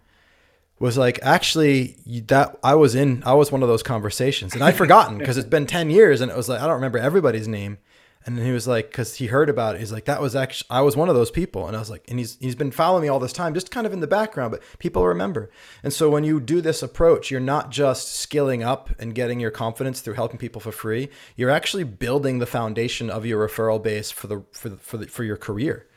was 0.79 0.97
like, 0.97 1.19
actually, 1.21 1.95
that 2.27 2.57
I 2.63 2.75
was 2.75 2.95
in, 2.95 3.23
I 3.25 3.33
was 3.33 3.51
one 3.51 3.63
of 3.63 3.69
those 3.69 3.83
conversations, 3.83 4.53
and 4.53 4.63
I'd 4.63 4.75
forgotten 4.75 5.17
because 5.17 5.37
it's 5.37 5.47
been 5.47 5.65
ten 5.65 5.89
years, 5.89 6.21
and 6.21 6.29
it 6.29 6.37
was 6.37 6.49
like 6.49 6.59
I 6.61 6.65
don't 6.65 6.75
remember 6.75 6.99
everybody's 6.99 7.47
name. 7.47 7.77
And 8.25 8.35
then 8.35 8.45
he 8.45 8.51
was 8.51 8.67
like, 8.67 8.89
because 8.89 9.15
he 9.15 9.27
heard 9.27 9.49
about 9.49 9.75
it, 9.75 9.79
he's 9.79 9.91
like, 9.91 10.05
that 10.05 10.19
was 10.19 10.35
actually, 10.35 10.67
I 10.71 10.81
was 10.81 10.97
one 10.97 11.09
of 11.09 11.15
those 11.15 11.29
people. 11.29 11.67
And 11.67 11.75
I 11.75 11.79
was 11.79 11.91
like, 11.91 12.03
and 12.09 12.17
he's, 12.17 12.37
he's 12.39 12.55
been 12.55 12.71
following 12.71 13.03
me 13.03 13.07
all 13.07 13.19
this 13.19 13.31
time, 13.31 13.53
just 13.53 13.69
kind 13.69 13.85
of 13.85 13.93
in 13.93 13.99
the 13.99 14.07
background, 14.07 14.49
but 14.49 14.63
people 14.79 15.05
remember. 15.05 15.51
And 15.83 15.93
so 15.93 16.09
when 16.09 16.23
you 16.23 16.39
do 16.39 16.59
this 16.59 16.81
approach, 16.81 17.29
you're 17.29 17.39
not 17.39 17.69
just 17.69 18.15
skilling 18.15 18.63
up 18.63 18.89
and 18.97 19.13
getting 19.13 19.39
your 19.39 19.51
confidence 19.51 20.01
through 20.01 20.15
helping 20.15 20.39
people 20.39 20.59
for 20.59 20.71
free. 20.71 21.09
You're 21.35 21.51
actually 21.51 21.83
building 21.83 22.39
the 22.39 22.47
foundation 22.47 23.11
of 23.11 23.27
your 23.27 23.47
referral 23.47 23.81
base 23.81 24.09
for 24.09 24.25
the, 24.25 24.43
for 24.53 24.69
the, 24.69 24.77
for, 24.77 24.97
the, 24.97 25.07
for 25.07 25.23
your 25.23 25.37
career. 25.37 25.87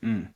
Mm. 0.00 0.32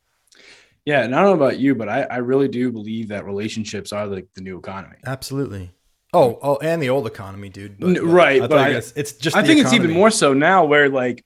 Yeah. 0.85 1.05
And 1.05 1.15
I 1.15 1.23
don't 1.23 1.39
know 1.39 1.45
about 1.45 1.61
you, 1.61 1.77
but 1.77 1.89
I, 1.89 2.03
I 2.03 2.17
really 2.17 2.49
do 2.49 2.73
believe 2.73 3.09
that 3.09 3.25
relationships 3.25 3.93
are 3.93 4.09
like 4.09 4.27
the 4.35 4.41
new 4.41 4.59
economy. 4.59 4.97
Absolutely. 5.07 5.71
Oh, 6.15 6.39
oh, 6.43 6.57
and 6.63 6.83
the 6.83 6.89
old 6.89 7.07
economy, 7.07 7.51
dude. 7.51 7.79
But, 7.79 8.03
right, 8.03 8.41
I 8.41 8.47
but 8.47 8.59
I, 8.59 8.71
it's, 8.71 9.13
just. 9.13 9.37
I 9.37 9.43
think 9.43 9.61
economy. 9.61 9.61
it's 9.61 9.73
even 9.75 9.91
more 9.91 10.11
so 10.11 10.33
now, 10.33 10.65
where 10.65 10.89
like 10.89 11.23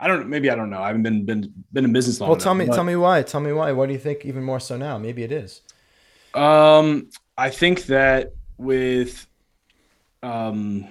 I 0.00 0.08
don't 0.08 0.28
maybe 0.28 0.50
I 0.50 0.54
don't 0.54 0.70
know. 0.70 0.82
I 0.82 0.86
haven't 0.86 1.02
been 1.02 1.26
been 1.26 1.52
been 1.72 1.84
in 1.84 1.92
business 1.92 2.20
long. 2.20 2.30
Well, 2.30 2.38
tell 2.38 2.52
enough, 2.52 2.60
me 2.60 2.66
but, 2.68 2.74
tell 2.74 2.84
me 2.84 2.96
why. 2.96 3.22
Tell 3.22 3.40
me 3.40 3.52
why. 3.52 3.70
Why 3.72 3.86
do 3.86 3.92
you 3.92 3.98
think 3.98 4.24
even 4.24 4.42
more 4.42 4.58
so 4.58 4.78
now? 4.78 4.96
Maybe 4.96 5.22
it 5.22 5.30
is. 5.30 5.60
Um, 6.32 7.10
I 7.36 7.50
think 7.50 7.84
that 7.86 8.32
with, 8.56 9.26
um, 10.22 10.86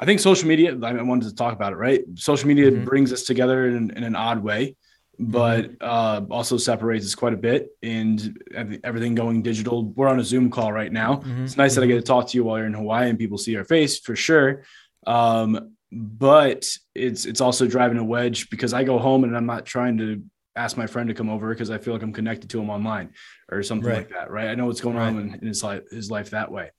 I 0.00 0.06
think 0.06 0.20
social 0.20 0.48
media. 0.48 0.70
I 0.82 1.02
wanted 1.02 1.28
to 1.28 1.34
talk 1.34 1.52
about 1.52 1.74
it. 1.74 1.76
Right, 1.76 2.02
social 2.14 2.48
media 2.48 2.70
mm-hmm. 2.70 2.84
brings 2.84 3.12
us 3.12 3.24
together 3.24 3.66
in, 3.66 3.90
in 3.90 4.02
an 4.02 4.16
odd 4.16 4.42
way, 4.42 4.76
but 5.18 5.78
mm-hmm. 5.78 6.30
uh, 6.30 6.34
also 6.34 6.56
separates 6.56 7.04
us 7.04 7.14
quite 7.14 7.34
a 7.34 7.36
bit. 7.36 7.68
And 7.82 8.42
everything 8.82 9.14
going 9.14 9.42
digital. 9.42 9.84
We're 9.90 10.08
on 10.08 10.20
a 10.20 10.24
Zoom 10.24 10.50
call 10.50 10.72
right 10.72 10.90
now. 10.90 11.16
Mm-hmm. 11.16 11.44
It's 11.44 11.58
nice 11.58 11.74
that 11.74 11.84
I 11.84 11.86
get 11.86 11.96
to 11.96 12.02
talk 12.02 12.28
to 12.28 12.36
you 12.38 12.44
while 12.44 12.56
you're 12.56 12.66
in 12.66 12.72
Hawaii 12.72 13.10
and 13.10 13.18
people 13.18 13.36
see 13.36 13.56
our 13.56 13.64
face 13.64 13.98
for 13.98 14.16
sure. 14.16 14.62
Um, 15.06 15.72
but 15.92 16.66
it's 16.94 17.26
it's 17.26 17.42
also 17.42 17.66
driving 17.66 17.98
a 17.98 18.04
wedge 18.04 18.48
because 18.48 18.72
I 18.72 18.82
go 18.82 18.98
home 18.98 19.24
and 19.24 19.36
I'm 19.36 19.46
not 19.46 19.66
trying 19.66 19.98
to 19.98 20.22
ask 20.56 20.76
my 20.76 20.86
friend 20.86 21.08
to 21.08 21.14
come 21.14 21.28
over 21.28 21.50
because 21.50 21.70
I 21.70 21.78
feel 21.78 21.92
like 21.92 22.02
I'm 22.02 22.12
connected 22.12 22.50
to 22.50 22.60
him 22.60 22.70
online 22.70 23.10
or 23.50 23.62
something 23.62 23.88
right. 23.88 23.98
like 23.98 24.10
that, 24.10 24.30
right? 24.30 24.48
I 24.48 24.54
know 24.54 24.66
what's 24.66 24.80
going 24.80 24.96
right. 24.96 25.08
on 25.08 25.18
in, 25.18 25.34
in, 25.34 25.46
his 25.46 25.62
life 25.62 25.82
his 25.90 26.10
life 26.10 26.30
that 26.30 26.50
way. 26.50 26.70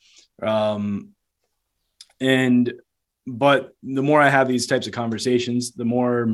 Um, 0.42 1.10
and 2.20 2.74
but 3.28 3.74
the 3.84 4.04
more 4.04 4.20
I 4.20 4.30
have 4.30 4.48
these 4.48 4.66
types 4.66 4.88
of 4.88 4.94
conversations, 4.94 5.74
the 5.74 5.86
more 5.86 6.34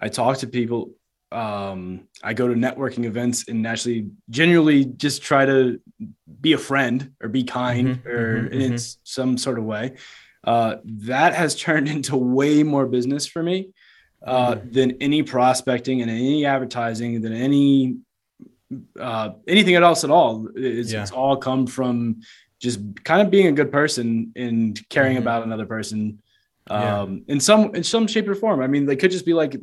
I 0.00 0.08
talk 0.08 0.38
to 0.38 0.48
people. 0.48 0.92
Um, 1.30 2.08
I 2.22 2.32
go 2.32 2.48
to 2.48 2.54
networking 2.54 3.04
events 3.04 3.48
and 3.48 3.66
actually 3.66 4.08
genuinely 4.30 4.86
just 4.86 5.20
try 5.20 5.44
to 5.44 5.78
be 6.40 6.54
a 6.54 6.58
friend 6.58 7.12
or 7.22 7.28
be 7.28 7.44
kind 7.44 7.98
mm-hmm, 7.98 8.08
or 8.08 8.44
mm-hmm, 8.44 8.54
in 8.54 8.72
mm-hmm. 8.72 9.00
some 9.04 9.36
sort 9.36 9.58
of 9.58 9.64
way 9.66 9.96
uh, 10.44 10.76
that 10.84 11.34
has 11.34 11.54
turned 11.54 11.88
into 11.94 12.16
way 12.16 12.62
more 12.62 12.86
business 12.86 13.26
for 13.26 13.42
me 13.42 13.70
uh, 14.24 14.54
mm-hmm. 14.54 14.70
than 14.72 14.96
any 15.00 15.22
prospecting 15.22 16.02
and 16.02 16.10
any 16.10 16.44
advertising 16.44 17.20
than 17.20 17.32
any 17.32 17.96
uh, 19.00 19.30
anything 19.46 19.74
else 19.74 20.04
at 20.04 20.10
all. 20.10 20.48
It's, 20.54 20.92
yeah. 20.92 21.02
it's, 21.02 21.10
all 21.10 21.36
come 21.38 21.66
from 21.66 22.20
just 22.60 22.80
kind 23.04 23.22
of 23.22 23.30
being 23.30 23.46
a 23.46 23.52
good 23.52 23.72
person 23.72 24.32
and 24.36 24.78
caring 24.90 25.12
mm-hmm. 25.12 25.22
about 25.22 25.44
another 25.44 25.64
person 25.64 26.20
um, 26.68 27.24
yeah. 27.26 27.34
in 27.34 27.40
some 27.40 27.74
in 27.74 27.82
some 27.82 28.06
shape 28.06 28.28
or 28.28 28.34
form. 28.34 28.60
I 28.60 28.66
mean, 28.66 28.86
they 28.86 28.96
could 28.96 29.10
just 29.10 29.24
be 29.24 29.34
like, 29.34 29.56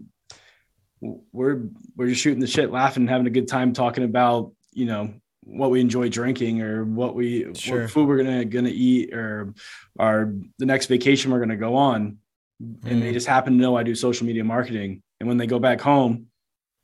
we're 1.02 1.64
we're 1.96 2.08
just 2.08 2.22
shooting 2.22 2.40
the 2.40 2.48
shit, 2.48 2.72
laughing, 2.72 3.08
having 3.08 3.28
a 3.28 3.32
good 3.32 3.48
time, 3.48 3.74
talking 3.74 4.04
about 4.04 4.54
you 4.72 4.86
know 4.86 5.14
what 5.46 5.70
we 5.70 5.80
enjoy 5.80 6.10
drinking 6.10 6.62
or 6.62 6.84
what 6.84 7.16
we 7.16 7.54
sure. 7.54 7.82
what 7.82 7.92
food 7.92 8.08
we're 8.08 8.18
gonna 8.18 8.44
gonna 8.46 8.70
eat 8.70 9.14
or 9.14 9.54
our 10.00 10.34
the 10.58 10.66
next 10.66 10.88
vacation 10.88 11.32
we're 11.32 11.40
gonna 11.40 11.56
go 11.56 11.76
on 11.76 12.18
and 12.60 13.02
they 13.02 13.12
mm. 13.12 13.14
just 13.14 13.28
happen 13.28 13.54
to 13.54 13.60
know 13.60 13.78
I 13.78 13.84
do 13.84 13.94
social 13.96 14.26
media 14.26 14.44
marketing 14.44 15.04
and 15.20 15.30
when 15.30 15.38
they 15.38 15.46
go 15.46 15.60
back 15.60 15.82
home 15.82 16.28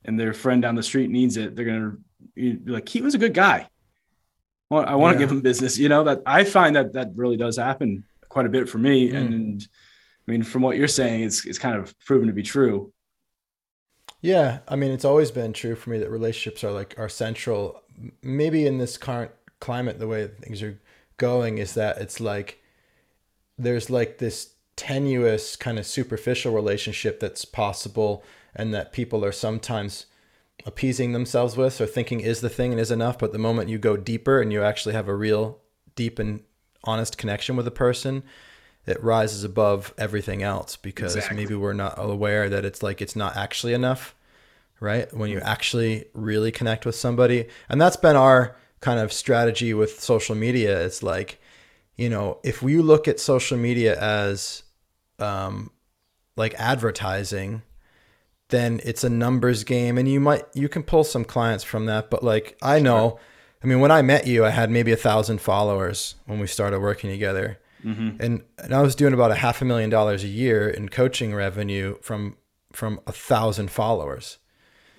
and 0.06 0.20
their 0.20 0.34
friend 0.34 0.62
down 0.62 0.76
the 0.76 0.84
street 0.84 1.10
needs 1.10 1.38
it 1.38 1.56
they're 1.56 1.66
gonna 1.66 1.98
be 2.36 2.60
like 2.66 2.88
he 2.88 3.02
was 3.02 3.16
a 3.16 3.18
good 3.18 3.34
guy 3.34 3.68
well 4.70 4.86
I 4.86 4.96
want 4.96 5.14
to 5.14 5.20
yeah. 5.20 5.26
give 5.26 5.32
him 5.32 5.42
business 5.42 5.80
you 5.80 5.90
know 5.90 6.04
that 6.04 6.22
I 6.26 6.44
find 6.44 6.76
that 6.76 6.94
that 6.94 7.10
really 7.16 7.38
does 7.38 7.58
happen 7.58 8.04
quite 8.30 8.46
a 8.46 8.50
bit 8.50 8.70
for 8.70 8.78
me 8.78 9.10
mm. 9.10 9.16
and, 9.16 9.34
and 9.34 9.68
I 10.28 10.32
mean 10.32 10.44
from 10.44 10.62
what 10.62 10.78
you're 10.78 10.88
saying 10.88 11.24
it's 11.24 11.46
it's 11.46 11.60
kind 11.60 11.78
of 11.78 11.98
proven 12.00 12.28
to 12.28 12.34
be 12.34 12.44
true 12.44 12.94
yeah, 14.22 14.60
I 14.68 14.76
mean, 14.76 14.92
it's 14.92 15.06
always 15.06 15.32
been 15.32 15.52
true 15.52 15.76
for 15.76 15.90
me 15.90 15.98
that 15.98 16.12
relationships 16.12 16.64
are 16.64 16.72
like 16.72 16.94
are 17.00 17.10
central 17.10 17.82
maybe 18.22 18.66
in 18.66 18.78
this 18.78 18.98
current 18.98 19.32
climate, 19.60 20.00
the 20.00 20.08
way 20.08 20.28
things 20.28 20.62
are 20.62 20.80
going 21.18 21.58
is 21.58 21.74
that 21.76 21.98
it's 22.00 22.20
like 22.20 22.62
there's 23.58 23.90
like 23.90 24.18
this 24.18 24.56
tenuous 24.76 25.56
kind 25.56 25.78
of 25.78 25.86
superficial 25.86 26.54
relationship 26.54 27.20
that's 27.20 27.46
possible 27.46 28.24
and 28.56 28.74
that 28.74 28.92
people 28.92 29.24
are 29.24 29.32
sometimes 29.32 30.08
appeasing 30.66 31.14
themselves 31.14 31.56
with 31.56 31.80
or 31.80 31.86
thinking 31.86 32.20
is 32.20 32.42
the 32.42 32.50
thing 32.50 32.72
and 32.72 32.80
is 32.80 32.92
enough 32.92 33.20
but 33.20 33.32
the 33.32 33.38
moment 33.38 33.70
you 33.70 33.78
go 33.78 33.96
deeper 33.98 34.42
and 34.42 34.52
you 34.52 34.64
actually 34.64 34.94
have 34.94 35.08
a 35.08 35.16
real 35.16 35.60
deep 35.96 36.18
and 36.18 36.42
honest 36.84 37.18
connection 37.18 37.56
with 37.56 37.68
a 37.68 37.72
person 37.72 38.24
it 38.86 39.02
rises 39.04 39.44
above 39.44 39.94
everything 39.98 40.42
else 40.42 40.76
because 40.76 41.16
exactly. 41.16 41.38
maybe 41.38 41.54
we're 41.54 41.74
not 41.74 41.94
aware 41.98 42.50
that 42.50 42.66
it's 42.66 42.82
like 42.82 43.02
it's 43.02 43.16
not 43.16 43.36
actually 43.36 43.74
enough 43.74 44.16
right? 44.82 45.16
When 45.16 45.30
you 45.30 45.40
actually 45.40 46.06
really 46.14 46.52
connect 46.52 46.86
with 46.86 46.96
somebody. 46.96 47.48
And 47.70 47.80
that's 47.80 47.96
been 47.96 48.18
our 48.18 48.58
kind 48.82 49.00
of 49.00 49.14
strategy 49.14 49.74
with 49.74 50.02
social 50.02 50.36
media. 50.36 50.84
It's 50.84 51.02
like, 51.02 51.40
you 51.96 52.10
know, 52.10 52.40
if 52.44 52.62
we 52.62 52.78
look 52.80 53.08
at 53.08 53.20
social 53.20 53.58
media 53.58 53.98
as 53.98 54.64
um, 55.20 55.72
like 56.36 56.56
advertising, 56.56 57.62
then 58.50 58.82
it's 58.84 59.04
a 59.04 59.10
numbers 59.10 59.64
game 59.64 59.98
and 59.98 60.10
you 60.10 60.20
might 60.20 60.44
you 60.54 60.68
can 60.68 60.84
pull 60.84 61.06
some 61.06 61.24
clients 61.24 61.64
from 61.64 61.86
that 61.86 62.10
but 62.10 62.22
like 62.22 62.58
i 62.62 62.80
know 62.80 63.18
i 63.64 63.68
mean 63.68 63.80
when 63.80 63.92
i 63.92 64.02
met 64.02 64.28
you 64.28 64.44
i 64.46 64.50
had 64.50 64.70
maybe 64.70 64.92
a 64.92 64.98
thousand 64.98 65.40
followers 65.40 66.16
when 66.26 66.38
we 66.38 66.46
started 66.46 66.82
working 66.82 67.10
together 67.10 67.58
mm-hmm. 67.82 68.22
and, 68.22 68.44
and 68.58 68.76
i 68.76 68.82
was 68.82 68.94
doing 68.94 69.14
about 69.14 69.32
a 69.32 69.36
half 69.36 69.62
a 69.62 69.66
million 69.66 69.90
dollars 69.90 70.24
a 70.26 70.28
year 70.28 70.70
in 70.70 70.90
coaching 70.90 71.34
revenue 71.34 71.96
from 72.02 72.36
from 72.74 73.00
a 73.08 73.12
thousand 73.14 73.72
followers 73.72 74.38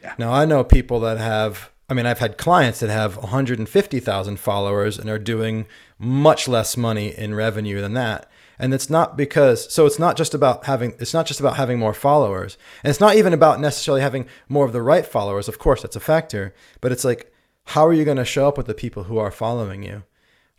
yeah. 0.03 0.15
Now 0.19 0.33
I 0.33 0.45
know 0.45 0.65
people 0.65 1.01
that 1.01 1.19
have 1.19 1.71
I 1.89 1.95
mean 1.95 2.07
I've 2.07 2.19
had 2.19 2.37
clients 2.37 2.81
that 2.81 2.91
have 2.91 3.17
150,000 3.17 4.37
followers 4.39 4.99
and 4.99 5.09
are 5.09 5.19
doing 5.19 5.67
much 5.99 6.49
less 6.49 6.77
money 6.77 7.17
in 7.17 7.35
revenue 7.35 7.81
than 7.81 7.95
that. 7.95 8.29
And 8.59 8.75
it's 8.75 8.91
not 8.91 9.17
because 9.17 9.73
so 9.73 9.87
it's 9.87 9.99
not 9.99 10.17
just 10.17 10.35
about 10.35 10.65
having 10.67 10.95
it's 10.99 11.15
not 11.15 11.27
just 11.27 11.41
about 11.41 11.57
having 11.57 11.79
more 11.79 11.95
followers. 11.95 12.59
And 12.83 12.91
it's 12.91 13.01
not 13.01 13.17
even 13.17 13.33
about 13.33 13.61
necessarily 13.61 14.03
having 14.03 14.27
more 14.49 14.67
of 14.67 14.73
the 14.73 14.83
right 14.83 15.07
followers. 15.07 15.49
Of 15.49 15.59
course, 15.59 15.83
that's 15.83 15.97
a 15.97 16.01
factor, 16.01 16.55
but 16.81 16.93
it's 16.93 17.05
like 17.05 17.33
how 17.65 17.87
are 17.87 17.93
you 17.93 18.05
going 18.05 18.17
to 18.17 18.25
show 18.25 18.49
up 18.49 18.57
with 18.57 18.67
the 18.67 18.75
people 18.75 19.05
who 19.05 19.19
are 19.19 19.31
following 19.31 19.83
you? 19.83 20.03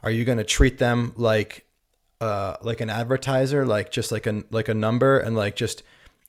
Are 0.01 0.11
you 0.11 0.25
going 0.25 0.37
to 0.37 0.43
treat 0.43 0.77
them 0.77 1.13
like 1.15 1.65
uh, 2.21 2.55
like 2.61 2.79
an 2.79 2.89
advertiser, 2.89 3.65
like 3.65 3.91
just 3.91 4.11
like 4.11 4.25
a 4.27 4.43
like 4.49 4.69
a 4.69 4.73
number, 4.73 5.19
and 5.19 5.35
like 5.35 5.55
just 5.55 5.83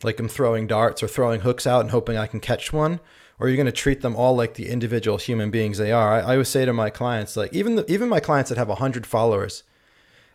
like 0.05 0.21
I'm 0.21 0.29
throwing 0.29 0.67
darts 0.67 1.03
or 1.03 1.09
throwing 1.09 1.41
hooks 1.41 1.67
out 1.67 1.81
and 1.81 1.91
hoping 1.91 2.17
I 2.17 2.27
can 2.27 2.41
catch 2.41 2.73
one? 2.73 3.01
Or 3.41 3.49
you're 3.49 3.57
going 3.57 3.67
to 3.67 3.73
treat 3.73 4.01
them 4.01 4.15
all 4.15 4.37
like 4.37 4.55
the 4.55 4.69
individual 4.69 5.19
human 5.19 5.51
beings 5.51 5.79
they 5.79 5.91
are? 5.91 6.13
I, 6.13 6.21
I 6.21 6.33
always 6.35 6.49
say 6.49 6.65
to 6.65 6.73
my 6.73 6.89
clients, 6.89 7.37
like 7.37 7.53
even 7.53 7.75
the, 7.75 7.91
even 7.91 8.09
my 8.09 8.21
clients 8.21 8.49
that 8.51 8.59
have 8.59 8.69
hundred 8.69 9.07
followers, 9.07 9.65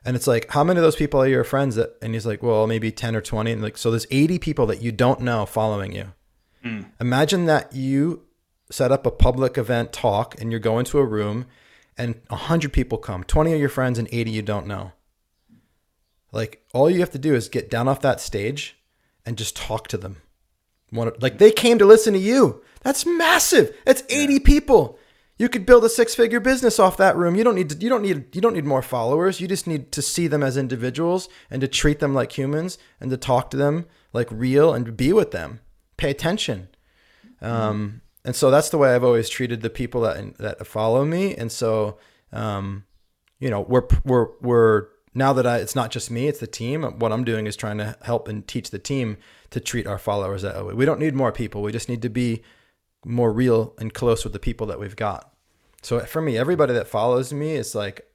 and 0.03 0.17
it's 0.17 0.27
like, 0.27 0.49
how 0.51 0.63
many 0.63 0.79
of 0.79 0.83
those 0.83 0.97
people 0.97 1.21
are 1.21 1.27
your 1.27 1.45
friends? 1.45 1.75
That 1.75 1.95
and 2.01 2.13
he's 2.13 2.25
like, 2.25 2.43
well, 2.43 2.67
maybe 2.67 2.91
ten 2.91 3.15
or 3.15 3.21
twenty. 3.21 3.51
And 3.53 3.61
like, 3.61 3.77
so 3.77 3.89
there's 3.89 4.07
eighty 4.11 4.37
people 4.37 4.65
that 4.65 4.81
you 4.81 4.91
don't 4.91 5.21
know 5.21 5.45
following 5.45 5.93
you. 5.93 6.13
Mm. 6.65 6.91
Imagine 6.99 7.45
that 7.45 7.73
you 7.73 8.25
set 8.69 8.91
up 8.91 9.05
a 9.05 9.11
public 9.11 9.57
event 9.57 9.93
talk 9.93 10.39
and 10.41 10.51
you're 10.51 10.59
going 10.59 10.85
to 10.85 10.99
a 10.99 11.05
room, 11.05 11.45
and 11.97 12.19
hundred 12.29 12.73
people 12.73 12.97
come, 12.97 13.23
twenty 13.23 13.53
of 13.53 13.59
your 13.61 13.69
friends 13.69 13.97
and 13.97 14.09
eighty 14.11 14.31
you 14.31 14.41
don't 14.41 14.67
know. 14.67 14.91
Like 16.33 16.65
all 16.73 16.89
you 16.89 16.99
have 16.99 17.11
to 17.11 17.19
do 17.19 17.33
is 17.33 17.47
get 17.47 17.69
down 17.69 17.87
off 17.87 18.01
that 18.01 18.19
stage 18.19 18.75
and 19.29 19.37
just 19.37 19.55
talk 19.55 19.87
to 19.87 19.95
them. 19.95 20.17
Like 20.91 21.37
they 21.37 21.51
came 21.51 21.77
to 21.77 21.85
listen 21.85 22.13
to 22.13 22.19
you. 22.19 22.63
That's 22.81 23.05
massive. 23.05 23.77
That's 23.85 24.01
80 24.09 24.33
yeah. 24.33 24.39
people. 24.43 24.97
You 25.37 25.49
could 25.49 25.67
build 25.67 25.85
a 25.85 25.89
six-figure 25.89 26.39
business 26.39 26.79
off 26.79 26.97
that 26.97 27.15
room. 27.15 27.35
You 27.35 27.43
don't 27.43 27.53
need 27.53 27.69
to, 27.69 27.77
you 27.77 27.89
don't 27.89 28.01
need 28.01 28.35
you 28.35 28.41
don't 28.41 28.55
need 28.55 28.65
more 28.65 28.81
followers. 28.81 29.39
You 29.39 29.47
just 29.47 29.67
need 29.67 29.91
to 29.91 30.01
see 30.01 30.25
them 30.25 30.41
as 30.41 30.57
individuals 30.57 31.29
and 31.51 31.61
to 31.61 31.67
treat 31.67 31.99
them 31.99 32.15
like 32.15 32.35
humans 32.35 32.79
and 32.99 33.11
to 33.11 33.17
talk 33.17 33.51
to 33.51 33.57
them 33.57 33.85
like 34.13 34.27
real 34.31 34.73
and 34.73 34.97
be 34.97 35.13
with 35.13 35.29
them. 35.29 35.59
Pay 35.95 36.09
attention. 36.09 36.67
Um, 37.39 38.01
and 38.25 38.35
so 38.35 38.49
that's 38.49 38.69
the 38.69 38.79
way 38.79 38.95
I've 38.95 39.03
always 39.03 39.29
treated 39.29 39.61
the 39.61 39.69
people 39.69 40.01
that 40.01 40.39
that 40.39 40.65
follow 40.65 41.05
me. 41.05 41.35
And 41.35 41.51
so, 41.51 41.99
um, 42.33 42.83
you 43.39 43.51
know, 43.51 43.61
we're 43.61 43.87
we're 44.03 44.29
we're 44.41 44.87
now 45.13 45.33
that 45.33 45.47
I, 45.47 45.57
it's 45.57 45.75
not 45.75 45.91
just 45.91 46.11
me, 46.11 46.27
it's 46.27 46.39
the 46.39 46.47
team. 46.47 46.83
What 46.83 47.11
I'm 47.11 47.23
doing 47.23 47.47
is 47.47 47.55
trying 47.55 47.77
to 47.79 47.97
help 48.03 48.27
and 48.27 48.47
teach 48.47 48.69
the 48.69 48.79
team 48.79 49.17
to 49.49 49.59
treat 49.59 49.87
our 49.87 49.97
followers 49.97 50.43
that 50.43 50.65
way. 50.65 50.73
We 50.73 50.85
don't 50.85 50.99
need 50.99 51.15
more 51.15 51.31
people. 51.31 51.61
We 51.61 51.71
just 51.71 51.89
need 51.89 52.01
to 52.03 52.09
be 52.09 52.43
more 53.05 53.31
real 53.31 53.73
and 53.79 53.93
close 53.93 54.23
with 54.23 54.33
the 54.33 54.39
people 54.39 54.67
that 54.67 54.79
we've 54.79 54.95
got. 54.95 55.33
So 55.81 55.99
for 56.01 56.21
me, 56.21 56.37
everybody 56.37 56.73
that 56.73 56.87
follows 56.87 57.33
me 57.33 57.53
is 57.53 57.73
like, 57.73 58.05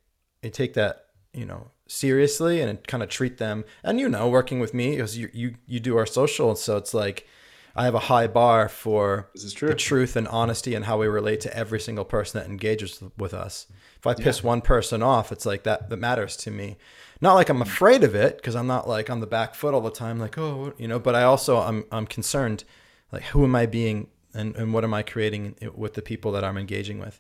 I 0.43 0.49
take 0.49 0.75
that, 0.75 1.07
you 1.33 1.47
know, 1.47 1.71
seriously 1.87 2.61
and 2.61 2.87
kind 2.87 3.03
of 3.03 3.09
treat 3.09 3.39
them. 3.39 3.65
And 3.83 3.99
you 3.99 4.09
know, 4.09 4.29
working 4.29 4.61
with 4.61 4.75
me 4.75 4.93
because 4.93 5.17
you 5.17 5.31
you 5.33 5.55
you 5.67 5.81
do 5.81 5.97
our 5.97 6.07
social, 6.07 6.55
so 6.57 6.77
it's 6.77 6.95
like 6.95 7.27
I 7.75 7.85
have 7.85 7.95
a 7.95 8.01
high 8.01 8.27
bar 8.27 8.69
for 8.69 9.31
the 9.35 9.75
truth 9.75 10.17
and 10.17 10.29
honesty 10.29 10.75
and 10.75 10.85
how 10.85 10.99
we 10.99 11.07
relate 11.07 11.41
to 11.41 11.57
every 11.57 11.81
single 11.81 12.05
person 12.05 12.41
that 12.41 12.49
engages 12.49 13.03
with 13.19 13.35
us. 13.35 13.67
If 14.05 14.07
I 14.07 14.23
piss 14.23 14.43
yeah. 14.43 14.49
one 14.49 14.61
person 14.61 15.03
off, 15.03 15.33
it's 15.33 15.47
like 15.47 15.63
that 15.63 15.89
that 15.89 15.97
matters 15.97 16.37
to 16.39 16.51
me. 16.51 16.77
Not 17.23 17.35
like 17.35 17.49
I'm 17.49 17.63
afraid 17.63 18.05
of 18.05 18.15
it 18.15 18.37
because 18.37 18.55
I'm 18.55 18.67
not 18.67 18.87
like 18.87 19.09
on 19.09 19.21
the 19.21 19.27
back 19.27 19.55
foot 19.55 19.73
all 19.73 19.81
the 19.81 19.91
time, 19.91 20.19
like 20.19 20.37
oh, 20.37 20.75
you 20.77 20.87
know. 20.87 20.99
But 20.99 21.15
I 21.15 21.23
also 21.23 21.57
I'm 21.57 21.87
I'm 21.91 22.07
concerned, 22.07 22.65
like 23.13 23.23
who 23.23 23.45
am 23.45 23.57
I 23.57 23.65
being 23.65 24.09
and 24.35 24.55
and 24.57 24.75
what 24.75 24.85
am 24.85 24.93
I 24.93 25.03
creating 25.03 25.57
with 25.75 25.95
the 25.95 26.03
people 26.03 26.33
that 26.33 26.45
I'm 26.45 26.59
engaging 26.59 26.99
with. 26.99 27.19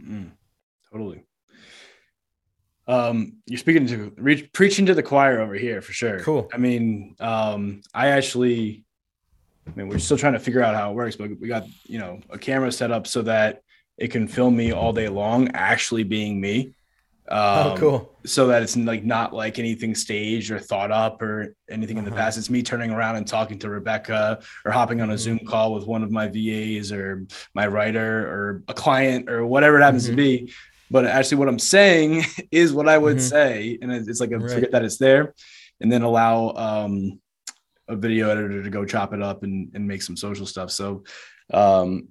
Mm, 0.00 0.30
totally. 0.90 1.24
Um, 2.88 3.34
you're 3.44 3.58
speaking 3.58 3.86
to 3.88 4.14
re- 4.16 4.46
preaching 4.54 4.86
to 4.86 4.94
the 4.94 5.02
choir 5.02 5.40
over 5.40 5.56
here 5.56 5.82
for 5.82 5.92
sure. 5.92 6.20
Cool. 6.20 6.48
I 6.54 6.56
mean, 6.56 7.16
um, 7.20 7.82
I 7.92 8.08
actually 8.08 8.86
I 9.66 9.72
mean, 9.74 9.88
we're 9.88 9.98
still 9.98 10.16
trying 10.16 10.34
to 10.34 10.38
figure 10.38 10.62
out 10.62 10.74
how 10.74 10.90
it 10.90 10.94
works, 10.94 11.16
but 11.16 11.38
we 11.40 11.48
got, 11.48 11.66
you 11.84 11.98
know, 11.98 12.20
a 12.30 12.38
camera 12.38 12.70
set 12.72 12.90
up 12.90 13.06
so 13.06 13.22
that 13.22 13.62
it 13.98 14.08
can 14.08 14.28
film 14.28 14.56
me 14.56 14.72
all 14.72 14.92
day 14.92 15.08
long, 15.08 15.50
actually 15.54 16.04
being 16.04 16.40
me. 16.40 16.74
Oh, 17.28 17.60
um, 17.60 17.66
oh, 17.66 17.76
cool. 17.76 18.18
So 18.24 18.48
that 18.48 18.62
it's 18.62 18.76
like 18.76 19.04
not 19.04 19.32
like 19.32 19.58
anything 19.58 19.94
staged 19.94 20.50
or 20.50 20.58
thought 20.58 20.92
up 20.92 21.20
or 21.22 21.54
anything 21.70 21.96
uh-huh. 21.96 22.06
in 22.06 22.10
the 22.10 22.16
uh-huh. 22.16 22.26
past. 22.26 22.38
It's 22.38 22.50
me 22.50 22.62
turning 22.62 22.90
around 22.90 23.16
and 23.16 23.26
talking 23.26 23.58
to 23.60 23.70
Rebecca 23.70 24.40
or 24.64 24.70
hopping 24.70 25.00
on 25.00 25.10
a 25.10 25.14
mm-hmm. 25.14 25.18
Zoom 25.18 25.38
call 25.40 25.74
with 25.74 25.86
one 25.86 26.02
of 26.02 26.10
my 26.10 26.28
VAs 26.28 26.92
or 26.92 27.26
my 27.54 27.66
writer 27.66 28.28
or 28.28 28.62
a 28.68 28.74
client 28.74 29.28
or 29.28 29.46
whatever 29.46 29.78
it 29.78 29.82
happens 29.82 30.04
mm-hmm. 30.04 30.16
to 30.16 30.22
be. 30.22 30.52
But 30.90 31.06
actually, 31.06 31.38
what 31.38 31.48
I'm 31.48 31.58
saying 31.58 32.24
is 32.52 32.72
what 32.72 32.88
I 32.88 32.96
would 32.98 33.16
mm-hmm. 33.16 33.26
say, 33.26 33.78
and 33.82 33.90
it's 33.92 34.20
like 34.20 34.30
a 34.30 34.38
right. 34.38 34.50
forget 34.50 34.70
that 34.72 34.84
it's 34.84 34.98
there, 34.98 35.34
and 35.80 35.90
then 35.90 36.02
allow 36.02 36.52
um, 36.54 37.20
a 37.88 37.96
video 37.96 38.30
editor 38.30 38.62
to 38.62 38.70
go 38.70 38.84
chop 38.84 39.12
it 39.12 39.22
up 39.22 39.42
and, 39.42 39.72
and 39.74 39.86
make 39.86 40.02
some 40.02 40.16
social 40.16 40.46
stuff. 40.46 40.70
So 40.70 41.04
um, 41.52 42.08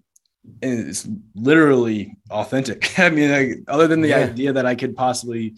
it's 0.61 1.07
literally 1.35 2.17
authentic. 2.29 2.99
I 2.99 3.09
mean, 3.09 3.31
like, 3.31 3.63
other 3.67 3.87
than 3.87 4.01
the 4.01 4.09
yeah. 4.09 4.17
idea 4.19 4.53
that 4.53 4.65
I 4.65 4.75
could 4.75 4.95
possibly 4.95 5.55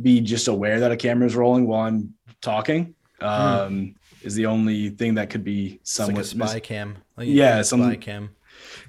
be 0.00 0.20
just 0.20 0.48
aware 0.48 0.80
that 0.80 0.92
a 0.92 0.96
camera 0.96 1.26
is 1.26 1.36
rolling 1.36 1.66
while 1.66 1.86
I'm 1.86 2.14
talking, 2.40 2.94
hmm. 3.18 3.26
um, 3.26 3.72
mm. 3.72 3.94
is 4.22 4.34
the 4.34 4.46
only 4.46 4.90
thing 4.90 5.14
that 5.14 5.30
could 5.30 5.44
be 5.44 5.80
somewhat 5.82 6.16
like 6.16 6.24
a 6.24 6.28
spy 6.28 6.60
cam. 6.60 6.96
Like 7.16 7.28
yeah, 7.28 7.62
some 7.62 7.82
spy 7.82 7.96
cam. 7.96 8.30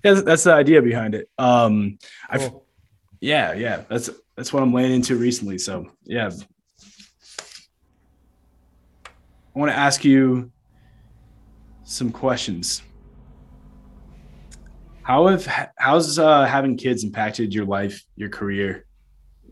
Yeah, 0.03 0.21
that's 0.21 0.43
the 0.43 0.53
idea 0.53 0.81
behind 0.81 1.15
it. 1.15 1.29
Um, 1.37 1.97
cool. 2.33 2.41
I've, 2.41 2.51
yeah, 3.19 3.53
yeah, 3.53 3.83
that's 3.87 4.09
that's 4.35 4.51
what 4.51 4.63
I'm 4.63 4.73
laying 4.73 4.93
into 4.93 5.15
recently. 5.15 5.57
So 5.57 5.91
yeah, 6.03 6.31
I 9.55 9.59
want 9.59 9.71
to 9.71 9.77
ask 9.77 10.03
you 10.03 10.51
some 11.83 12.11
questions. 12.11 12.81
How 15.03 15.27
have 15.27 15.45
how's 15.77 16.19
uh, 16.19 16.45
having 16.45 16.77
kids 16.77 17.03
impacted 17.03 17.53
your 17.53 17.65
life, 17.65 18.03
your 18.15 18.29
career, 18.29 18.85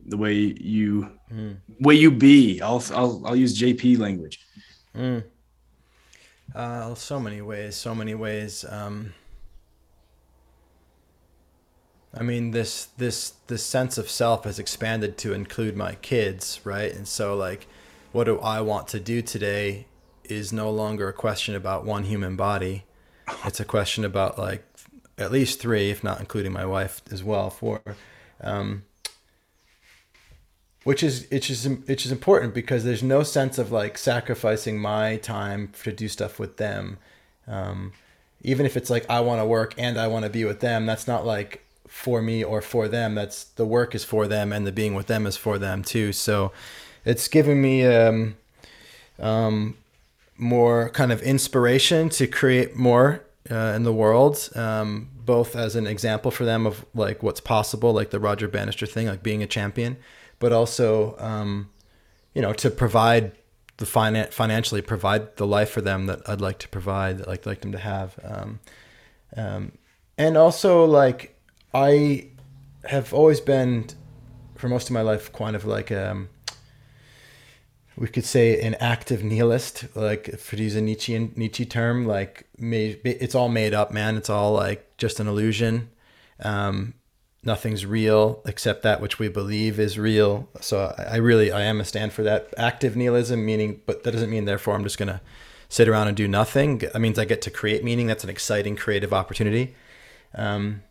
the 0.05 0.17
way 0.17 0.33
you 0.33 1.09
mm. 1.31 1.57
way 1.79 1.95
you 1.95 2.11
be? 2.11 2.61
I'll 2.61 2.83
I'll 2.93 3.23
I'll 3.25 3.35
use 3.35 3.59
JP 3.59 3.99
language. 3.99 4.39
Mm. 4.95 5.23
Uh, 6.53 6.95
so 6.95 7.19
many 7.19 7.41
ways, 7.41 7.75
so 7.75 7.93
many 7.93 8.15
ways. 8.15 8.65
Um, 8.67 9.13
I 12.13 12.23
mean, 12.23 12.51
this 12.51 12.85
this 12.97 13.33
this 13.47 13.63
sense 13.63 13.97
of 13.97 14.09
self 14.09 14.43
has 14.45 14.59
expanded 14.59 15.17
to 15.19 15.33
include 15.33 15.75
my 15.75 15.95
kids, 15.95 16.59
right? 16.63 16.93
And 16.93 17.07
so, 17.07 17.35
like, 17.35 17.67
what 18.11 18.23
do 18.25 18.39
I 18.39 18.61
want 18.61 18.87
to 18.89 18.99
do 18.99 19.21
today? 19.21 19.85
is 20.29 20.53
no 20.53 20.69
longer 20.69 21.09
a 21.09 21.13
question 21.13 21.55
about 21.55 21.83
one 21.83 22.03
human 22.03 22.35
body. 22.35 22.85
It's 23.45 23.59
a 23.59 23.65
question 23.65 24.05
about 24.05 24.37
like 24.37 24.63
at 25.19 25.31
least 25.31 25.59
three, 25.59 25.91
if 25.91 26.03
not 26.03 26.19
including 26.19 26.51
my 26.51 26.65
wife 26.65 27.01
as 27.11 27.23
well, 27.23 27.49
four. 27.49 27.81
Um, 28.41 28.83
which 30.83 31.03
is 31.03 31.27
which 31.29 31.49
is 31.49 31.67
which 31.67 32.05
is 32.05 32.11
important 32.11 32.53
because 32.53 32.83
there's 32.83 33.03
no 33.03 33.21
sense 33.21 33.57
of 33.57 33.71
like 33.71 33.97
sacrificing 33.97 34.79
my 34.79 35.17
time 35.17 35.71
to 35.83 35.91
do 35.91 36.07
stuff 36.07 36.39
with 36.39 36.57
them. 36.57 36.97
Um, 37.47 37.91
even 38.41 38.65
if 38.65 38.77
it's 38.77 38.89
like 38.89 39.07
I 39.09 39.19
want 39.19 39.41
to 39.41 39.45
work 39.45 39.75
and 39.77 39.99
I 39.99 40.07
want 40.07 40.23
to 40.23 40.29
be 40.29 40.45
with 40.45 40.61
them, 40.61 40.85
that's 40.85 41.07
not 41.07 41.25
like 41.25 41.65
for 41.87 42.21
me 42.21 42.43
or 42.43 42.61
for 42.61 42.87
them. 42.87 43.15
That's 43.15 43.43
the 43.43 43.65
work 43.65 43.93
is 43.93 44.05
for 44.05 44.27
them 44.27 44.53
and 44.53 44.65
the 44.65 44.71
being 44.71 44.93
with 44.93 45.07
them 45.07 45.27
is 45.27 45.35
for 45.35 45.59
them 45.59 45.83
too. 45.83 46.13
So 46.13 46.53
it's 47.03 47.27
giving 47.27 47.61
me 47.61 47.85
um, 47.85 48.37
um, 49.19 49.75
more 50.37 50.89
kind 50.89 51.11
of 51.11 51.21
inspiration 51.21 52.07
to 52.09 52.27
create 52.27 52.75
more 52.75 53.23
uh, 53.51 53.73
in 53.75 53.83
the 53.83 53.93
world, 53.93 54.49
um, 54.55 55.09
both 55.25 55.55
as 55.55 55.75
an 55.75 55.87
example 55.87 56.31
for 56.31 56.45
them 56.45 56.65
of 56.65 56.85
like 56.93 57.23
what's 57.23 57.39
possible, 57.39 57.93
like 57.93 58.11
the 58.11 58.19
Roger 58.19 58.47
Bannister 58.47 58.85
thing, 58.85 59.07
like 59.07 59.23
being 59.23 59.43
a 59.43 59.47
champion, 59.47 59.97
but 60.39 60.51
also, 60.51 61.15
um, 61.19 61.69
you 62.33 62.41
know, 62.41 62.53
to 62.53 62.69
provide 62.69 63.31
the 63.77 63.85
finan- 63.85 64.31
financially 64.31 64.81
provide 64.81 65.35
the 65.37 65.47
life 65.47 65.69
for 65.69 65.81
them 65.81 66.05
that 66.07 66.21
I'd 66.27 66.41
like 66.41 66.59
to 66.59 66.67
provide, 66.67 67.19
that 67.19 67.29
I'd 67.29 67.45
like 67.45 67.61
them 67.61 67.71
to 67.71 67.77
have. 67.77 68.19
Um, 68.23 68.59
um, 69.35 69.71
and 70.17 70.35
also 70.37 70.85
like 70.85 71.39
I 71.73 72.29
have 72.85 73.13
always 73.13 73.39
been 73.39 73.87
for 74.55 74.67
most 74.67 74.89
of 74.89 74.93
my 74.93 75.01
life 75.01 75.31
kind 75.31 75.55
of 75.55 75.65
like 75.65 75.91
um, 75.91 76.29
we 77.99 78.07
could 78.07 78.25
say 78.25 78.61
an 78.61 78.75
active 78.75 79.23
nihilist, 79.23 79.93
like 79.95 80.39
for 80.39 80.55
to 80.55 80.63
use 80.63 80.75
a 80.75 80.81
Nietzschean 80.81 81.33
Nietzsche 81.35 81.65
term, 81.65 82.07
like 82.07 82.47
it's 82.57 83.35
all 83.35 83.49
made 83.49 83.73
up, 83.73 83.91
man. 83.91 84.15
It's 84.15 84.29
all 84.29 84.53
like 84.53 84.97
just 84.97 85.19
an 85.19 85.27
illusion. 85.27 85.89
Um, 86.39 86.93
nothing's 87.43 87.85
real 87.85 88.41
except 88.45 88.83
that 88.83 89.01
which 89.01 89.19
we 89.19 89.27
believe 89.27 89.79
is 89.79 89.99
real. 89.99 90.47
So 90.61 90.95
I, 90.97 91.03
I, 91.03 91.15
really, 91.17 91.51
I 91.51 91.63
am 91.63 91.81
a 91.81 91.85
stand 91.85 92.13
for 92.13 92.23
that 92.23 92.53
active 92.57 92.95
nihilism, 92.95 93.45
meaning, 93.45 93.81
but 93.85 94.03
that 94.03 94.11
doesn't 94.11 94.29
mean 94.29 94.45
therefore 94.45 94.75
I'm 94.75 94.83
just 94.83 94.97
gonna 94.97 95.21
sit 95.67 95.89
around 95.89 96.07
and 96.07 96.15
do 96.15 96.27
nothing. 96.27 96.77
That 96.77 96.99
means 96.99 97.19
I 97.19 97.25
get 97.25 97.41
to 97.43 97.51
create 97.51 97.83
meaning. 97.83 98.07
That's 98.07 98.23
an 98.23 98.29
exciting 98.29 98.77
creative 98.77 99.13
opportunity. 99.13 99.75
Um, 100.33 100.83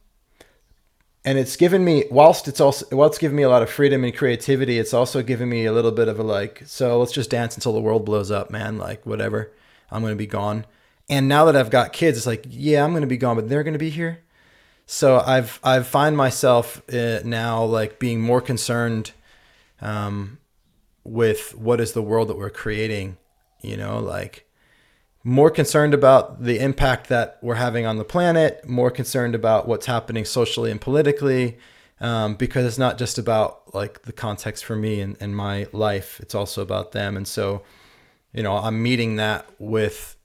and 1.28 1.36
it's 1.36 1.56
given 1.56 1.84
me 1.84 2.04
whilst 2.10 2.48
it's 2.48 2.58
also 2.58 2.86
while 2.96 3.06
it's 3.06 3.18
given 3.18 3.36
me 3.36 3.42
a 3.42 3.50
lot 3.50 3.62
of 3.62 3.68
freedom 3.68 4.02
and 4.02 4.16
creativity 4.16 4.78
it's 4.78 4.94
also 4.94 5.22
given 5.22 5.46
me 5.46 5.66
a 5.66 5.72
little 5.72 5.90
bit 5.92 6.08
of 6.08 6.18
a 6.18 6.22
like 6.22 6.62
so 6.64 6.98
let's 6.98 7.12
just 7.12 7.28
dance 7.28 7.54
until 7.54 7.74
the 7.74 7.80
world 7.80 8.06
blows 8.06 8.30
up 8.30 8.50
man 8.50 8.78
like 8.78 9.04
whatever. 9.04 9.52
I'm 9.90 10.02
gonna 10.02 10.16
be 10.16 10.26
gone. 10.26 10.64
And 11.10 11.28
now 11.28 11.44
that 11.44 11.54
i've 11.54 11.68
got 11.68 11.92
kids 11.92 12.16
it's 12.16 12.26
like 12.26 12.46
yeah 12.48 12.82
i'm 12.82 12.94
gonna 12.94 13.06
be 13.06 13.18
gone 13.18 13.36
but 13.36 13.46
they're 13.46 13.62
gonna 13.62 13.76
be 13.76 13.90
here. 13.90 14.20
So 14.86 15.20
i've 15.20 15.60
i've 15.62 15.86
find 15.86 16.16
myself 16.16 16.82
uh, 16.90 17.20
now 17.24 17.62
like 17.62 17.98
being 17.98 18.22
more 18.22 18.40
concerned 18.40 19.12
um, 19.82 20.38
with 21.04 21.54
what 21.54 21.78
is 21.78 21.92
the 21.92 22.02
world 22.02 22.28
that 22.28 22.38
we're 22.38 22.48
creating 22.48 23.18
you 23.60 23.76
know 23.76 23.98
like 23.98 24.47
more 25.28 25.50
concerned 25.50 25.92
about 25.92 26.42
the 26.42 26.58
impact 26.58 27.10
that 27.10 27.36
we're 27.42 27.56
having 27.56 27.84
on 27.84 27.98
the 27.98 28.04
planet, 28.04 28.66
more 28.66 28.90
concerned 28.90 29.34
about 29.34 29.68
what's 29.68 29.84
happening 29.84 30.24
socially 30.24 30.70
and 30.70 30.80
politically, 30.80 31.58
um, 32.00 32.34
because 32.34 32.64
it's 32.64 32.78
not 32.78 32.96
just 32.96 33.18
about 33.18 33.74
like 33.74 34.00
the 34.02 34.12
context 34.12 34.64
for 34.64 34.74
me 34.74 35.02
and, 35.02 35.18
and 35.20 35.36
my 35.36 35.66
life, 35.70 36.18
it's 36.20 36.34
also 36.34 36.62
about 36.62 36.92
them. 36.92 37.14
And 37.14 37.28
so, 37.28 37.62
you 38.32 38.42
know, 38.42 38.56
I'm 38.56 38.82
meeting 38.82 39.16
that 39.16 39.44
with 39.58 40.16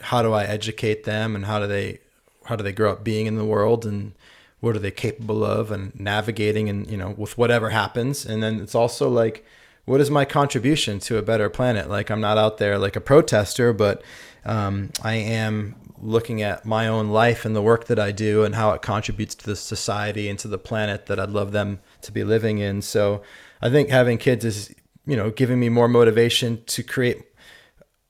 how 0.00 0.22
do 0.22 0.32
I 0.32 0.44
educate 0.44 1.02
them 1.02 1.34
and 1.34 1.44
how 1.44 1.58
do 1.58 1.66
they 1.66 1.98
how 2.44 2.54
do 2.54 2.62
they 2.62 2.72
grow 2.72 2.92
up 2.92 3.02
being 3.02 3.26
in 3.26 3.34
the 3.34 3.44
world 3.44 3.84
and 3.84 4.12
what 4.60 4.76
are 4.76 4.80
they 4.80 4.92
capable 4.92 5.44
of 5.44 5.72
and 5.72 5.98
navigating 5.98 6.68
and 6.68 6.88
you 6.88 6.96
know 6.96 7.14
with 7.16 7.36
whatever 7.38 7.70
happens 7.70 8.26
and 8.26 8.42
then 8.42 8.60
it's 8.60 8.74
also 8.74 9.08
like 9.08 9.44
what 9.84 10.00
is 10.00 10.10
my 10.10 10.24
contribution 10.24 10.98
to 11.00 11.18
a 11.18 11.22
better 11.22 11.48
planet? 11.50 11.88
Like 11.88 12.10
I'm 12.10 12.20
not 12.20 12.38
out 12.38 12.58
there 12.58 12.78
like 12.78 12.96
a 12.96 13.00
protester, 13.00 13.72
but 13.72 14.02
um, 14.44 14.90
I 15.02 15.14
am 15.14 15.76
looking 15.98 16.42
at 16.42 16.64
my 16.66 16.88
own 16.88 17.08
life 17.10 17.44
and 17.44 17.54
the 17.54 17.62
work 17.62 17.86
that 17.86 17.98
I 17.98 18.10
do 18.10 18.42
and 18.42 18.54
how 18.54 18.72
it 18.72 18.82
contributes 18.82 19.34
to 19.36 19.46
the 19.46 19.56
society 19.56 20.28
and 20.28 20.38
to 20.40 20.48
the 20.48 20.58
planet 20.58 21.06
that 21.06 21.20
I'd 21.20 21.30
love 21.30 21.52
them 21.52 21.80
to 22.02 22.10
be 22.10 22.24
living 22.24 22.58
in. 22.58 22.82
So 22.82 23.22
I 23.60 23.70
think 23.70 23.88
having 23.88 24.18
kids 24.18 24.44
is, 24.44 24.74
you 25.06 25.16
know, 25.16 25.30
giving 25.30 25.60
me 25.60 25.68
more 25.68 25.86
motivation 25.86 26.64
to 26.64 26.82
create 26.82 27.22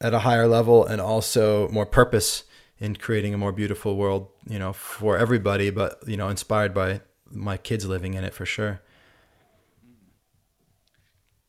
at 0.01 0.14
a 0.14 0.21
higher 0.21 0.49
level 0.49 0.87
and 0.87 1.01
also 1.01 1.68
more 1.68 1.87
purpose 1.87 2.45
in 2.79 2.97
creating 2.97 3.35
a 3.35 3.38
more 3.38 3.53
beautiful 3.53 3.97
world, 3.97 4.29
you 4.49 4.59
know, 4.59 4.73
for 4.73 5.18
everybody, 5.18 5.71
but, 5.71 6.03
you 6.07 6.16
know, 6.16 6.29
inspired 6.29 6.73
by 6.75 7.01
my 7.31 7.57
kids 7.57 7.87
living 7.87 8.14
in 8.14 8.25
it 8.25 8.35
for 8.35 8.47
sure. 8.47 8.81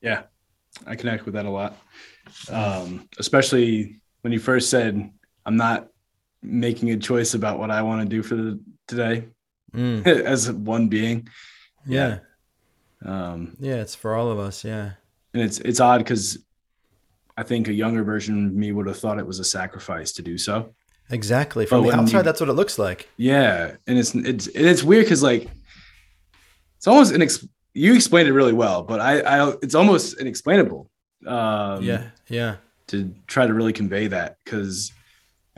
Yeah, 0.01 0.23
I 0.85 0.95
connect 0.95 1.25
with 1.25 1.35
that 1.35 1.45
a 1.45 1.49
lot. 1.49 1.77
Um, 2.49 3.07
especially 3.17 4.01
when 4.23 4.33
you 4.33 4.39
first 4.39 4.69
said, 4.69 5.09
I'm 5.45 5.55
not 5.57 5.87
making 6.41 6.89
a 6.91 6.97
choice 6.97 7.35
about 7.35 7.59
what 7.59 7.69
I 7.71 7.81
want 7.83 8.01
to 8.01 8.07
do 8.07 8.23
for 8.23 8.35
the 8.35 8.59
today 8.87 9.25
Mm. 9.73 10.05
as 10.25 10.51
one 10.51 10.87
being. 10.87 11.27
Yeah. 11.87 12.19
Um, 13.03 13.55
Yeah. 13.59 13.75
It's 13.81 13.95
for 13.95 14.13
all 14.15 14.29
of 14.31 14.37
us. 14.39 14.63
Yeah. 14.63 14.91
and 15.33 15.41
it's 15.41 15.59
it's 15.59 15.79
odd 15.79 15.97
because 15.99 16.37
I 17.35 17.41
think 17.43 17.67
a 17.67 17.73
younger 17.73 18.03
version 18.03 18.45
of 18.47 18.53
me 18.53 18.71
would 18.71 18.85
have 18.87 18.99
thought 18.99 19.17
it 19.17 19.25
was 19.25 19.39
a 19.39 19.43
sacrifice 19.43 20.11
to 20.13 20.21
do 20.21 20.37
so. 20.37 20.73
Exactly. 21.09 21.65
From 21.65 21.83
But 21.83 21.89
the 21.91 21.97
outside, 21.97 22.17
you- 22.19 22.23
that's 22.23 22.39
what 22.39 22.49
it 22.49 22.53
looks 22.53 22.77
like. 22.77 23.09
Yeah, 23.17 23.75
and 23.87 23.97
it's 23.97 24.13
it's 24.13 24.45
and 24.47 24.65
it's 24.67 24.83
weird 24.83 25.05
because 25.05 25.23
like 25.23 25.49
it's 26.77 26.85
almost 26.87 27.11
an 27.13 27.21
ex- 27.23 27.47
you 27.73 27.95
explained 27.95 28.27
it 28.29 28.33
really 28.33 28.53
well, 28.53 28.83
but 28.83 28.99
I 28.99 29.21
I 29.21 29.53
it's 29.63 29.73
almost 29.75 30.19
inexplainable. 30.19 30.87
Um, 31.25 31.81
yeah. 31.83 32.09
Yeah. 32.29 32.57
To 32.87 33.13
try 33.27 33.45
to 33.47 33.53
really 33.53 33.73
convey 33.73 34.07
that 34.07 34.37
because 34.43 34.91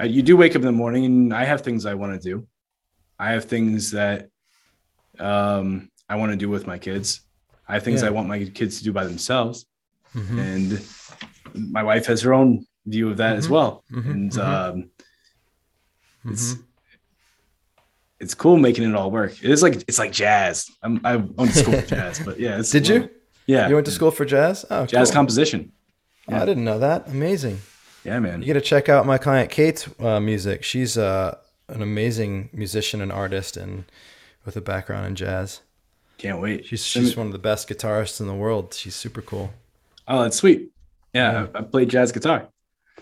you 0.04 0.22
do 0.22 0.36
wake 0.38 0.52
up 0.52 0.58
in 0.62 0.66
the 0.66 0.72
morning 0.72 1.06
and 1.06 1.34
I 1.34 1.46
have 1.46 1.62
things 1.62 1.86
I 1.86 1.94
want 1.94 2.22
to 2.22 2.30
do. 2.30 2.48
I 3.18 3.32
have 3.32 3.46
things 3.46 3.92
that 3.92 4.30
um, 5.20 5.90
I 6.10 6.16
want 6.18 6.32
to 6.34 6.38
do 6.38 6.50
with 6.50 6.68
my 6.68 6.78
kids. 6.78 7.22
I 7.68 7.74
have 7.76 7.84
things 7.84 8.02
Yeah. 8.02 8.08
I 8.10 8.12
want 8.12 8.28
my 8.28 8.44
kids 8.46 8.78
to 8.80 8.84
do 8.84 8.92
by 8.92 9.06
themselves, 9.06 9.66
Mhm. 10.14 10.40
and 10.40 11.72
my 11.72 11.84
wife 11.84 12.06
has 12.08 12.22
her 12.22 12.34
own 12.34 12.66
view 12.86 13.10
of 13.10 13.18
that 13.18 13.38
as 13.38 13.48
Mhm. 13.48 13.52
well. 13.52 13.84
Mhm. 13.92 14.10
And 14.12 14.32
Mhm. 14.32 14.44
um, 14.44 14.90
it's 16.26 16.54
Mhm. 16.56 16.64
it's 18.20 18.34
cool 18.34 18.58
making 18.58 18.84
it 18.90 18.96
all 18.96 19.10
work. 19.12 19.42
It 19.44 19.50
is 19.50 19.64
like 19.64 19.76
it's 19.88 19.98
like 20.00 20.12
jazz. 20.12 20.70
I'm, 20.84 21.00
I 21.04 21.16
went 21.18 21.52
to 21.54 21.58
school 21.58 21.80
for 21.82 21.88
jazz, 21.96 22.20
but 22.20 22.40
yeah, 22.40 22.60
it's 22.60 22.72
Did 22.72 22.88
you? 22.88 23.10
Yeah, 23.48 23.68
You 23.70 23.76
went 23.76 23.86
to 23.86 23.92
school 23.92 24.10
for 24.12 24.26
jazz? 24.26 24.66
Oh, 24.72 24.86
jazz 24.88 25.10
cool. 25.10 25.16
composition. 25.16 25.72
Oh, 26.30 26.36
I 26.36 26.46
didn't 26.46 26.64
know 26.66 26.80
that. 26.80 27.08
Amazing. 27.08 27.60
Yeah, 28.04 28.20
man. 28.20 28.42
You 28.42 28.48
got 28.48 28.54
to 28.54 28.62
check 28.62 28.90
out 28.90 29.06
my 29.06 29.18
client 29.18 29.50
Kate's 29.52 29.88
uh, 30.00 30.20
music. 30.20 30.64
She's 30.64 30.98
uh, 30.98 31.38
an 31.70 31.82
amazing 31.82 32.50
musician 32.54 33.02
and 33.02 33.12
artist, 33.12 33.58
and 33.58 33.86
with 34.46 34.56
a 34.56 34.62
background 34.62 35.08
in 35.08 35.16
jazz. 35.16 35.62
Can't 36.18 36.40
wait. 36.42 36.66
She's 36.66 36.84
Send 36.86 37.06
me- 37.06 37.10
she's 37.12 37.18
one 37.18 37.28
of 37.28 37.34
the 37.34 37.40
best 37.40 37.68
guitarists 37.68 38.22
in 38.22 38.28
the 38.28 38.34
world. 38.34 38.74
She's 38.74 38.96
super 38.96 39.22
cool. 39.22 39.52
Oh, 40.08 40.24
that's 40.24 40.38
sweet. 40.38 40.70
Yeah, 41.14 41.32
Yeah. 41.32 41.48
I, 41.56 41.60
I 41.60 41.62
played 41.64 41.90
jazz 41.90 42.12
guitar. 42.12 42.48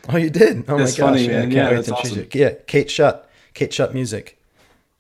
Oh, 0.10 0.18
you 0.18 0.30
did? 0.30 0.66
Oh 0.68 0.78
That's 0.78 0.98
my 0.98 1.06
gosh! 1.06 1.14
funny, 1.14 1.28
yeah, 1.28 1.38
I 1.38 1.42
can't 1.42 1.54
Yeah, 1.54 1.70
wait 1.70 1.76
that's 1.76 1.88
to 1.88 1.94
awesome. 1.96 2.28
Yeah, 2.34 2.54
Kate 2.68 2.88
Schutt. 2.88 3.24
Kate 3.54 3.72
Schutt 3.72 3.94
Music. 3.94 4.38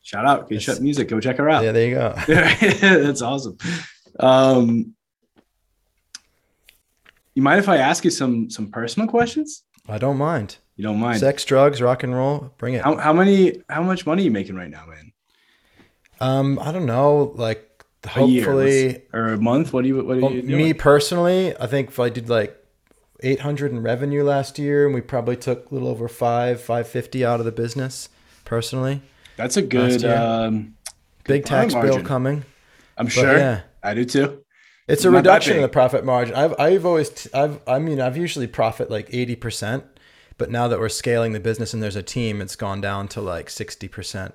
Shout 0.02 0.26
out, 0.26 0.48
Kate 0.50 0.60
Schutt 0.60 0.80
Music. 0.82 1.08
Go 1.10 1.20
check 1.20 1.38
her 1.38 1.50
out. 1.50 1.64
Yeah, 1.64 1.72
there 1.74 1.88
you 1.88 1.96
go. 1.96 2.14
that's 3.04 3.22
awesome. 3.22 3.58
Um, 4.20 4.94
you 7.36 7.41
mind 7.41 7.60
if 7.60 7.69
I 7.69 7.78
ask 7.78 8.04
you 8.06 8.12
some 8.12 8.50
some 8.50 8.69
personal 8.72 9.08
questions? 9.08 9.63
I 9.88 9.98
don't 9.98 10.17
mind. 10.17 10.58
You 10.76 10.84
don't 10.84 11.00
mind? 11.00 11.19
Sex, 11.19 11.43
drugs, 11.46 11.82
rock 11.82 12.04
and 12.04 12.15
roll. 12.15 12.52
Bring 12.58 12.74
it. 12.76 12.82
How 12.84 12.98
how 12.98 13.13
many 13.13 13.62
how 13.69 13.84
much 13.84 14.06
money 14.06 14.24
are 14.24 14.26
you 14.26 14.32
making 14.32 14.56
right 14.56 14.69
now, 14.69 14.86
man? 14.88 15.12
Um, 16.19 16.60
I 16.60 16.72
don't 16.72 16.86
know. 16.86 17.34
Like, 17.36 17.84
hopefully, 18.08 18.88
let's- 18.93 19.00
or 19.13 19.34
a 19.34 19.38
month? 19.38 19.74
What 19.74 19.82
do 19.84 19.88
you 19.89 20.04
what 20.04 20.17
are 20.17 20.22
Well, 20.22 20.32
you 20.32 20.41
doing? 20.41 20.58
me 20.58 20.74
personally, 20.74 21.54
I 21.60 21.67
think 21.67 21.89
if 21.89 22.00
I 22.00 22.10
did 22.10 22.30
like 22.30 22.56
800 23.22 23.72
in 23.72 23.82
revenue 23.84 24.24
last 24.24 24.58
year, 24.60 24.86
and 24.86 24.93
we 24.96 25.02
probably 25.02 25.36
took 25.36 25.69
a 25.69 25.74
little 25.74 25.88
over 25.89 26.08
five, 26.08 26.60
550 26.62 27.26
out 27.26 27.39
of 27.39 27.46
the 27.46 27.52
business 27.52 28.10
personally. 28.46 29.02
That's 29.38 29.58
a 29.58 29.62
good. 29.62 30.04
Um, 30.06 30.76
Big 31.26 31.46
tax 31.46 31.74
bill 31.74 31.84
margin. 31.84 32.06
coming. 32.06 32.46
I'm 32.98 33.08
sure. 33.08 33.38
yeah. 33.38 33.62
I 33.82 33.93
do 33.93 34.04
too. 34.06 34.43
It's 34.88 35.06
a 35.06 35.10
Not 35.12 35.17
reduction 35.17 35.56
in 35.56 35.62
the 35.62 35.69
profit 35.69 36.04
margin. 36.04 36.36
I've 36.36 36.54
I've 36.60 36.86
always 36.86 37.10
t- 37.10 37.30
I've 37.34 37.60
I 37.67 37.80
mean 37.80 38.02
I've 38.02 38.17
usually 38.17 38.48
profit 38.48 38.89
like 38.91 39.10
80%, 39.10 39.84
but 40.38 40.52
now 40.52 40.67
that 40.67 40.80
we're 40.80 40.89
scaling 40.89 41.32
the 41.34 41.39
business 41.39 41.74
and 41.74 41.82
there's 41.82 41.96
a 41.96 42.04
team, 42.04 42.41
it's 42.41 42.56
gone 42.56 42.82
down 42.82 43.08
to 43.10 43.22
like 43.22 43.48
60%. 43.48 44.34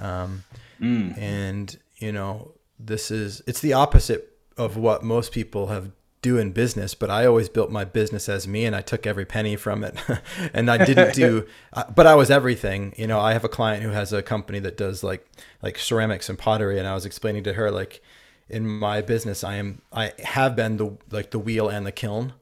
Um, 0.00 0.44
Mm. 0.80 1.18
and 1.18 1.76
you 1.96 2.12
know 2.12 2.52
this 2.78 3.10
is 3.10 3.42
it's 3.48 3.58
the 3.60 3.72
opposite 3.72 4.38
of 4.56 4.76
what 4.76 5.02
most 5.02 5.32
people 5.32 5.66
have 5.66 5.90
do 6.22 6.38
in 6.38 6.52
business 6.52 6.94
but 6.94 7.10
i 7.10 7.26
always 7.26 7.48
built 7.48 7.68
my 7.72 7.84
business 7.84 8.28
as 8.28 8.46
me 8.46 8.64
and 8.64 8.76
i 8.76 8.80
took 8.80 9.04
every 9.04 9.24
penny 9.24 9.56
from 9.56 9.82
it 9.82 9.96
and 10.54 10.70
i 10.70 10.78
didn't 10.84 11.14
do 11.16 11.44
but 11.96 12.06
i 12.06 12.14
was 12.14 12.30
everything 12.30 12.94
you 12.96 13.08
know 13.08 13.18
i 13.18 13.32
have 13.32 13.42
a 13.44 13.48
client 13.48 13.82
who 13.82 13.88
has 13.90 14.12
a 14.12 14.22
company 14.22 14.60
that 14.60 14.76
does 14.76 15.02
like 15.02 15.26
like 15.62 15.76
ceramics 15.76 16.28
and 16.28 16.38
pottery 16.38 16.78
and 16.78 16.86
i 16.86 16.94
was 16.94 17.04
explaining 17.04 17.42
to 17.42 17.54
her 17.54 17.68
like 17.68 18.00
in 18.48 18.66
my 18.66 19.00
business 19.00 19.44
i 19.44 19.56
am 19.56 19.80
i 19.92 20.12
have 20.24 20.56
been 20.56 20.76
the 20.76 20.96
like 21.10 21.30
the 21.30 21.38
wheel 21.38 21.68
and 21.68 21.86
the 21.86 21.92
kiln 21.92 22.32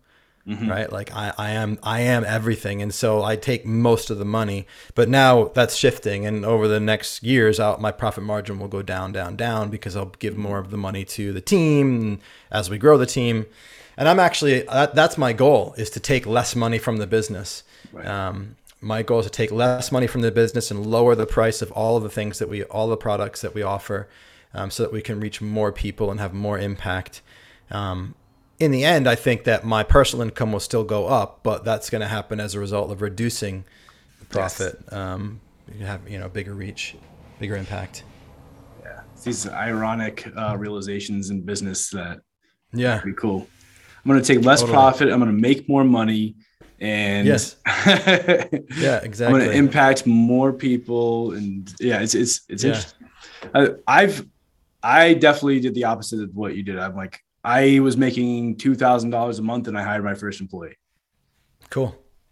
mm-hmm. 0.46 0.70
right? 0.70 0.90
Like 0.90 1.12
I, 1.14 1.32
I 1.36 1.50
am 1.50 1.78
i 1.82 2.00
am 2.00 2.24
everything. 2.24 2.82
And 2.82 2.94
so 2.94 3.22
i 3.22 3.36
take 3.36 3.66
most 3.66 4.10
of 4.10 4.18
the 4.18 4.24
money. 4.24 4.66
But 4.94 5.08
now 5.08 5.46
that's 5.48 5.74
shifting. 5.74 6.26
And 6.26 6.44
over 6.44 6.68
the 6.68 6.80
next 6.80 7.22
years 7.22 7.58
out 7.58 7.80
my 7.80 7.92
profit 7.92 8.24
margin 8.24 8.58
will 8.58 8.68
go 8.68 8.82
down 8.82 9.12
down 9.12 9.36
down 9.36 9.70
because 9.70 9.96
i'll 9.96 10.06
give 10.06 10.34
mm-hmm. 10.34 10.42
more 10.42 10.58
of 10.58 10.70
the 10.70 10.76
money 10.76 11.04
to 11.04 11.32
the 11.32 11.40
team 11.40 12.20
as 12.50 12.70
we 12.70 12.78
grow 12.78 12.98
the 12.98 13.06
team. 13.06 13.46
And 13.96 14.08
i'm 14.08 14.20
actually 14.20 14.62
that, 14.62 14.94
that's 14.94 15.18
my 15.18 15.32
goal 15.32 15.74
is 15.76 15.90
to 15.90 16.00
take 16.00 16.26
less 16.26 16.54
money 16.54 16.78
from 16.78 16.98
the 16.98 17.06
business. 17.06 17.62
Right. 17.92 18.06
um, 18.06 18.56
my 18.80 19.02
goal 19.02 19.20
is 19.20 19.26
to 19.26 19.30
take 19.30 19.50
less 19.50 19.90
money 19.90 20.06
from 20.06 20.20
the 20.20 20.30
business 20.30 20.70
and 20.70 20.84
lower 20.84 21.14
the 21.14 21.26
price 21.26 21.62
of 21.62 21.72
all 21.72 21.96
of 21.96 22.02
the 22.02 22.10
things 22.10 22.38
that 22.38 22.48
we 22.48 22.62
all 22.64 22.88
the 22.88 22.96
products 22.96 23.40
that 23.40 23.54
we 23.54 23.62
offer 23.62 24.08
um, 24.56 24.70
so 24.70 24.82
that 24.82 24.92
we 24.92 25.00
can 25.02 25.20
reach 25.20 25.40
more 25.40 25.70
people 25.70 26.10
and 26.10 26.18
have 26.18 26.34
more 26.34 26.58
impact 26.58 27.22
um, 27.70 28.14
in 28.58 28.70
the 28.70 28.84
end, 28.84 29.08
I 29.08 29.14
think 29.16 29.44
that 29.44 29.64
my 29.64 29.82
personal 29.82 30.24
income 30.24 30.52
will 30.52 30.60
still 30.60 30.84
go 30.84 31.06
up, 31.08 31.40
but 31.42 31.64
that's 31.64 31.90
going 31.90 32.00
to 32.00 32.08
happen 32.08 32.40
as 32.40 32.54
a 32.54 32.60
result 32.60 32.90
of 32.90 33.02
reducing 33.02 33.64
the 34.18 34.24
profit. 34.26 34.80
Um, 34.92 35.40
you 35.78 35.84
have 35.84 36.08
you 36.08 36.18
know 36.18 36.28
bigger 36.28 36.54
reach, 36.54 36.96
bigger 37.38 37.56
impact. 37.56 38.04
Yeah, 38.82 39.00
it's 39.12 39.24
these 39.24 39.46
ironic 39.48 40.26
uh, 40.36 40.56
realizations 40.58 41.30
in 41.30 41.42
business 41.42 41.90
that 41.90 42.20
Yeah, 42.72 43.00
pretty 43.00 43.16
cool. 43.16 43.46
I'm 44.04 44.10
gonna 44.10 44.22
take 44.22 44.44
less 44.44 44.60
Totally. 44.60 44.74
profit. 44.74 45.08
I'm 45.10 45.18
gonna 45.18 45.32
make 45.32 45.68
more 45.68 45.84
money, 45.84 46.36
and 46.80 47.26
Yes. 47.26 47.56
yeah, 47.66 49.00
exactly. 49.02 49.26
I'm 49.26 49.32
gonna 49.32 49.50
impact 49.50 50.06
more 50.06 50.52
people. 50.52 51.32
And 51.32 51.70
yeah, 51.80 52.00
it's 52.00 52.14
it's 52.14 52.42
it's 52.48 52.62
Yeah. 52.64 52.68
interesting. 52.68 53.08
I, 53.54 53.68
I've 53.86 54.24
I 54.86 55.14
definitely 55.14 55.60
did 55.60 55.74
the 55.74 55.84
opposite 55.84 56.20
of 56.22 56.30
what 56.34 56.54
you 56.56 56.62
did. 56.62 56.78
I'm 56.78 56.94
like 56.96 57.22
I 57.44 57.80
was 57.80 57.96
making 57.96 58.56
two 58.58 58.74
thousand 58.74 59.10
dollars 59.10 59.38
a 59.38 59.42
month, 59.42 59.68
and 59.68 59.76
I 59.78 59.82
hired 59.82 60.04
my 60.04 60.14
first 60.14 60.40
employee. 60.40 60.76
cool. 61.70 61.90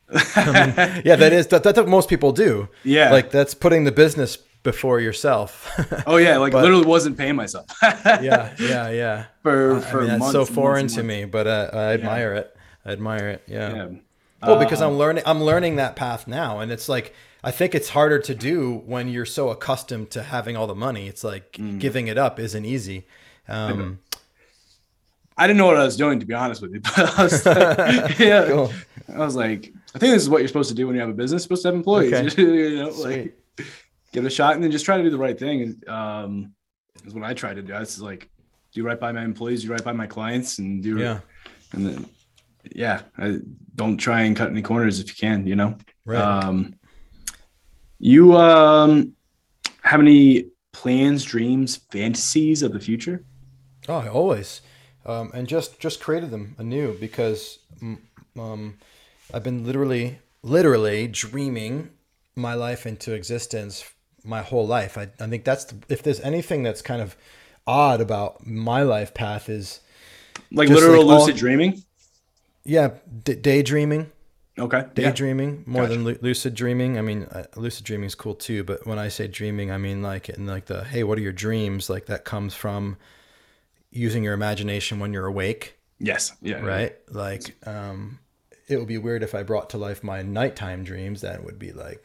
Yeah, 0.14 1.16
that 1.16 1.32
is 1.32 1.46
that, 1.48 1.62
that's 1.62 1.78
what 1.78 1.88
most 1.88 2.08
people 2.08 2.32
do. 2.32 2.68
yeah, 2.84 3.10
Like 3.10 3.30
that's 3.30 3.54
putting 3.54 3.84
the 3.84 3.92
business 3.92 4.36
before 4.62 5.00
yourself. 5.00 5.70
oh 6.06 6.16
yeah, 6.16 6.36
like 6.38 6.52
but- 6.52 6.62
literally 6.62 6.86
wasn't 6.86 7.16
paying 7.18 7.36
myself. 7.36 7.66
yeah, 7.82 8.54
yeah, 8.58 8.90
yeah. 8.90 9.24
for 9.42 9.76
I 9.76 9.80
for 9.80 9.98
mean, 10.00 10.06
that's 10.08 10.20
months 10.20 10.32
so 10.32 10.44
foreign 10.44 10.86
to 10.88 11.02
me, 11.02 11.24
but 11.24 11.46
uh, 11.46 11.70
I 11.72 11.94
admire 11.94 12.34
it. 12.34 12.56
I 12.84 12.92
admire 12.92 13.28
it. 13.30 13.42
Yeah. 13.46 13.74
Yeah. 13.74 13.88
Well, 14.42 14.58
because 14.58 14.82
Uh, 14.82 14.88
I'm 14.88 14.98
learning, 14.98 15.24
I'm 15.26 15.42
learning 15.42 15.76
that 15.76 15.96
path 15.96 16.26
now, 16.28 16.60
and 16.60 16.70
it's 16.70 16.88
like 16.88 17.14
I 17.44 17.50
think 17.50 17.74
it's 17.74 17.90
harder 17.90 18.18
to 18.20 18.34
do 18.34 18.82
when 18.86 19.08
you're 19.08 19.26
so 19.26 19.50
accustomed 19.50 20.10
to 20.12 20.22
having 20.22 20.56
all 20.56 20.66
the 20.66 20.74
money. 20.74 21.06
It's 21.08 21.22
like 21.22 21.52
Mm. 21.52 21.78
giving 21.78 22.06
it 22.08 22.16
up 22.18 22.40
isn't 22.40 22.64
easy. 22.64 23.06
Um, 23.48 23.98
I 25.36 25.46
didn't 25.46 25.58
know 25.58 25.66
what 25.66 25.76
I 25.76 25.84
was 25.84 25.96
doing 25.96 26.20
to 26.20 26.26
be 26.26 26.34
honest 26.34 26.62
with 26.62 26.72
you, 26.72 26.80
but 26.80 27.18
I 27.18 27.22
was 27.22 27.44
like, 27.46 28.18
yeah, 28.18 28.46
Cool. 28.48 28.72
I 29.12 29.18
was 29.18 29.36
like, 29.36 29.72
I 29.94 29.98
think 29.98 30.12
this 30.14 30.22
is 30.22 30.28
what 30.30 30.38
you're 30.38 30.48
supposed 30.48 30.70
to 30.70 30.74
do 30.74 30.86
when 30.86 30.94
you 30.96 31.00
have 31.00 31.10
a 31.10 31.14
business. 31.14 31.42
You're 31.42 31.56
supposed 31.56 31.62
to 31.62 31.68
have 31.68 31.74
employees, 31.74 32.12
Okay. 32.12 32.42
you 32.42 32.76
know, 32.76 32.90
Sweet. 32.92 33.34
like 33.58 33.66
give 34.12 34.24
it 34.24 34.28
a 34.28 34.30
shot 34.30 34.54
and 34.54 34.62
then 34.64 34.70
just 34.70 34.84
try 34.84 34.96
to 34.96 35.02
do 35.02 35.10
the 35.10 35.18
right 35.18 35.38
thing. 35.38 35.82
Um, 35.88 36.52
is 37.04 37.12
what 37.14 37.24
I 37.24 37.34
try 37.34 37.52
to 37.52 37.62
do. 37.62 37.74
It's 37.74 38.00
like 38.00 38.30
do 38.72 38.82
right 38.84 38.98
by 38.98 39.12
my 39.12 39.24
employees, 39.24 39.62
do 39.64 39.70
right 39.72 39.84
by 39.84 39.92
my 39.92 40.06
clients, 40.06 40.58
and 40.58 40.82
do 40.82 40.98
yeah, 40.98 41.18
and 41.72 41.84
then 41.86 42.06
yeah, 42.74 43.02
I 43.18 43.38
don't 43.74 43.96
try 43.98 44.22
and 44.22 44.34
cut 44.36 44.48
any 44.50 44.62
corners 44.62 44.98
if 45.00 45.08
you 45.08 45.14
can, 45.14 45.46
you 45.46 45.56
know. 45.56 45.76
right. 46.06 46.18
Um, 46.20 46.76
you 48.12 48.36
um 48.36 49.14
have 49.82 50.00
any 50.00 50.50
plans, 50.72 51.24
dreams, 51.24 51.76
fantasies 51.90 52.62
of 52.62 52.72
the 52.72 52.80
future? 52.80 53.24
oh, 53.88 54.06
always. 54.08 54.60
um, 55.06 55.30
and 55.34 55.48
just 55.48 55.80
just 55.80 56.00
created 56.00 56.30
them 56.30 56.54
anew 56.58 56.96
because 57.00 57.58
um, 58.38 58.78
I've 59.32 59.42
been 59.42 59.64
literally 59.64 60.18
literally 60.42 61.08
dreaming 61.08 61.90
my 62.36 62.54
life 62.54 62.86
into 62.86 63.12
existence 63.14 63.84
my 64.24 64.42
whole 64.42 64.66
life. 64.66 64.96
I, 64.98 65.08
I 65.20 65.26
think 65.28 65.44
that's 65.44 65.64
the, 65.64 65.76
if 65.88 66.02
there's 66.02 66.20
anything 66.20 66.62
that's 66.62 66.82
kind 66.82 67.00
of 67.02 67.16
odd 67.66 68.00
about 68.00 68.46
my 68.46 68.82
life 68.82 69.14
path 69.14 69.48
is 69.48 69.80
Like 70.52 70.68
literal 70.68 71.04
like 71.06 71.14
all- 71.14 71.20
lucid 71.26 71.36
dreaming. 71.36 71.82
yeah 72.64 72.88
d- 73.24 73.34
daydreaming 73.36 74.10
Okay. 74.56 74.78
Yeah. 74.78 75.10
daydreaming 75.10 75.64
more 75.66 75.82
Gotcha. 75.82 75.94
than 75.94 76.04
lu- 76.04 76.18
lucid 76.20 76.54
dreaming. 76.54 76.96
I 76.96 77.00
mean, 77.02 77.24
uh, 77.24 77.44
lucid 77.56 77.84
dreaming 77.84 78.06
is 78.06 78.14
cool 78.14 78.34
too, 78.36 78.62
but 78.62 78.86
when 78.86 78.98
I 79.00 79.08
say 79.08 79.26
dreaming, 79.26 79.72
I 79.72 79.78
mean 79.78 80.00
like 80.02 80.28
in 80.28 80.46
like 80.46 80.66
the 80.66 80.84
hey, 80.84 81.02
what 81.02 81.18
are 81.18 81.22
your 81.22 81.32
dreams? 81.32 81.90
Like 81.90 82.06
that 82.06 82.24
comes 82.24 82.54
from 82.54 82.96
using 83.90 84.22
your 84.22 84.34
imagination 84.34 84.98
when 85.00 85.12
you're 85.12 85.26
awake, 85.26 85.76
Yes. 85.98 86.32
Yeah. 86.40 86.60
right? 86.60 86.94
Like 87.10 87.56
um 87.66 88.18
it 88.68 88.76
would 88.78 88.88
be 88.88 88.98
weird 88.98 89.22
if 89.22 89.34
I 89.34 89.42
brought 89.42 89.70
to 89.70 89.78
life 89.78 90.02
my 90.04 90.22
nighttime 90.22 90.84
dreams. 90.84 91.20
That 91.22 91.42
would 91.44 91.58
be 91.58 91.72
like 91.72 92.04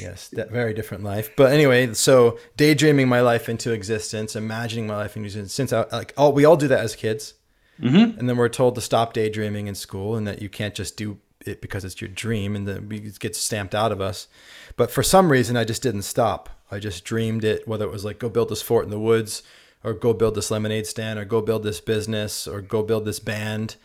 yes, 0.00 0.28
that 0.28 0.50
very 0.50 0.72
different 0.74 1.04
life. 1.04 1.30
But 1.36 1.52
anyway, 1.52 1.92
so 1.94 2.38
daydreaming 2.56 3.08
my 3.08 3.20
life 3.20 3.48
into 3.48 3.72
existence, 3.72 4.34
imagining 4.36 4.86
my 4.86 4.96
life 4.96 5.16
into 5.16 5.26
existence. 5.26 5.52
Since 5.52 5.72
I 5.74 5.84
like 5.92 6.14
all 6.16 6.32
we 6.32 6.44
all 6.46 6.56
do 6.56 6.68
that 6.68 6.80
as 6.80 6.96
kids. 6.96 7.34
Mm-hmm. 7.80 8.18
And 8.18 8.28
then 8.28 8.36
we're 8.36 8.48
told 8.48 8.74
to 8.74 8.80
stop 8.80 9.12
daydreaming 9.12 9.66
in 9.68 9.74
school 9.76 10.16
and 10.16 10.26
that 10.26 10.42
you 10.42 10.48
can't 10.48 10.74
just 10.74 10.96
do 10.96 11.18
it 11.46 11.60
because 11.60 11.84
it's 11.84 12.00
your 12.00 12.08
dream 12.08 12.56
and 12.56 12.66
then 12.66 12.88
it 12.90 13.18
gets 13.18 13.38
stamped 13.38 13.74
out 13.74 13.92
of 13.92 14.00
us. 14.00 14.28
But 14.76 14.90
for 14.90 15.02
some 15.02 15.30
reason, 15.30 15.56
I 15.56 15.64
just 15.64 15.82
didn't 15.82 16.02
stop. 16.02 16.50
I 16.70 16.78
just 16.78 17.04
dreamed 17.04 17.44
it, 17.44 17.66
whether 17.66 17.84
it 17.84 17.92
was 17.92 18.04
like 18.04 18.18
go 18.18 18.28
build 18.28 18.48
this 18.48 18.62
fort 18.62 18.84
in 18.84 18.90
the 18.90 18.98
woods 18.98 19.42
or 19.84 19.94
go 19.94 20.12
build 20.12 20.34
this 20.34 20.50
lemonade 20.50 20.86
stand 20.86 21.18
or 21.18 21.24
go 21.24 21.40
build 21.40 21.62
this 21.62 21.80
business 21.80 22.46
or 22.46 22.60
go 22.60 22.82
build 22.82 23.04
this 23.04 23.20
band. 23.20 23.76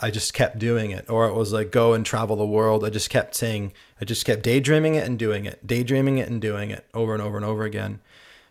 I 0.00 0.10
just 0.10 0.32
kept 0.32 0.58
doing 0.58 0.90
it. 0.90 1.10
Or 1.10 1.28
it 1.28 1.34
was 1.34 1.52
like 1.52 1.70
go 1.70 1.92
and 1.92 2.06
travel 2.06 2.36
the 2.36 2.46
world. 2.46 2.84
I 2.84 2.90
just 2.90 3.10
kept 3.10 3.34
saying, 3.34 3.72
I 4.00 4.04
just 4.04 4.24
kept 4.24 4.42
daydreaming 4.42 4.94
it 4.94 5.06
and 5.06 5.18
doing 5.18 5.44
it, 5.44 5.66
daydreaming 5.66 6.18
it 6.18 6.28
and 6.28 6.40
doing 6.40 6.70
it 6.70 6.86
over 6.94 7.12
and 7.12 7.22
over 7.22 7.36
and 7.36 7.44
over 7.44 7.64
again. 7.64 8.00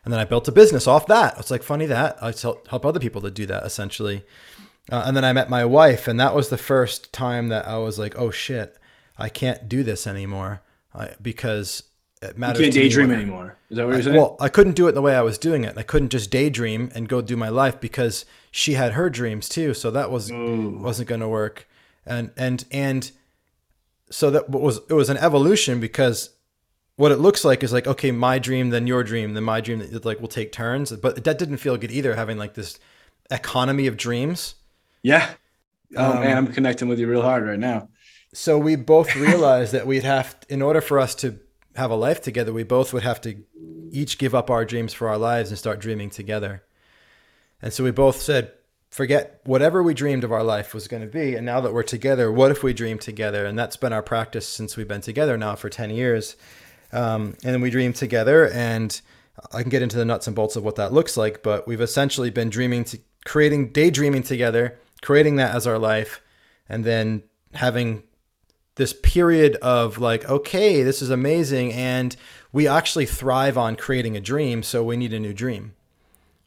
And 0.04 0.12
then 0.12 0.20
I 0.20 0.26
built 0.26 0.48
a 0.48 0.52
business 0.52 0.88
off 0.88 1.08
that. 1.08 1.38
It's 1.38 1.52
like 1.52 1.64
funny 1.64 1.86
that 1.86 2.18
I 2.22 2.34
help 2.42 2.86
other 2.86 3.00
people 3.00 3.22
to 3.22 3.32
do 3.32 3.46
that 3.46 3.64
essentially. 3.64 4.24
Uh, 4.90 5.04
and 5.06 5.16
then 5.16 5.24
I 5.26 5.34
met 5.34 5.50
my 5.50 5.64
wife, 5.66 6.08
and 6.08 6.20
that 6.20 6.34
was 6.34 6.50
the 6.50 6.58
first 6.58 7.14
time 7.14 7.50
that 7.50 7.68
I 7.68 7.78
was 7.78 8.00
like, 8.00 8.18
"Oh 8.18 8.32
shit, 8.32 8.78
I 9.18 9.30
can't 9.30 9.70
do 9.70 9.84
this 9.84 10.08
anymore," 10.08 10.62
I, 10.94 11.12
because 11.22 11.84
it 12.22 12.34
You 12.36 12.40
matters. 12.40 12.62
can't 12.62 12.74
to 12.74 12.80
me 12.80 12.84
daydream 12.90 13.12
anymore. 13.12 13.58
Is 13.70 13.78
that 13.78 13.86
what 13.86 13.94
you're 13.94 14.04
saying? 14.04 14.18
Well, 14.18 14.38
I 14.40 14.50
couldn't 14.50 14.76
do 14.76 14.88
it 14.88 14.94
the 14.94 15.02
way 15.02 15.16
I 15.16 15.22
was 15.22 15.38
doing 15.38 15.64
it. 15.64 15.78
I 15.78 15.84
couldn't 15.84 16.10
just 16.10 16.30
daydream 16.32 16.92
and 16.96 17.08
go 17.08 17.22
do 17.22 17.38
my 17.38 17.50
life 17.50 17.80
because 17.80 18.26
she 18.50 18.74
had 18.74 18.94
her 18.94 19.10
dreams 19.10 19.48
too. 19.50 19.74
So 19.74 19.92
that 19.92 20.12
was 20.12 20.32
Ooh. 20.32 20.78
wasn't 20.82 21.10
going 21.10 21.22
to 21.22 21.28
work. 21.28 21.68
And 22.06 22.32
and 22.36 22.66
and 22.72 23.12
so 24.10 24.30
that 24.32 24.50
was 24.50 24.82
it 24.90 24.94
was 24.94 25.10
an 25.10 25.18
evolution 25.18 25.80
because 25.80 26.32
what 26.96 27.12
it 27.12 27.18
looks 27.18 27.46
like 27.46 27.64
is 27.64 27.72
like 27.72 27.88
okay, 27.88 28.12
my 28.12 28.40
dream, 28.40 28.72
then 28.72 28.88
your 28.88 29.04
dream, 29.04 29.34
then 29.36 29.44
my 29.44 29.62
dream. 29.62 29.88
Like 30.04 30.20
will 30.20 30.28
take 30.28 30.52
turns, 30.52 30.92
but 30.92 31.24
that 31.24 31.38
didn't 31.38 31.58
feel 31.58 31.78
good 31.78 31.92
either. 31.92 32.16
Having 32.16 32.38
like 32.40 32.56
this 32.56 32.80
economy 33.30 33.88
of 33.88 33.96
dreams. 33.96 34.56
Yeah. 35.04 35.34
Oh 35.96 36.12
Um, 36.14 36.20
man, 36.22 36.38
I'm 36.38 36.48
connecting 36.48 36.88
with 36.88 37.00
you 37.00 37.08
real 37.10 37.22
hard 37.22 37.46
right 37.46 37.60
now. 37.60 37.90
so 38.34 38.58
we 38.58 38.76
both 38.78 39.16
realized 39.16 39.74
that 39.74 39.86
we'd 39.88 40.04
have 40.04 40.36
in 40.50 40.62
order 40.62 40.80
for 40.82 41.00
us 41.00 41.14
to 41.16 41.40
have 41.76 41.92
a 41.92 41.96
life 41.96 42.22
together 42.22 42.52
we 42.54 42.64
both 42.64 42.94
would 42.94 43.04
have 43.04 43.20
to 43.22 43.36
each 43.92 44.18
give 44.18 44.34
up 44.36 44.50
our 44.50 44.66
dreams 44.66 44.94
for 44.94 45.08
our 45.10 45.18
lives 45.18 45.50
and 45.50 45.58
start 45.58 45.80
dreaming 45.80 46.10
together 46.10 46.64
and 47.62 47.72
so 47.74 47.84
we 47.84 47.92
both 47.92 48.22
said 48.22 48.52
forget 48.90 49.40
whatever 49.46 49.82
we 49.82 49.94
dreamed 49.94 50.24
of 50.26 50.32
our 50.34 50.44
life 50.44 50.74
was 50.74 50.88
going 50.90 51.02
to 51.02 51.08
be 51.08 51.36
and 51.36 51.46
now 51.46 51.62
that 51.62 51.74
we're 51.74 51.84
together 51.84 52.30
what 52.32 52.52
if 52.52 52.62
we 52.64 52.74
dream 52.74 52.98
together 53.00 53.46
and 53.46 53.58
that's 53.58 53.78
been 53.78 53.94
our 53.94 54.04
practice 54.04 54.46
since 54.48 54.76
we've 54.76 54.88
been 54.88 55.02
together 55.02 55.38
now 55.38 55.56
for 55.56 55.70
10 55.70 55.90
years 55.92 56.36
um, 56.92 57.36
and 57.44 57.54
then 57.54 57.62
we 57.62 57.70
dream 57.70 57.94
together 57.94 58.50
and 58.50 59.02
i 59.54 59.62
can 59.62 59.70
get 59.70 59.82
into 59.82 59.96
the 59.98 60.06
nuts 60.06 60.28
and 60.28 60.36
bolts 60.36 60.56
of 60.58 60.64
what 60.64 60.76
that 60.76 60.92
looks 60.94 61.16
like 61.16 61.42
but 61.42 61.66
we've 61.68 61.82
essentially 61.82 62.30
been 62.30 62.50
dreaming 62.50 62.84
to 62.84 63.00
creating 63.26 63.70
daydreaming 63.72 64.24
together 64.24 64.78
creating 65.02 65.36
that 65.38 65.56
as 65.56 65.68
our 65.68 65.80
life 65.80 66.22
and 66.70 66.84
then 66.84 67.24
having 67.54 68.04
this 68.76 68.94
period 68.94 69.56
of 69.58 69.98
like, 69.98 70.28
okay, 70.30 70.84
this 70.84 71.02
is 71.02 71.10
amazing, 71.10 71.74
and 71.74 72.16
we 72.52 72.68
actually 72.68 73.06
thrive 73.06 73.58
on 73.58 73.76
creating 73.76 74.16
a 74.16 74.22
dream, 74.22 74.64
so 74.64 74.84
we 74.84 74.98
need 74.98 75.14
a 75.14 75.20
new 75.20 75.34
dream. 75.34 75.74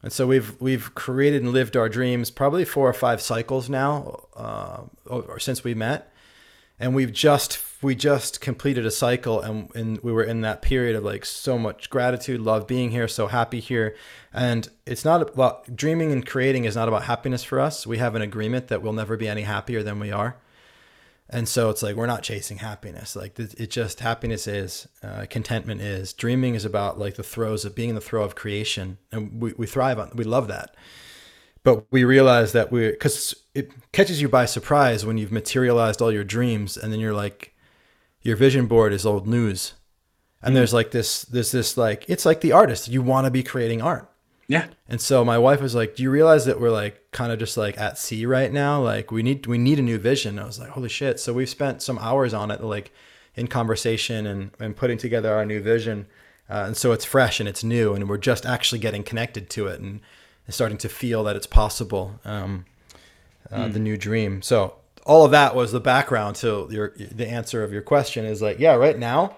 And 0.01 0.11
so 0.11 0.27
we've 0.27 0.59
we've 0.61 0.93
created 0.95 1.43
and 1.43 1.51
lived 1.51 1.75
our 1.75 1.89
dreams 1.89 2.31
probably 2.31 2.65
four 2.65 2.87
or 2.87 2.93
five 2.93 3.21
cycles 3.21 3.69
now, 3.69 4.25
uh, 4.35 4.81
or, 5.05 5.23
or 5.23 5.39
since 5.39 5.63
we 5.63 5.73
met, 5.73 6.11
and 6.79 6.93
we've 6.95 7.13
just 7.13 7.59
we 7.81 7.95
just 7.95 8.41
completed 8.41 8.85
a 8.85 8.91
cycle, 8.91 9.41
and 9.41 9.73
and 9.75 9.99
we 9.99 10.11
were 10.11 10.23
in 10.23 10.41
that 10.41 10.61
period 10.61 10.95
of 10.95 11.03
like 11.03 11.25
so 11.25 11.57
much 11.57 11.89
gratitude, 11.89 12.41
love 12.41 12.67
being 12.67 12.91
here, 12.91 13.07
so 13.07 13.27
happy 13.27 13.59
here, 13.59 13.95
and 14.33 14.69
it's 14.85 15.05
not 15.05 15.21
about 15.21 15.75
dreaming 15.75 16.11
and 16.11 16.25
creating 16.25 16.65
is 16.65 16.75
not 16.75 16.87
about 16.87 17.03
happiness 17.03 17.43
for 17.43 17.59
us. 17.59 17.87
We 17.87 17.97
have 17.99 18.15
an 18.15 18.21
agreement 18.21 18.67
that 18.67 18.81
we'll 18.81 18.93
never 18.93 19.17
be 19.17 19.27
any 19.27 19.43
happier 19.43 19.83
than 19.83 19.99
we 19.99 20.11
are. 20.11 20.37
And 21.27 21.49
so 21.49 21.71
it's 21.71 21.81
like 21.81 21.95
we're 21.95 22.05
not 22.05 22.21
chasing 22.21 22.57
happiness. 22.57 23.15
Like 23.15 23.39
it 23.39 23.71
just 23.71 23.99
happiness 23.99 24.47
is, 24.47 24.87
uh, 25.01 25.25
contentment 25.27 25.81
is. 25.81 26.13
Dreaming 26.13 26.53
is 26.53 26.65
about 26.65 26.99
like 26.99 27.15
the 27.15 27.23
throes 27.23 27.65
of 27.65 27.73
being 27.73 27.89
in 27.89 27.95
the 27.95 28.01
throw 28.01 28.23
of 28.23 28.35
creation, 28.35 28.99
and 29.11 29.41
we, 29.41 29.53
we 29.57 29.65
thrive 29.65 29.97
on. 29.97 30.11
We 30.15 30.23
love 30.23 30.47
that, 30.49 30.75
but 31.63 31.91
we 31.91 32.03
realize 32.03 32.51
that 32.51 32.71
we 32.71 32.91
because 32.91 33.33
it 33.55 33.71
catches 33.93 34.21
you 34.21 34.29
by 34.29 34.45
surprise 34.45 35.05
when 35.05 35.17
you've 35.17 35.31
materialized 35.31 36.01
all 36.01 36.11
your 36.11 36.25
dreams, 36.25 36.77
and 36.77 36.91
then 36.91 36.99
you're 36.99 37.13
like, 37.13 37.55
your 38.21 38.35
vision 38.35 38.67
board 38.67 38.91
is 38.91 39.05
old 39.05 39.27
news, 39.27 39.73
and 40.41 40.55
there's 40.55 40.73
like 40.73 40.91
this 40.91 41.23
there's 41.23 41.51
this 41.51 41.77
like 41.77 42.05
it's 42.07 42.25
like 42.25 42.41
the 42.41 42.51
artist. 42.51 42.89
You 42.89 43.01
want 43.01 43.25
to 43.25 43.31
be 43.31 43.43
creating 43.43 43.81
art. 43.81 44.11
Yeah. 44.47 44.67
And 44.87 45.01
so 45.01 45.25
my 45.25 45.37
wife 45.37 45.61
was 45.61 45.73
like, 45.73 45.95
"Do 45.95 46.03
you 46.03 46.11
realize 46.11 46.45
that 46.45 46.59
we're 46.59 46.69
like 46.69 47.11
kind 47.11 47.31
of 47.31 47.39
just 47.39 47.57
like 47.57 47.79
at 47.79 47.97
sea 47.97 48.25
right 48.25 48.51
now? 48.51 48.83
Like 48.83 49.11
we 49.11 49.23
need 49.23 49.47
we 49.47 49.57
need 49.57 49.79
a 49.79 49.83
new 49.83 49.97
vision." 49.97 50.37
I 50.37 50.45
was 50.45 50.59
like, 50.59 50.69
"Holy 50.69 50.89
shit!" 50.89 51.19
So 51.19 51.33
we've 51.33 51.49
spent 51.49 51.81
some 51.81 51.97
hours 51.99 52.33
on 52.33 52.51
it, 52.51 52.61
like 52.61 52.91
in 53.35 53.47
conversation 53.47 54.27
and 54.27 54.51
and 54.59 54.75
putting 54.75 54.97
together 54.97 55.33
our 55.33 55.45
new 55.45 55.61
vision. 55.61 56.07
Uh, 56.47 56.65
and 56.67 56.77
so 56.77 56.91
it's 56.91 57.05
fresh 57.05 57.39
and 57.39 57.49
it's 57.49 57.63
new, 57.63 57.93
and 57.93 58.07
we're 58.09 58.17
just 58.17 58.45
actually 58.45 58.79
getting 58.79 59.01
connected 59.03 59.49
to 59.49 59.67
it 59.67 59.79
and, 59.79 60.01
and 60.45 60.53
starting 60.53 60.77
to 60.77 60.89
feel 60.89 61.23
that 61.23 61.35
it's 61.35 61.47
possible. 61.47 62.19
Um, 62.23 62.65
uh, 63.51 63.67
The 63.67 63.79
new 63.79 63.97
dream. 63.97 64.41
So 64.41 64.75
all 65.05 65.23
of 65.25 65.31
that 65.31 65.55
was 65.55 65.71
the 65.71 65.79
background 65.79 66.35
to 66.37 66.67
your 66.71 66.93
the 66.97 67.27
answer 67.27 67.63
of 67.63 67.71
your 67.71 67.81
question 67.81 68.25
is 68.25 68.41
like, 68.41 68.59
yeah, 68.59 68.73
right 68.75 68.97
now 68.97 69.35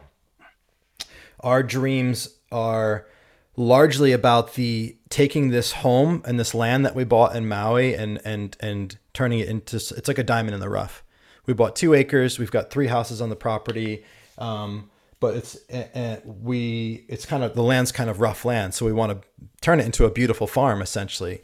our 1.42 1.64
dreams 1.64 2.30
are 2.52 3.08
largely 3.56 4.12
about 4.12 4.54
the 4.54 4.96
taking 5.10 5.50
this 5.50 5.72
home 5.72 6.22
and 6.26 6.40
this 6.40 6.54
land 6.54 6.86
that 6.86 6.96
we 6.96 7.04
bought 7.04 7.36
in 7.36 7.48
Maui 7.48 7.94
and 7.94 8.20
and 8.24 8.56
and 8.60 8.98
turning 9.14 9.40
it 9.40 9.48
into 9.48 9.76
it's 9.76 10.08
like 10.08 10.18
a 10.18 10.24
diamond 10.24 10.54
in 10.54 10.60
the 10.60 10.70
rough. 10.70 11.04
We 11.46 11.54
bought 11.54 11.76
two 11.76 11.94
acres. 11.94 12.38
We've 12.38 12.52
got 12.52 12.70
three 12.70 12.88
houses 12.88 13.22
on 13.22 13.30
the 13.30 13.36
property, 13.36 14.04
um, 14.38 14.90
but 15.20 15.36
it's 15.36 15.58
uh, 15.72 16.18
we 16.26 17.06
it's 17.10 17.26
kind 17.26 17.44
of 17.44 17.56
the 17.56 17.64
land's 17.64 17.92
kind 17.92 18.10
of 18.10 18.22
rough 18.22 18.46
land, 18.46 18.74
so 18.74 18.86
we 18.86 18.94
want 18.94 19.12
to 19.22 19.28
turn 19.62 19.80
it 19.80 19.86
into 19.86 20.06
a 20.06 20.12
beautiful 20.12 20.48
farm 20.48 20.82
essentially, 20.82 21.44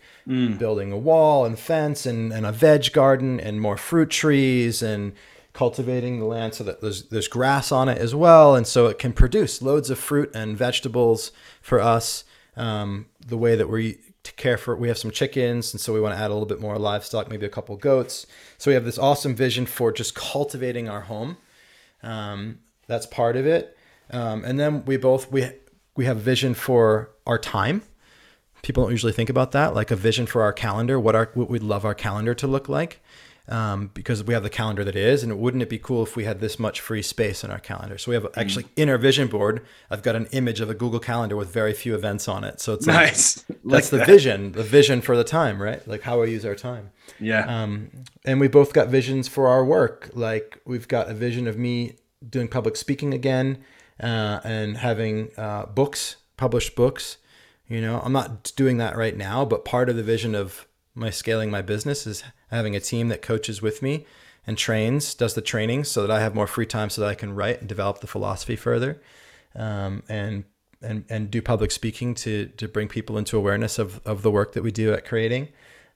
building 0.58 0.92
a 0.92 0.98
wall 0.98 1.46
and 1.46 1.58
fence 1.58 2.06
and, 2.06 2.32
and 2.32 2.46
a 2.46 2.52
veg 2.52 2.92
garden 2.94 3.40
and 3.40 3.60
more 3.60 3.78
fruit 3.78 4.10
trees 4.10 4.82
and 4.84 5.14
cultivating 5.54 6.20
the 6.20 6.26
land 6.26 6.54
so 6.54 6.64
that 6.64 6.82
there's 6.82 7.10
there's 7.10 7.28
grass 7.28 7.72
on 7.72 7.90
it 7.90 7.98
as 7.98 8.14
well, 8.14 8.56
and 8.56 8.68
so 8.68 8.88
it 8.88 9.00
can 9.00 9.14
produce 9.14 9.62
loads 9.62 9.90
of 9.90 10.00
fruit 10.00 10.32
and 10.36 10.58
vegetables 10.58 11.32
for 11.62 11.80
us. 11.80 12.24
Um, 12.56 13.08
the 13.26 13.38
way 13.38 13.56
that 13.56 13.68
we 13.68 13.98
to 14.24 14.32
care 14.34 14.58
for, 14.58 14.76
we 14.76 14.88
have 14.88 14.98
some 14.98 15.12
chickens, 15.12 15.74
and 15.74 15.82
so 15.82 15.94
we 15.94 16.00
want 16.00 16.16
to 16.16 16.22
add 16.22 16.30
a 16.30 16.34
little 16.34 16.48
bit 16.48 16.62
more 16.62 16.78
livestock, 16.78 17.30
maybe 17.30 17.46
a 17.46 17.50
couple 17.50 17.76
goats. 17.76 18.26
So 18.58 18.72
we 18.72 18.76
have 18.76 18.86
this 18.86 18.98
awesome 18.98 19.36
vision 19.36 19.66
for 19.66 19.92
just 19.92 20.16
cultivating 20.16 20.88
our 20.88 21.02
home. 21.02 21.38
Um, 22.02 22.60
that's 22.88 23.06
part 23.06 23.36
of 23.36 23.46
it, 23.46 23.78
um, 24.12 24.44
and 24.46 24.60
then 24.60 24.86
we 24.86 24.98
both 24.98 25.32
we 25.32 25.50
we 25.96 26.06
have 26.06 26.18
vision 26.18 26.54
for 26.54 27.12
our 27.26 27.38
time. 27.38 27.82
People 28.62 28.84
don't 28.84 28.92
usually 28.92 29.12
think 29.14 29.30
about 29.30 29.52
that, 29.52 29.74
like 29.76 29.92
a 29.92 29.96
vision 29.96 30.26
for 30.26 30.42
our 30.42 30.54
calendar, 30.54 31.00
what 31.00 31.16
our 31.16 31.30
what 31.34 31.50
we'd 31.50 31.64
love 31.64 31.86
our 31.86 31.96
calendar 31.96 32.34
to 32.36 32.48
look 32.48 32.70
like 32.70 33.02
um, 33.50 33.92
because 33.94 34.24
we 34.24 34.34
have 34.34 34.44
the 34.44 34.50
calendar 34.50 34.86
that 34.86 34.96
is, 34.96 35.22
and 35.22 35.38
wouldn't 35.38 35.62
it 35.62 35.70
be 35.70 35.78
cool 35.78 36.04
if 36.04 36.16
we 36.16 36.24
had 36.24 36.40
this 36.40 36.58
much 36.58 36.80
free 36.80 37.02
space 37.02 37.44
in 37.44 37.52
our 37.52 37.60
calendar? 37.60 37.98
So 37.98 38.12
we 38.12 38.16
have 38.16 38.28
actually 38.38 38.66
in 38.78 38.88
our 38.88 38.98
vision 38.98 39.28
board, 39.28 39.66
I've 39.92 40.02
got 40.02 40.16
an 40.16 40.28
image 40.32 40.62
of 40.62 40.70
a 40.70 40.74
Google 40.74 41.00
Calendar 41.02 41.36
with 41.36 41.52
very 41.52 41.74
few 41.74 41.94
events 41.94 42.28
on 42.30 42.46
it. 42.46 42.62
So 42.62 42.74
it's 42.74 42.88
like, 42.88 42.96
Nice. 42.96 43.34
that's 43.50 43.60
Like 43.66 43.86
the 43.88 43.98
that. 43.98 44.08
vision, 44.08 44.54
the 44.54 44.64
vision 44.64 45.02
for 45.02 45.18
the 45.18 45.26
time, 45.26 45.62
right? 45.62 45.86
Like 45.86 46.04
how 46.04 46.22
we 46.22 46.32
use 46.32 46.46
our 46.46 46.56
time. 46.56 46.92
Yeah. 47.20 47.64
Um, 47.64 47.92
and 48.24 48.40
we 48.40 48.48
both 48.48 48.72
got 48.72 48.88
visions 48.88 49.28
for 49.28 49.50
our 49.50 49.66
work. 49.66 50.12
Like 50.14 50.62
we've 50.66 50.88
got 50.88 51.10
a 51.10 51.14
vision 51.14 51.46
of 51.46 51.58
me 51.58 51.98
doing 52.30 52.48
public 52.48 52.76
speaking 52.76 53.14
again 53.14 53.64
uh, 54.02 54.40
and 54.44 54.78
having 54.78 55.30
uh, 55.38 55.66
books, 55.66 56.18
published 56.38 56.76
books. 56.76 57.18
You 57.68 57.82
know, 57.82 58.02
I'm 58.04 58.14
not 58.14 58.52
doing 58.56 58.78
that 58.78 58.96
right 58.96 59.16
now, 59.16 59.46
but 59.46 59.66
part 59.66 59.90
of 59.90 59.96
the 59.96 60.04
vision 60.04 60.36
of 60.36 60.68
my 60.96 61.10
scaling 61.10 61.50
my 61.50 61.62
business 61.62 62.06
is 62.06 62.24
having 62.52 62.76
a 62.76 62.80
team 62.80 63.08
that 63.08 63.22
coaches 63.22 63.62
with 63.62 63.82
me 63.82 64.06
and 64.46 64.58
trains, 64.58 65.14
does 65.14 65.34
the 65.34 65.42
training 65.42 65.84
so 65.86 66.02
that 66.02 66.12
I 66.12 66.20
have 66.20 66.36
more 66.36 66.48
free 66.48 66.66
time 66.66 66.90
so 66.90 67.02
that 67.02 67.10
I 67.10 67.16
can 67.16 67.34
write 67.34 67.60
and 67.60 67.70
develop 67.70 68.00
the 68.00 68.08
philosophy 68.08 68.56
further, 68.56 69.02
um, 69.56 70.04
and 70.10 70.44
and 70.82 71.06
and 71.10 71.32
do 71.32 71.42
public 71.42 71.72
speaking 71.72 72.14
to 72.16 72.48
to 72.58 72.68
bring 72.68 72.90
people 72.90 73.18
into 73.18 73.38
awareness 73.38 73.80
of 73.80 74.02
of 74.06 74.22
the 74.22 74.32
work 74.32 74.54
that 74.54 74.64
we 74.64 74.72
do 74.72 74.94
at 74.94 75.06
creating. 75.06 75.48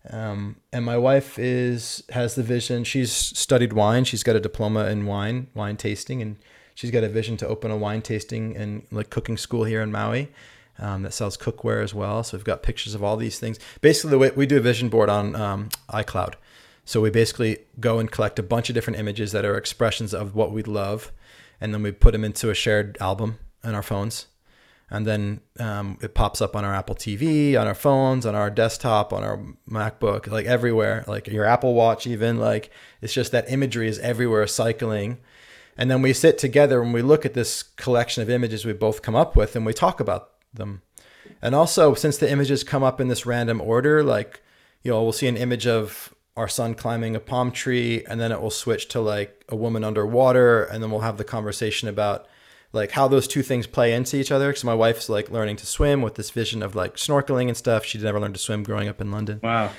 Um, 0.09 0.57
and 0.71 0.85
my 0.85 0.97
wife 0.97 1.37
is 1.37 2.03
has 2.11 2.35
the 2.35 2.43
vision. 2.43 2.83
She's 2.83 3.11
studied 3.11 3.73
wine. 3.73 4.05
She's 4.05 4.23
got 4.23 4.35
a 4.35 4.39
diploma 4.39 4.85
in 4.85 5.05
wine, 5.05 5.47
wine 5.53 5.77
tasting, 5.77 6.21
and 6.21 6.37
she's 6.75 6.91
got 6.91 7.03
a 7.03 7.09
vision 7.09 7.37
to 7.37 7.47
open 7.47 7.71
a 7.71 7.77
wine 7.77 8.01
tasting 8.01 8.55
and 8.55 8.85
like 8.91 9.09
cooking 9.09 9.37
school 9.37 9.65
here 9.65 9.81
in 9.81 9.91
Maui. 9.91 10.29
Um, 10.79 11.01
that 11.01 11.13
sells 11.13 11.37
cookware 11.37 11.83
as 11.83 11.95
well. 11.95 12.21
So 12.23 12.37
we've 12.37 12.45
got 12.45 12.61
pictures 12.61 12.93
of 12.93 13.03
all 13.03 13.17
these 13.17 13.39
things. 13.39 13.57
Basically, 13.81 14.11
the 14.11 14.19
way 14.19 14.31
we 14.35 14.45
do 14.45 14.57
a 14.57 14.61
vision 14.61 14.89
board 14.89 15.09
on 15.09 15.35
um, 15.35 15.69
iCloud. 15.89 16.35
So 16.85 17.01
we 17.01 17.09
basically 17.09 17.57
go 17.79 17.97
and 17.99 18.09
collect 18.09 18.37
a 18.39 18.43
bunch 18.43 18.69
of 18.69 18.75
different 18.75 18.99
images 18.99 19.31
that 19.31 19.43
are 19.43 19.57
expressions 19.57 20.13
of 20.13 20.35
what 20.35 20.51
we 20.51 20.63
love, 20.63 21.11
and 21.59 21.73
then 21.73 21.81
we 21.81 21.91
put 21.91 22.11
them 22.11 22.23
into 22.23 22.49
a 22.49 22.53
shared 22.53 22.97
album 23.01 23.39
in 23.63 23.73
our 23.73 23.83
phones. 23.83 24.27
And 24.89 25.05
then 25.05 25.41
um, 25.59 25.97
it 26.01 26.13
pops 26.13 26.41
up 26.41 26.55
on 26.55 26.63
our 26.63 26.73
Apple 26.73 26.95
TV, 26.95 27.59
on 27.59 27.67
our 27.67 27.75
phones, 27.75 28.25
on 28.25 28.35
our 28.35 28.49
desktop, 28.49 29.11
on 29.11 29.23
our 29.23 29.37
MacBook, 29.69 30.27
like 30.27 30.45
everywhere, 30.45 31.03
like 31.07 31.27
your 31.27 31.43
Apple 31.43 31.73
Watch, 31.73 32.07
even. 32.07 32.37
Like 32.37 32.71
it's 33.01 33.13
just 33.13 33.33
that 33.33 33.51
imagery 33.51 33.89
is 33.89 33.99
everywhere 33.99 34.47
cycling. 34.47 35.17
And 35.77 35.91
then 35.91 36.01
we 36.01 36.13
sit 36.13 36.37
together 36.37 36.81
and 36.81 36.93
we 36.93 37.01
look 37.01 37.25
at 37.25 37.33
this 37.33 37.63
collection 37.63 38.23
of 38.23 38.29
images 38.29 38.65
we 38.65 38.73
both 38.73 39.01
come 39.01 39.15
up 39.15 39.35
with 39.35 39.55
and 39.55 39.65
we 39.65 39.73
talk 39.73 39.99
about 39.99 40.31
them. 40.53 40.81
And 41.41 41.53
also, 41.53 41.93
since 41.93 42.17
the 42.17 42.31
images 42.31 42.63
come 42.63 42.83
up 42.83 42.99
in 43.01 43.09
this 43.09 43.25
random 43.25 43.61
order, 43.61 44.03
like, 44.03 44.41
you 44.81 44.91
know, 44.91 45.03
we'll 45.03 45.11
see 45.11 45.27
an 45.27 45.37
image 45.37 45.67
of 45.67 46.13
our 46.37 46.47
son 46.47 46.75
climbing 46.75 47.15
a 47.15 47.19
palm 47.19 47.51
tree 47.51 48.05
and 48.05 48.21
then 48.21 48.31
it 48.31 48.41
will 48.41 48.51
switch 48.51 48.87
to 48.87 49.01
like 49.01 49.43
a 49.49 49.55
woman 49.55 49.83
underwater 49.83 50.63
and 50.63 50.81
then 50.81 50.91
we'll 50.91 51.01
have 51.01 51.17
the 51.17 51.23
conversation 51.23 51.89
about 51.89 52.27
like 52.73 52.91
how 52.91 53.07
those 53.07 53.27
two 53.27 53.43
things 53.43 53.67
play 53.67 53.93
into 53.93 54.17
each 54.17 54.31
other. 54.31 54.49
Because 54.49 54.63
my 54.63 54.75
wife's 54.75 55.09
like 55.09 55.29
learning 55.29 55.57
to 55.57 55.65
swim 55.65 56.01
with 56.01 56.15
this 56.15 56.29
vision 56.29 56.61
of 56.61 56.75
like 56.75 56.95
snorkeling 56.95 57.47
and 57.47 57.57
stuff. 57.57 57.85
She 57.85 57.97
never 57.97 58.19
learned 58.19 58.35
to 58.35 58.41
swim 58.41 58.63
growing 58.63 58.87
up 58.87 59.01
in 59.01 59.11
london. 59.11 59.39
Wow. 59.41 59.71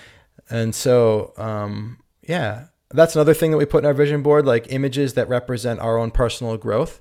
and 0.50 0.74
so 0.74 1.32
um, 1.36 1.98
yeah 2.22 2.66
that's 2.90 3.14
another 3.14 3.34
thing 3.34 3.50
that 3.50 3.58
we 3.58 3.66
put 3.66 3.84
in 3.84 3.86
our 3.86 3.94
vision 3.94 4.22
board 4.22 4.46
like 4.46 4.72
images 4.72 5.14
that 5.14 5.28
represent 5.28 5.80
our 5.80 5.98
own 5.98 6.10
personal 6.10 6.56
growth. 6.56 7.00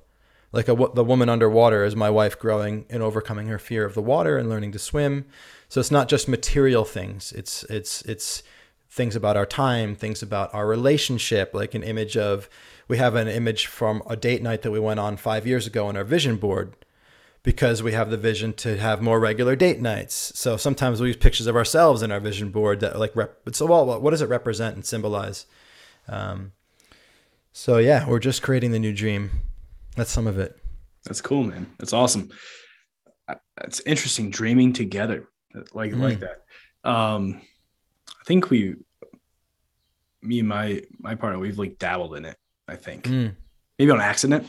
Like 0.52 0.70
a, 0.70 0.76
the 0.94 1.04
woman 1.04 1.30
underwater 1.30 1.84
is 1.84 1.96
my 1.96 2.10
wife 2.10 2.40
growing 2.40 2.86
and 2.90 3.04
overcoming 3.04 3.48
her 3.48 3.60
fear 3.60 3.86
of 3.86 3.94
the 3.94 4.02
water 4.02 4.38
and 4.38 4.50
learning 4.50 4.72
to 4.74 4.80
swim. 4.80 5.26
So 5.70 5.80
it's 5.80 5.92
not 5.92 6.08
just 6.08 6.28
material 6.28 6.86
things. 6.86 7.34
It's 7.34 7.64
it's 7.66 8.02
it's 8.04 8.44
things 8.90 9.16
about 9.16 9.38
our 9.38 9.46
time, 9.46 9.96
things 9.96 10.24
about 10.24 10.54
our 10.54 10.66
relationship, 10.66 11.54
like 11.54 11.76
an 11.76 11.84
image 11.84 12.16
of, 12.18 12.50
we 12.88 12.98
have 12.98 13.16
an 13.16 13.28
image 13.28 13.66
from 13.66 14.02
a 14.10 14.16
date 14.16 14.42
night 14.42 14.62
that 14.62 14.72
we 14.72 14.80
went 14.80 15.00
on 15.00 15.18
five 15.18 15.46
years 15.46 15.68
ago 15.68 15.88
on 15.88 15.98
our 15.98 16.04
vision 16.04 16.38
board 16.38 16.76
because 17.44 17.84
we 17.84 17.94
have 17.94 18.10
the 18.10 18.18
vision 18.18 18.54
to 18.54 18.78
have 18.78 19.02
more 19.02 19.20
regular 19.20 19.56
date 19.56 19.80
nights. 19.80 20.32
So 20.36 20.58
sometimes 20.58 21.00
we 21.00 21.08
use 21.08 21.18
pictures 21.18 21.48
of 21.48 21.56
ourselves 21.56 22.02
in 22.02 22.12
our 22.12 22.20
vision 22.20 22.50
board 22.50 22.80
that 22.82 23.00
like, 23.00 23.16
rep- 23.16 23.40
so 23.54 23.66
well, 23.66 24.00
what 24.00 24.12
does 24.12 24.22
it 24.22 24.30
represent 24.30 24.76
and 24.76 24.86
symbolize? 24.86 25.46
Um, 26.08 26.54
so 27.52 27.78
yeah, 27.78 28.08
we're 28.08 28.20
just 28.20 28.42
creating 28.42 28.72
the 28.72 28.80
new 28.80 28.94
dream. 28.94 29.32
That's 29.96 30.12
some 30.12 30.28
of 30.28 30.38
it. 30.38 30.60
That's 31.06 31.22
cool, 31.22 31.44
man. 31.44 31.68
That's 31.80 31.94
awesome. 31.94 32.30
It's 33.64 33.80
interesting 33.82 34.30
dreaming 34.30 34.74
together 34.74 35.28
like 35.74 35.92
mm. 35.92 36.02
like 36.02 36.20
that. 36.20 36.44
Um, 36.84 37.42
I 38.10 38.24
think 38.26 38.50
we 38.50 38.76
me 40.22 40.40
and 40.40 40.48
my 40.48 40.82
my 41.00 41.16
partner 41.16 41.40
we've 41.40 41.58
like 41.58 41.80
dabbled 41.80 42.16
in 42.16 42.26
it 42.26 42.38
i 42.68 42.76
think 42.76 43.04
mm. 43.04 43.34
maybe 43.78 43.92
on 43.92 44.02
accident 44.02 44.48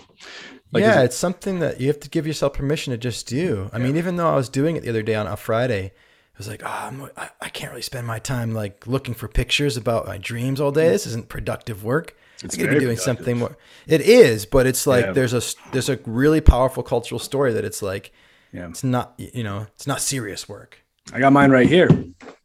like, 0.72 0.82
yeah 0.82 1.00
it, 1.00 1.06
it's 1.06 1.16
something 1.16 1.60
that 1.60 1.80
you 1.80 1.86
have 1.88 2.00
to 2.00 2.10
give 2.10 2.26
yourself 2.26 2.52
permission 2.52 2.92
to 2.92 2.98
just 2.98 3.26
do 3.26 3.70
i 3.72 3.78
yeah. 3.78 3.84
mean 3.84 3.96
even 3.96 4.16
though 4.16 4.28
i 4.28 4.36
was 4.36 4.48
doing 4.48 4.76
it 4.76 4.82
the 4.82 4.88
other 4.90 5.02
day 5.02 5.14
on 5.14 5.26
a 5.26 5.36
friday 5.36 5.92
I 6.34 6.38
was 6.38 6.46
like 6.46 6.62
oh, 6.64 7.10
I, 7.16 7.30
I 7.40 7.48
can't 7.48 7.72
really 7.72 7.82
spend 7.82 8.06
my 8.06 8.20
time 8.20 8.54
like 8.54 8.86
looking 8.86 9.12
for 9.12 9.26
pictures 9.26 9.76
about 9.76 10.06
my 10.06 10.18
dreams 10.18 10.60
all 10.60 10.70
day 10.70 10.88
this 10.88 11.04
isn't 11.04 11.28
productive 11.28 11.82
work 11.82 12.14
it's 12.42 12.54
I 12.54 12.58
could 12.58 12.70
be 12.70 12.78
doing 12.78 12.96
productive. 12.96 13.02
something 13.02 13.38
more. 13.38 13.56
It 13.86 14.00
is, 14.00 14.46
but 14.46 14.66
it's 14.66 14.86
like 14.86 15.06
yeah. 15.06 15.12
there's 15.12 15.34
a 15.34 15.42
there's 15.72 15.88
a 15.88 15.98
really 16.06 16.40
powerful 16.40 16.82
cultural 16.82 17.18
story 17.18 17.52
that 17.52 17.64
it's 17.64 17.82
like, 17.82 18.12
yeah, 18.52 18.68
it's 18.68 18.84
not 18.84 19.14
you 19.18 19.42
know 19.42 19.66
it's 19.74 19.86
not 19.86 20.00
serious 20.00 20.48
work. 20.48 20.84
I 21.12 21.18
got 21.18 21.32
mine 21.32 21.50
right 21.50 21.68
here. 21.68 21.88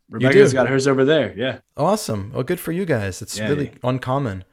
Rebecca's 0.10 0.54
got 0.54 0.68
hers 0.68 0.88
over 0.88 1.06
there. 1.06 1.34
Yeah. 1.36 1.60
Awesome. 1.78 2.32
Well, 2.34 2.44
good 2.44 2.60
for 2.60 2.72
you 2.72 2.86
guys. 2.86 3.22
It's 3.22 3.38
yeah, 3.38 3.50
really 3.50 3.72
uncommon. 3.84 4.44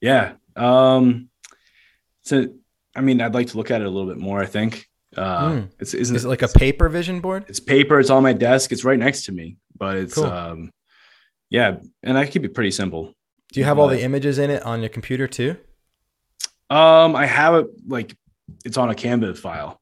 Yeah. 0.00 0.32
Um, 0.56 1.28
so, 2.22 2.48
I 2.94 3.00
mean, 3.00 3.20
I'd 3.20 3.34
like 3.34 3.48
to 3.48 3.56
look 3.56 3.70
at 3.70 3.80
it 3.80 3.86
a 3.86 3.90
little 3.90 4.08
bit 4.08 4.18
more. 4.18 4.40
I 4.40 4.46
think. 4.46 4.88
Uh, 5.16 5.48
mm. 5.50 5.70
it's 5.80 5.94
isn't 5.94 6.16
is 6.16 6.24
it 6.24 6.28
like 6.28 6.42
a 6.42 6.48
paper 6.48 6.88
vision 6.88 7.20
board? 7.20 7.44
It's 7.48 7.60
paper. 7.60 7.98
It's 7.98 8.10
on 8.10 8.22
my 8.22 8.32
desk. 8.32 8.72
It's 8.72 8.84
right 8.84 8.98
next 8.98 9.24
to 9.24 9.32
me. 9.32 9.56
But 9.76 9.96
it's 9.96 10.14
cool. 10.14 10.24
um, 10.24 10.70
yeah, 11.50 11.76
and 12.02 12.18
I 12.18 12.26
keep 12.26 12.44
it 12.44 12.54
pretty 12.54 12.72
simple. 12.72 13.14
Do 13.52 13.60
you 13.60 13.64
have 13.64 13.76
but, 13.76 13.82
all 13.82 13.88
the 13.88 14.02
images 14.02 14.38
in 14.38 14.50
it 14.50 14.62
on 14.64 14.80
your 14.80 14.90
computer 14.90 15.26
too? 15.26 15.56
Um, 16.70 17.16
I 17.16 17.24
have 17.24 17.54
it 17.54 17.66
like 17.86 18.14
it's 18.64 18.76
on 18.76 18.90
a 18.90 18.94
Canva 18.94 19.38
file 19.38 19.80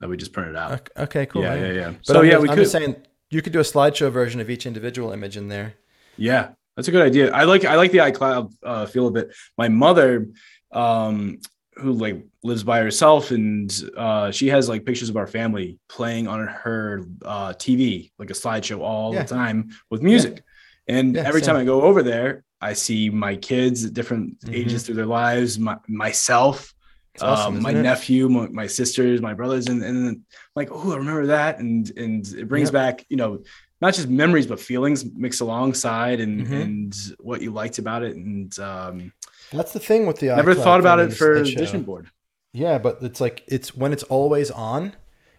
that 0.00 0.08
we 0.08 0.16
just 0.16 0.32
printed 0.32 0.56
out. 0.56 0.90
Okay, 0.96 1.26
cool. 1.26 1.42
Yeah, 1.42 1.54
yeah, 1.54 1.72
yeah. 1.72 1.90
But 1.90 2.06
so 2.06 2.18
I'm 2.20 2.26
yeah, 2.26 2.32
just, 2.32 2.42
we 2.42 2.48
I'm 2.50 2.56
could. 2.56 2.68
saying 2.68 2.96
you 3.30 3.40
could 3.40 3.52
do 3.52 3.60
a 3.60 3.62
slideshow 3.62 4.10
version 4.10 4.40
of 4.40 4.50
each 4.50 4.66
individual 4.66 5.12
image 5.12 5.36
in 5.36 5.48
there. 5.48 5.74
Yeah, 6.18 6.50
that's 6.76 6.88
a 6.88 6.90
good 6.90 7.02
idea. 7.02 7.32
I 7.32 7.44
like 7.44 7.64
I 7.64 7.76
like 7.76 7.90
the 7.90 7.98
iCloud 7.98 8.52
uh, 8.62 8.86
feel 8.86 9.06
of 9.06 9.16
it. 9.16 9.34
My 9.56 9.68
mother, 9.68 10.28
um, 10.72 11.38
who 11.76 11.92
like 11.92 12.24
lives 12.42 12.64
by 12.64 12.80
herself, 12.80 13.30
and 13.30 13.72
uh, 13.96 14.30
she 14.30 14.48
has 14.48 14.68
like 14.68 14.84
pictures 14.84 15.08
of 15.08 15.16
our 15.16 15.26
family 15.26 15.78
playing 15.88 16.28
on 16.28 16.46
her 16.46 17.06
uh, 17.24 17.52
TV, 17.54 18.12
like 18.18 18.30
a 18.30 18.34
slideshow 18.34 18.80
all 18.80 19.14
yeah. 19.14 19.22
the 19.22 19.34
time 19.34 19.70
with 19.90 20.02
music. 20.02 20.42
Yeah. 20.86 20.98
And 20.98 21.16
yeah, 21.16 21.22
every 21.22 21.40
same. 21.40 21.54
time 21.54 21.62
I 21.62 21.64
go 21.64 21.82
over 21.82 22.02
there, 22.02 22.44
I 22.60 22.74
see 22.74 23.10
my 23.10 23.36
kids 23.36 23.84
at 23.84 23.94
different 23.94 24.40
mm-hmm. 24.40 24.54
ages 24.54 24.84
through 24.84 24.94
their 24.94 25.06
lives, 25.06 25.58
my, 25.58 25.76
myself, 25.88 26.72
awesome, 27.20 27.56
um, 27.56 27.62
my 27.62 27.70
it? 27.70 27.82
nephew, 27.82 28.28
my, 28.28 28.48
my, 28.48 28.66
sisters, 28.66 29.20
my 29.20 29.34
brothers, 29.34 29.66
and 29.66 29.82
and 29.82 30.22
like, 30.54 30.68
oh, 30.70 30.92
I 30.92 30.96
remember 30.96 31.26
that, 31.26 31.58
and 31.58 31.90
and 31.96 32.26
it 32.28 32.48
brings 32.48 32.68
yep. 32.68 32.72
back, 32.72 33.06
you 33.08 33.16
know, 33.16 33.42
not 33.80 33.94
just 33.94 34.08
memories 34.08 34.46
but 34.46 34.60
feelings 34.60 35.04
mixed 35.14 35.40
alongside, 35.40 36.20
and 36.20 36.42
mm-hmm. 36.42 36.54
and 36.54 36.96
what 37.20 37.42
you 37.42 37.50
liked 37.50 37.78
about 37.78 38.02
it, 38.02 38.16
and 38.16 38.58
um, 38.58 39.12
that's 39.52 39.72
the 39.72 39.80
thing 39.80 40.06
with 40.06 40.18
the 40.18 40.28
never 40.28 40.54
thought 40.54 40.80
about 40.80 40.98
it 40.98 41.12
for 41.12 41.42
vision 41.42 41.82
board. 41.82 42.10
Yeah, 42.52 42.78
but 42.78 42.98
it's 43.02 43.20
like 43.20 43.44
it's 43.46 43.74
when 43.74 43.92
it's 43.92 44.04
always 44.04 44.50
on. 44.50 44.94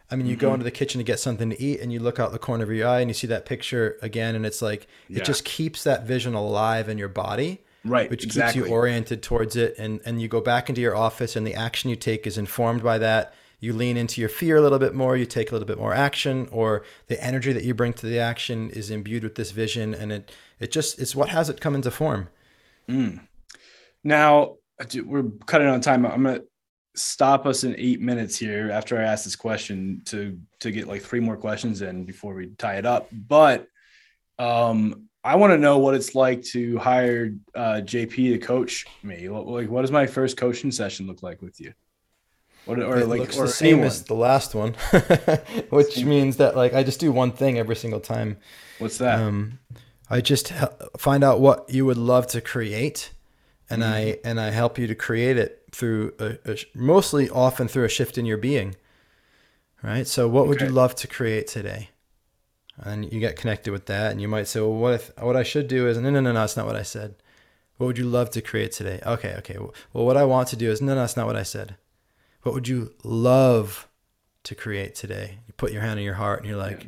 I 0.09 0.15
mean, 0.15 0.25
you 0.25 0.35
mm-hmm. 0.35 0.41
go 0.41 0.53
into 0.53 0.63
the 0.63 0.71
kitchen 0.71 0.99
to 0.99 1.03
get 1.03 1.19
something 1.19 1.49
to 1.49 1.61
eat, 1.61 1.81
and 1.81 1.91
you 1.91 1.99
look 1.99 2.19
out 2.19 2.31
the 2.31 2.39
corner 2.39 2.63
of 2.63 2.71
your 2.71 2.88
eye, 2.88 3.01
and 3.01 3.09
you 3.09 3.13
see 3.13 3.27
that 3.27 3.45
picture 3.45 3.97
again, 4.01 4.35
and 4.35 4.45
it's 4.45 4.61
like 4.61 4.88
yeah. 5.09 5.19
it 5.19 5.25
just 5.25 5.43
keeps 5.43 5.83
that 5.83 6.05
vision 6.05 6.33
alive 6.33 6.89
in 6.89 6.97
your 6.97 7.09
body 7.09 7.63
right 7.85 8.09
which 8.09 8.23
exactly. 8.23 8.61
keeps 8.61 8.69
you 8.69 8.73
oriented 8.73 9.21
towards 9.21 9.55
it 9.55 9.75
and 9.77 10.01
and 10.03 10.21
you 10.21 10.27
go 10.27 10.41
back 10.41 10.67
into 10.67 10.81
your 10.81 10.95
office 10.95 11.35
and 11.35 11.45
the 11.45 11.53
action 11.53 11.89
you 11.89 11.95
take 11.95 12.27
is 12.27 12.38
informed 12.38 12.83
by 12.83 12.97
that 12.97 13.33
you 13.60 13.74
lean 13.74 13.97
into 13.97 14.22
your 14.22 14.30
fear 14.30 14.58
a 14.58 14.62
little 14.62 14.80
bit 14.80 14.93
more 14.93 15.18
you 15.18 15.26
take 15.26 15.49
a 15.49 15.53
little 15.53 15.68
bit 15.68 15.78
more 15.78 15.93
action 15.93 16.47
or 16.51 16.84
the 17.08 17.22
energy 17.24 17.51
that 17.53 17.64
you 17.64 17.74
bring 17.74 17.93
to 17.93 18.05
the 18.05 18.20
action 18.20 18.70
is 18.72 18.89
imbued 18.91 19.24
with 19.24 19.36
this 19.36 19.51
vision 19.51 19.93
and 19.93 20.12
it 20.12 20.32
it 20.60 20.72
just 20.72 20.99
it's 20.99 21.16
what 21.16 21.30
has 21.30 21.49
it 21.49 21.62
come 21.62 21.76
into 21.76 21.91
form 21.91 22.30
mm. 22.89 23.20
now 24.03 24.55
we're 25.03 25.24
cutting 25.45 25.68
on 25.68 25.82
time 25.82 26.05
i'm 26.05 26.24
gonna 26.24 26.41
stop 26.95 27.45
us 27.45 27.64
in 27.64 27.76
eight 27.78 28.01
minutes 28.01 28.38
here 28.38 28.72
after 28.72 28.97
i 28.97 29.03
ask 29.03 29.24
this 29.24 29.36
question 29.36 30.01
to 30.05 30.38
to 30.60 30.72
get 30.72 30.88
like 30.88 31.01
three 31.01 31.20
more 31.20 31.38
questions 31.38 31.82
in 31.82 32.05
before 32.05 32.34
we 32.34 32.47
tie 32.58 32.76
it 32.76 32.86
up 32.86 33.08
but 33.12 33.68
um 34.39 35.08
I 35.24 35.36
want 35.36 35.51
to 35.51 35.58
know 35.58 35.80
what 35.80 35.93
it's 35.93 36.16
like 36.16 36.41
to 36.53 36.78
hire 36.78 37.34
uh, 37.53 37.82
JP 37.84 38.16
to 38.32 38.38
coach 38.38 38.86
me. 39.03 39.28
Like, 39.28 39.70
what 39.70 39.82
does 39.82 39.91
my 39.91 40.08
first 40.08 40.38
coaching 40.38 40.72
session 40.72 41.05
look 41.05 41.22
like 41.22 41.41
with 41.41 41.60
you? 41.60 41.74
What, 42.68 42.80
or 42.80 42.97
it 42.97 43.07
like, 43.07 43.20
looks 43.20 43.38
or 43.38 43.47
the 43.47 43.51
same 43.51 43.68
anyone. 43.68 43.88
as 43.88 44.03
the 44.03 44.13
last 44.13 44.53
one, 44.53 44.74
which 45.70 45.95
same. 45.95 46.09
means 46.09 46.38
that 46.38 46.55
like 46.55 46.74
I 46.74 46.84
just 46.84 46.99
do 46.99 47.11
one 47.11 47.32
thing 47.32 47.57
every 47.57 47.76
single 47.76 47.99
time. 47.99 48.38
What's 48.80 48.97
that? 48.99 49.20
Um, 49.20 49.59
I 50.09 50.22
just 50.22 50.53
find 50.97 51.24
out 51.24 51.39
what 51.39 51.70
you 51.70 51.86
would 51.86 51.97
love 51.97 52.28
to 52.28 52.41
create, 52.41 53.11
and 53.70 53.82
mm-hmm. 53.82 53.93
I 53.93 54.20
and 54.24 54.39
I 54.39 54.51
help 54.51 54.78
you 54.78 54.88
to 54.88 54.95
create 54.95 55.38
it 55.38 55.63
through 55.72 56.13
a, 56.20 56.38
a, 56.45 56.57
mostly 56.76 57.30
often 57.30 57.68
through 57.68 57.86
a 57.86 57.89
shift 57.89 58.18
in 58.18 58.26
your 58.26 58.38
being. 58.38 58.76
Right. 59.82 60.07
So, 60.07 60.28
what 60.28 60.41
okay. 60.41 60.49
would 60.49 60.61
you 60.61 60.70
love 60.70 60.95
to 60.95 61.07
create 61.07 61.47
today? 61.47 61.89
and 62.80 63.11
you 63.11 63.20
get 63.20 63.36
connected 63.36 63.72
with 63.72 63.86
that 63.88 64.11
and 64.11 64.22
you 64.22 64.28
might 64.28 64.47
say 64.47 64.59
well 64.59 64.74
what 64.74 64.93
if 64.93 65.11
what 65.18 65.36
i 65.36 65.43
should 65.43 65.68
do 65.68 65.88
is 65.88 65.97
no 65.97 66.09
no 66.09 66.20
no 66.20 66.32
no 66.32 66.39
that's 66.39 66.57
not 66.57 66.65
what 66.65 66.76
i 66.76 66.84
said 66.84 67.15
what 67.78 67.88
would 67.88 67.97
you 67.97 68.05
love 68.05 68.30
to 68.30 68.41
create 68.41 68.72
today 68.72 68.99
okay 69.05 69.36
okay 69.38 69.57
well 69.57 70.05
what 70.05 70.18
i 70.18 70.24
want 70.24 70.47
to 70.47 70.55
do 70.55 70.70
is 70.70 70.82
no 70.82 70.93
no 70.93 71.01
that's 71.01 71.18
not 71.18 71.26
what 71.26 71.36
i 71.36 71.43
said 71.43 71.76
what 72.48 72.56
would 72.56 72.68
you 72.68 72.93
love 73.04 73.88
to 74.43 74.56
create 74.56 74.95
today 74.95 75.39
you 75.45 75.54
put 75.58 75.72
your 75.72 75.82
hand 75.82 76.00
on 76.00 76.04
your 76.04 76.14
heart 76.14 76.39
and 76.39 76.48
you're 76.48 76.58
like 76.58 76.88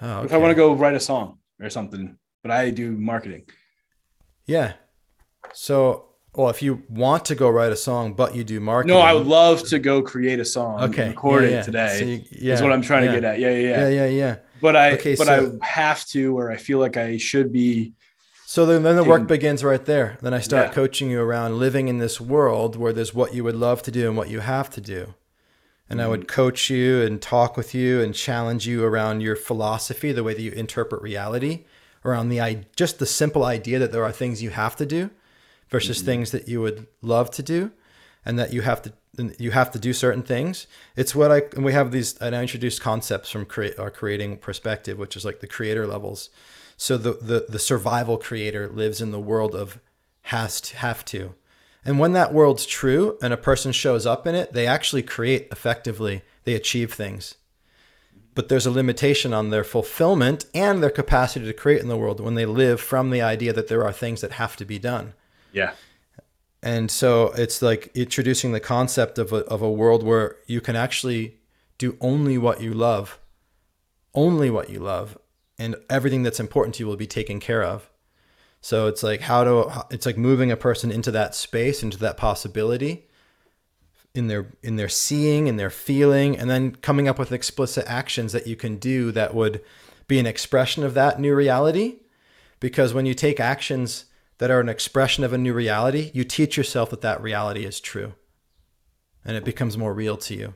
oh 0.00 0.18
okay. 0.18 0.26
if 0.26 0.32
i 0.32 0.36
want 0.36 0.50
to 0.50 0.54
go 0.54 0.72
write 0.72 0.94
a 0.94 1.00
song 1.00 1.38
or 1.60 1.68
something 1.68 2.16
but 2.42 2.50
I 2.50 2.70
do 2.70 2.92
marketing. 2.92 3.44
Yeah. 4.46 4.74
So, 5.52 6.06
well, 6.34 6.50
if 6.50 6.62
you 6.62 6.82
want 6.88 7.24
to 7.26 7.34
go 7.34 7.48
write 7.48 7.72
a 7.72 7.76
song, 7.76 8.14
but 8.14 8.34
you 8.34 8.42
do 8.44 8.60
marketing. 8.60 8.96
No, 8.96 9.00
I 9.00 9.12
would 9.12 9.26
love 9.26 9.62
to 9.68 9.78
go 9.78 10.02
create 10.02 10.40
a 10.40 10.44
song. 10.44 10.82
Okay, 10.82 11.08
record 11.08 11.44
yeah, 11.44 11.60
it 11.60 11.64
today. 11.64 11.98
So 11.98 12.04
you- 12.04 12.22
yeah, 12.32 12.54
is 12.54 12.62
what 12.62 12.72
I'm 12.72 12.82
trying 12.82 13.04
yeah. 13.04 13.12
to 13.12 13.20
get 13.20 13.24
at. 13.24 13.38
Yeah, 13.38 13.50
yeah, 13.50 13.56
yeah. 13.56 13.80
Yeah, 13.80 13.88
yeah, 13.88 14.06
yeah. 14.06 14.36
But 14.60 14.76
I, 14.76 14.92
Okay, 14.92 15.16
but 15.16 15.26
so- 15.26 15.58
I 15.60 15.66
have 15.66 16.04
to, 16.06 16.38
or 16.38 16.50
I 16.50 16.56
feel 16.56 16.78
like 16.78 16.96
I 16.96 17.16
should 17.16 17.52
be. 17.52 17.94
So 18.52 18.66
then, 18.66 18.82
then 18.82 18.96
the 18.96 19.04
work 19.04 19.26
begins 19.26 19.64
right 19.64 19.82
there. 19.82 20.18
Then 20.20 20.34
I 20.34 20.40
start 20.40 20.66
Yeah. 20.68 20.74
coaching 20.74 21.10
you 21.10 21.22
around 21.22 21.58
living 21.58 21.88
in 21.88 21.96
this 22.00 22.20
world 22.20 22.76
where 22.76 22.92
there's 22.92 23.14
what 23.14 23.32
you 23.32 23.42
would 23.44 23.54
love 23.56 23.80
to 23.84 23.90
do 23.90 24.06
and 24.08 24.14
what 24.14 24.28
you 24.28 24.40
have 24.40 24.68
to 24.76 24.80
do. 24.82 25.14
And 25.88 26.02
I 26.02 26.04
Mm-hmm. 26.04 26.10
would 26.10 26.28
coach 26.28 26.68
you 26.68 27.00
and 27.00 27.22
talk 27.22 27.56
with 27.56 27.74
you 27.74 28.02
and 28.02 28.14
challenge 28.14 28.66
you 28.66 28.84
around 28.84 29.22
your 29.22 29.36
philosophy, 29.36 30.12
the 30.12 30.22
way 30.22 30.34
that 30.34 30.42
you 30.42 30.52
interpret 30.52 31.00
reality, 31.00 31.64
around 32.04 32.28
the 32.28 32.42
i- 32.42 32.66
just 32.76 32.98
the 32.98 33.06
simple 33.06 33.42
idea 33.42 33.78
that 33.78 33.90
there 33.90 34.04
are 34.04 34.12
things 34.12 34.42
you 34.42 34.50
have 34.50 34.76
to 34.76 34.84
do 34.84 35.08
versus 35.70 35.96
Mm-hmm. 35.96 36.06
things 36.06 36.30
that 36.32 36.46
you 36.46 36.60
would 36.60 36.86
love 37.00 37.30
to 37.30 37.42
do, 37.42 37.70
and 38.26 38.38
that 38.38 38.52
you 38.52 38.60
have 38.60 38.82
to 38.82 38.92
you 39.38 39.50
have 39.52 39.70
to 39.70 39.78
do 39.78 39.94
certain 39.94 40.22
things. 40.22 40.66
It's 40.94 41.14
what 41.14 41.32
I 41.32 41.38
and 41.56 41.64
we 41.64 41.72
have 41.72 41.90
these. 41.90 42.18
And 42.18 42.36
I 42.36 42.42
introduced 42.42 42.82
concepts 42.82 43.30
from 43.30 43.46
create 43.46 43.78
our 43.78 43.90
creating 43.90 44.36
perspective, 44.38 44.98
which 44.98 45.16
is 45.16 45.24
like 45.24 45.40
the 45.40 45.46
creator 45.46 45.86
levels. 45.86 46.28
So 46.82 46.98
the, 46.98 47.12
the 47.12 47.46
the 47.48 47.60
survival 47.60 48.18
creator 48.18 48.68
lives 48.68 49.00
in 49.00 49.12
the 49.12 49.20
world 49.20 49.54
of 49.54 49.78
has 50.22 50.60
to 50.62 50.76
have 50.78 51.04
to. 51.04 51.32
And 51.84 52.00
when 52.00 52.12
that 52.14 52.34
world's 52.34 52.66
true 52.66 53.16
and 53.22 53.32
a 53.32 53.36
person 53.36 53.70
shows 53.70 54.04
up 54.04 54.26
in 54.26 54.34
it, 54.34 54.52
they 54.52 54.66
actually 54.66 55.04
create 55.04 55.46
effectively. 55.52 56.22
They 56.42 56.54
achieve 56.54 56.92
things. 56.92 57.36
But 58.34 58.48
there's 58.48 58.66
a 58.66 58.72
limitation 58.72 59.32
on 59.32 59.50
their 59.50 59.62
fulfillment 59.62 60.46
and 60.54 60.82
their 60.82 60.90
capacity 60.90 61.46
to 61.46 61.52
create 61.52 61.82
in 61.82 61.86
the 61.86 61.96
world 61.96 62.18
when 62.18 62.34
they 62.34 62.46
live 62.46 62.80
from 62.80 63.10
the 63.10 63.22
idea 63.22 63.52
that 63.52 63.68
there 63.68 63.84
are 63.84 63.92
things 63.92 64.20
that 64.20 64.32
have 64.32 64.56
to 64.56 64.64
be 64.64 64.80
done. 64.80 65.14
Yeah. 65.52 65.74
And 66.64 66.90
so 66.90 67.32
it's 67.36 67.62
like 67.62 67.92
introducing 67.94 68.50
the 68.50 68.58
concept 68.58 69.18
of 69.18 69.32
a, 69.32 69.44
of 69.44 69.62
a 69.62 69.70
world 69.70 70.02
where 70.02 70.34
you 70.48 70.60
can 70.60 70.74
actually 70.74 71.38
do 71.78 71.96
only 72.00 72.38
what 72.38 72.60
you 72.60 72.74
love, 72.74 73.20
only 74.14 74.50
what 74.50 74.68
you 74.68 74.80
love, 74.80 75.16
and 75.58 75.76
everything 75.88 76.22
that's 76.22 76.40
important 76.40 76.74
to 76.76 76.82
you 76.82 76.86
will 76.86 76.96
be 76.96 77.06
taken 77.06 77.40
care 77.40 77.62
of. 77.62 77.90
So 78.60 78.86
it's 78.86 79.02
like 79.02 79.22
how 79.22 79.44
to 79.44 79.84
it's 79.90 80.06
like 80.06 80.16
moving 80.16 80.50
a 80.50 80.56
person 80.56 80.90
into 80.92 81.10
that 81.10 81.34
space, 81.34 81.82
into 81.82 81.98
that 81.98 82.16
possibility 82.16 83.08
in 84.14 84.26
their 84.26 84.46
in 84.62 84.76
their 84.76 84.88
seeing, 84.88 85.46
in 85.46 85.56
their 85.56 85.70
feeling, 85.70 86.36
and 86.36 86.50
then 86.50 86.74
coming 86.76 87.08
up 87.08 87.18
with 87.18 87.32
explicit 87.32 87.84
actions 87.86 88.32
that 88.32 88.46
you 88.46 88.56
can 88.56 88.76
do 88.76 89.10
that 89.12 89.34
would 89.34 89.62
be 90.06 90.18
an 90.18 90.26
expression 90.26 90.84
of 90.84 90.94
that 90.94 91.20
new 91.20 91.34
reality. 91.34 91.96
Because 92.60 92.94
when 92.94 93.06
you 93.06 93.14
take 93.14 93.40
actions 93.40 94.04
that 94.38 94.50
are 94.50 94.60
an 94.60 94.68
expression 94.68 95.24
of 95.24 95.32
a 95.32 95.38
new 95.38 95.52
reality, 95.52 96.10
you 96.14 96.24
teach 96.24 96.56
yourself 96.56 96.90
that 96.90 97.00
that 97.00 97.22
reality 97.22 97.64
is 97.64 97.80
true. 97.80 98.14
And 99.24 99.36
it 99.36 99.44
becomes 99.44 99.78
more 99.78 99.94
real 99.94 100.16
to 100.18 100.34
you. 100.34 100.54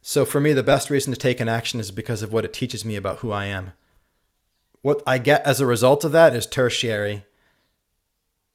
So 0.00 0.24
for 0.24 0.40
me, 0.40 0.52
the 0.52 0.62
best 0.62 0.90
reason 0.90 1.12
to 1.12 1.18
take 1.18 1.40
an 1.40 1.48
action 1.48 1.80
is 1.80 1.90
because 1.90 2.22
of 2.22 2.32
what 2.32 2.44
it 2.44 2.52
teaches 2.52 2.84
me 2.84 2.94
about 2.96 3.18
who 3.18 3.32
I 3.32 3.46
am. 3.46 3.72
What 4.84 5.02
I 5.06 5.16
get 5.16 5.46
as 5.46 5.62
a 5.62 5.66
result 5.66 6.04
of 6.04 6.12
that 6.12 6.36
is 6.36 6.44
tertiary. 6.44 7.24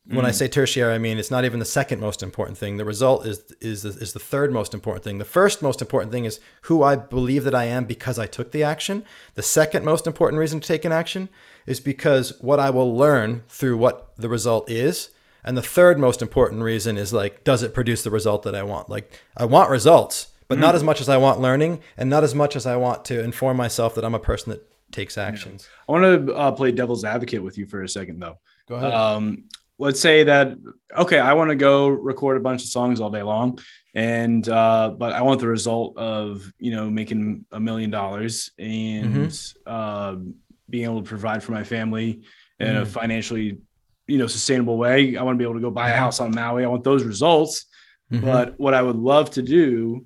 When 0.06 0.28
I 0.28 0.30
mm. 0.30 0.36
say 0.36 0.48
tertiary, 0.48 0.94
I 0.94 1.00
mean 1.00 1.18
it's 1.18 1.32
not 1.32 1.44
even 1.44 1.58
the 1.58 1.66
second 1.66 2.00
most 2.00 2.22
important 2.22 2.56
thing. 2.56 2.78
The 2.78 2.86
result 2.86 3.26
is 3.26 3.42
is 3.62 3.82
the, 3.82 3.90
is 3.90 4.14
the 4.14 4.20
third 4.20 4.54
most 4.54 4.76
important 4.76 5.04
thing. 5.04 5.18
The 5.18 5.26
first 5.26 5.64
most 5.64 5.82
important 5.82 6.12
thing 6.12 6.26
is 6.26 6.40
who 6.64 6.84
I 6.84 6.98
believe 6.98 7.46
that 7.46 7.56
I 7.56 7.64
am 7.64 7.86
because 7.86 8.20
I 8.20 8.28
took 8.28 8.52
the 8.52 8.62
action. 8.62 9.06
The 9.34 9.42
second 9.42 9.84
most 9.84 10.06
important 10.06 10.40
reason 10.40 10.60
to 10.60 10.68
take 10.68 10.86
an 10.86 10.92
action 10.92 11.30
is 11.66 11.80
because 11.80 12.40
what 12.42 12.60
I 12.60 12.70
will 12.70 12.96
learn 12.96 13.42
through 13.48 13.78
what 13.78 14.16
the 14.16 14.30
result 14.30 14.70
is. 14.70 15.10
And 15.44 15.58
the 15.58 15.64
third 15.64 15.98
most 15.98 16.22
important 16.22 16.62
reason 16.62 16.96
is 16.96 17.12
like, 17.12 17.44
does 17.44 17.64
it 17.64 17.74
produce 17.74 18.04
the 18.04 18.12
result 18.12 18.44
that 18.44 18.54
I 18.54 18.62
want? 18.62 18.88
Like, 18.88 19.20
I 19.36 19.46
want 19.46 19.72
results, 19.72 20.28
but 20.48 20.60
not 20.60 20.74
mm. 20.74 20.78
as 20.78 20.84
much 20.84 21.02
as 21.02 21.10
I 21.10 21.18
want 21.18 21.42
learning, 21.42 21.82
and 21.98 22.08
not 22.08 22.24
as 22.24 22.36
much 22.36 22.56
as 22.56 22.68
I 22.68 22.76
want 22.76 23.04
to 23.06 23.24
inform 23.24 23.58
myself 23.58 23.96
that 23.96 24.06
I'm 24.06 24.14
a 24.14 24.20
person 24.20 24.52
that 24.52 24.69
takes 24.92 25.18
actions. 25.18 25.68
I 25.88 25.92
want 25.92 26.28
to 26.28 26.34
uh, 26.34 26.52
play 26.52 26.72
devil's 26.72 27.06
advocate 27.06 27.44
with 27.44 27.58
you 27.58 27.66
for 27.66 27.84
a 27.84 27.90
second, 27.90 28.20
though. 28.20 28.40
Go 28.68 28.76
ahead. 28.76 28.94
Um, 28.94 29.46
let's 29.78 30.00
say 30.00 30.24
that 30.26 30.58
okay, 30.98 31.20
I 31.20 31.34
want 31.34 31.50
to 31.50 31.56
go 31.56 31.88
record 31.88 32.38
a 32.38 32.42
bunch 32.42 32.64
of 32.64 32.70
songs 32.70 33.00
all 33.00 33.10
day 33.10 33.24
long, 33.24 33.60
and 33.94 34.48
uh, 34.48 34.94
but 34.98 35.14
I 35.14 35.22
want 35.22 35.40
the 35.40 35.48
result 35.48 35.98
of 35.98 36.52
you 36.60 36.72
know 36.72 36.90
making 36.90 37.46
a 37.52 37.60
million 37.60 37.90
dollars 37.90 38.52
and 38.60 39.34
uh, 39.66 40.16
being 40.70 40.84
able 40.86 41.02
to 41.02 41.08
provide 41.08 41.44
for 41.44 41.54
my 41.54 41.64
family 41.64 42.22
in 42.60 42.76
a 42.76 42.86
financially 42.86 43.58
you 44.08 44.18
know 44.18 44.28
sustainable 44.28 44.78
way. 44.78 45.16
I 45.18 45.24
want 45.24 45.36
to 45.36 45.40
be 45.40 45.46
able 45.46 45.56
to 45.56 45.62
go 45.62 45.72
buy 45.72 45.90
a 45.90 45.96
house 45.96 46.20
on 46.20 46.32
Maui. 46.36 46.64
I 46.64 46.68
want 46.68 46.84
those 46.84 47.04
results. 47.04 47.66
Mhm. 48.12 48.22
But 48.22 48.60
what 48.60 48.74
I 48.74 48.82
would 48.82 48.96
love 48.96 49.30
to 49.32 49.44
do 49.44 50.06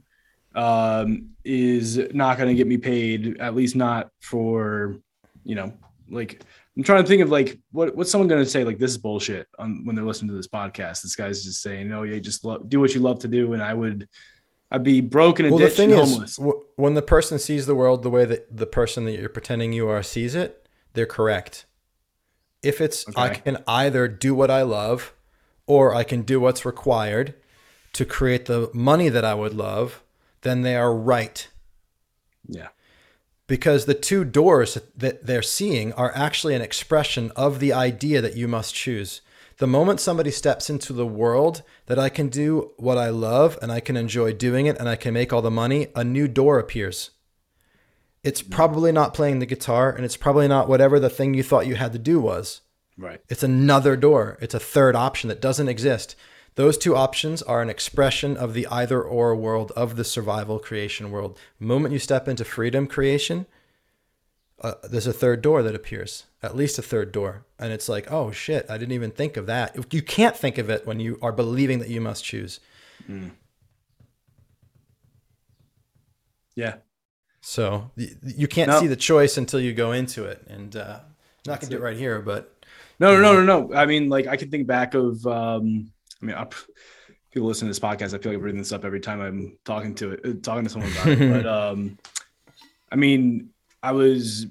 um, 0.55 1.29
is 1.43 1.97
not 2.13 2.37
going 2.37 2.49
to 2.49 2.55
get 2.55 2.67
me 2.67 2.77
paid, 2.77 3.37
at 3.39 3.55
least 3.55 3.75
not 3.75 4.09
for, 4.19 4.95
you 5.43 5.55
know, 5.55 5.73
like 6.09 6.41
I'm 6.75 6.83
trying 6.83 7.03
to 7.03 7.07
think 7.07 7.21
of 7.21 7.29
like 7.29 7.59
what 7.71 7.95
what's 7.95 8.09
someone 8.09 8.27
going 8.27 8.43
to 8.43 8.49
say 8.49 8.63
like 8.63 8.79
this 8.79 8.91
is 8.91 8.97
bullshit 8.97 9.47
on 9.59 9.85
when 9.85 9.95
they're 9.95 10.05
listening 10.05 10.29
to 10.29 10.35
this 10.35 10.47
podcast. 10.47 11.01
This 11.01 11.15
guy's 11.15 11.43
just 11.43 11.61
saying, 11.61 11.87
"No, 11.87 12.03
yeah, 12.03 12.19
just 12.19 12.43
lo- 12.43 12.63
do 12.67 12.79
what 12.79 12.93
you 12.93 13.01
love 13.01 13.19
to 13.19 13.27
do," 13.27 13.53
and 13.53 13.61
I 13.61 13.73
would, 13.73 14.07
I'd 14.71 14.83
be 14.83 15.01
broken 15.01 15.45
and 15.45 15.53
well, 15.53 15.63
the 15.63 15.69
thing 15.69 15.91
and 15.91 16.01
is, 16.01 16.11
homeless. 16.11 16.35
w- 16.37 16.63
when 16.75 16.95
the 16.95 17.01
person 17.01 17.37
sees 17.37 17.65
the 17.65 17.75
world 17.75 18.03
the 18.03 18.09
way 18.09 18.25
that 18.25 18.55
the 18.55 18.65
person 18.65 19.05
that 19.05 19.19
you're 19.19 19.29
pretending 19.29 19.71
you 19.71 19.87
are 19.87 20.01
sees 20.01 20.33
it, 20.33 20.67
they're 20.93 21.05
correct. 21.05 21.65
If 22.63 22.79
it's 22.79 23.05
I 23.15 23.29
can 23.29 23.61
either 23.67 24.07
do 24.07 24.33
what 24.33 24.49
I 24.49 24.63
love, 24.63 25.13
or 25.67 25.93
I 25.93 26.03
can 26.03 26.23
do 26.23 26.39
what's 26.39 26.65
required 26.65 27.35
to 27.93 28.05
create 28.05 28.45
the 28.45 28.71
money 28.73 29.09
that 29.09 29.23
I 29.23 29.35
would 29.35 29.53
love, 29.53 30.03
then 30.43 30.61
they 30.61 30.75
are 30.75 30.93
right. 30.95 31.47
yeah, 32.47 32.69
because 33.47 33.85
the 33.85 33.93
two 33.93 34.23
doors 34.23 34.77
that 34.95 35.25
they're 35.25 35.41
seeing 35.41 35.91
are 35.93 36.11
actually 36.15 36.55
an 36.55 36.61
expression 36.61 37.31
of 37.35 37.59
the 37.59 37.73
idea 37.73 38.21
that 38.21 38.37
you 38.37 38.47
must 38.47 38.75
choose. 38.75 39.21
The 39.57 39.67
moment 39.67 39.99
somebody 39.99 40.31
steps 40.31 40.69
into 40.69 40.93
the 40.93 41.05
world 41.05 41.61
that 41.85 41.99
I 41.99 42.09
can 42.09 42.29
do 42.29 42.71
what 42.77 42.97
I 42.97 43.09
love 43.09 43.57
and 43.61 43.71
I 43.71 43.79
can 43.79 43.95
enjoy 43.95 44.33
doing 44.33 44.65
it 44.65 44.77
and 44.77 44.89
I 44.89 44.95
can 44.95 45.13
make 45.13 45.31
all 45.31 45.41
the 45.41 45.51
money, 45.51 45.87
a 45.95 46.03
new 46.03 46.27
door 46.27 46.57
appears. 46.57 47.11
It's 48.23 48.41
probably 48.41 48.91
not 48.91 49.13
playing 49.13 49.39
the 49.39 49.45
guitar 49.45 49.91
and 49.91 50.05
it's 50.05 50.17
probably 50.17 50.47
not 50.47 50.67
whatever 50.67 50.99
the 50.99 51.09
thing 51.09 51.33
you 51.33 51.43
thought 51.43 51.67
you 51.67 51.75
had 51.75 51.93
to 51.93 51.99
do 51.99 52.19
was. 52.19 52.61
right. 52.97 53.21
It's 53.29 53.43
another 53.43 53.95
door. 53.95 54.37
It's 54.41 54.55
a 54.55 54.59
third 54.59 54.95
option 54.95 55.27
that 55.27 55.41
doesn't 55.41 55.69
exist. 55.69 56.15
Those 56.55 56.77
two 56.77 56.95
options 56.95 57.41
are 57.41 57.61
an 57.61 57.69
expression 57.69 58.37
of 58.37 58.53
the 58.53 58.67
either 58.67 59.01
or 59.01 59.35
world 59.35 59.71
of 59.75 59.95
the 59.95 60.03
survival 60.03 60.59
creation 60.59 61.09
world. 61.09 61.39
The 61.59 61.65
moment 61.65 61.93
you 61.93 61.99
step 61.99 62.27
into 62.27 62.45
freedom 62.45 62.85
creation, 62.85 63.47
uh, 64.61 64.75
there's 64.83 65.07
a 65.07 65.13
third 65.13 65.41
door 65.41 65.63
that 65.63 65.73
appears, 65.75 66.25
at 66.43 66.55
least 66.55 66.77
a 66.77 66.83
third 66.83 67.11
door. 67.11 67.45
And 67.57 67.73
it's 67.73 67.89
like, 67.89 68.11
oh 68.11 68.31
shit, 68.31 68.67
I 68.69 68.77
didn't 68.77 68.91
even 68.93 69.09
think 69.11 69.35
of 69.35 69.47
that. 69.47 69.75
You 69.91 70.01
can't 70.03 70.37
think 70.37 70.57
of 70.59 70.69
it 70.69 70.85
when 70.85 70.99
you 70.99 71.17
are 71.23 71.31
believing 71.31 71.79
that 71.79 71.89
you 71.89 71.99
must 72.01 72.23
choose. 72.23 72.59
Yeah, 76.55 76.75
So 77.41 77.89
y- 77.97 78.09
you 78.23 78.47
can't 78.47 78.69
No. 78.69 78.79
see 78.79 78.87
the 78.87 78.95
choice 78.95 79.37
until 79.37 79.59
you 79.59 79.73
go 79.73 79.91
into 79.91 80.25
it. 80.25 80.45
And 80.47 80.75
uh, 80.75 80.99
I'm 81.01 81.51
not 81.51 81.59
going 81.61 81.71
to 81.71 81.77
do 81.77 81.81
it 81.81 81.81
right 81.83 81.97
here, 81.97 82.21
but 82.21 82.63
no, 82.99 83.15
no, 83.17 83.21
no, 83.21 83.43
no, 83.43 83.67
no. 83.67 83.73
I 83.75 83.87
mean, 83.87 84.07
like 84.07 84.27
I 84.27 84.37
can 84.37 84.51
think 84.51 84.67
back 84.67 84.93
of. 84.93 85.25
um 85.25 85.89
I 86.23 86.25
mean, 86.25 86.35
I, 86.37 86.47
people 87.31 87.47
listen 87.47 87.67
to 87.67 87.69
this 87.69 87.79
podcast. 87.79 88.13
I 88.13 88.17
feel 88.19 88.31
like 88.31 88.35
I'm 88.35 88.41
bringing 88.41 88.61
this 88.61 88.71
up 88.71 88.85
every 88.85 89.01
time 89.01 89.19
I'm 89.19 89.57
talking 89.65 89.93
to 89.95 90.11
it, 90.11 90.21
uh, 90.25 90.33
talking 90.41 90.63
to 90.63 90.69
someone 90.69 90.91
about 90.91 91.07
it. 91.07 91.19
But 91.19 91.45
um, 91.71 91.97
I 92.91 92.95
mean, 92.95 93.49
I 93.81 93.91
was 93.91 94.47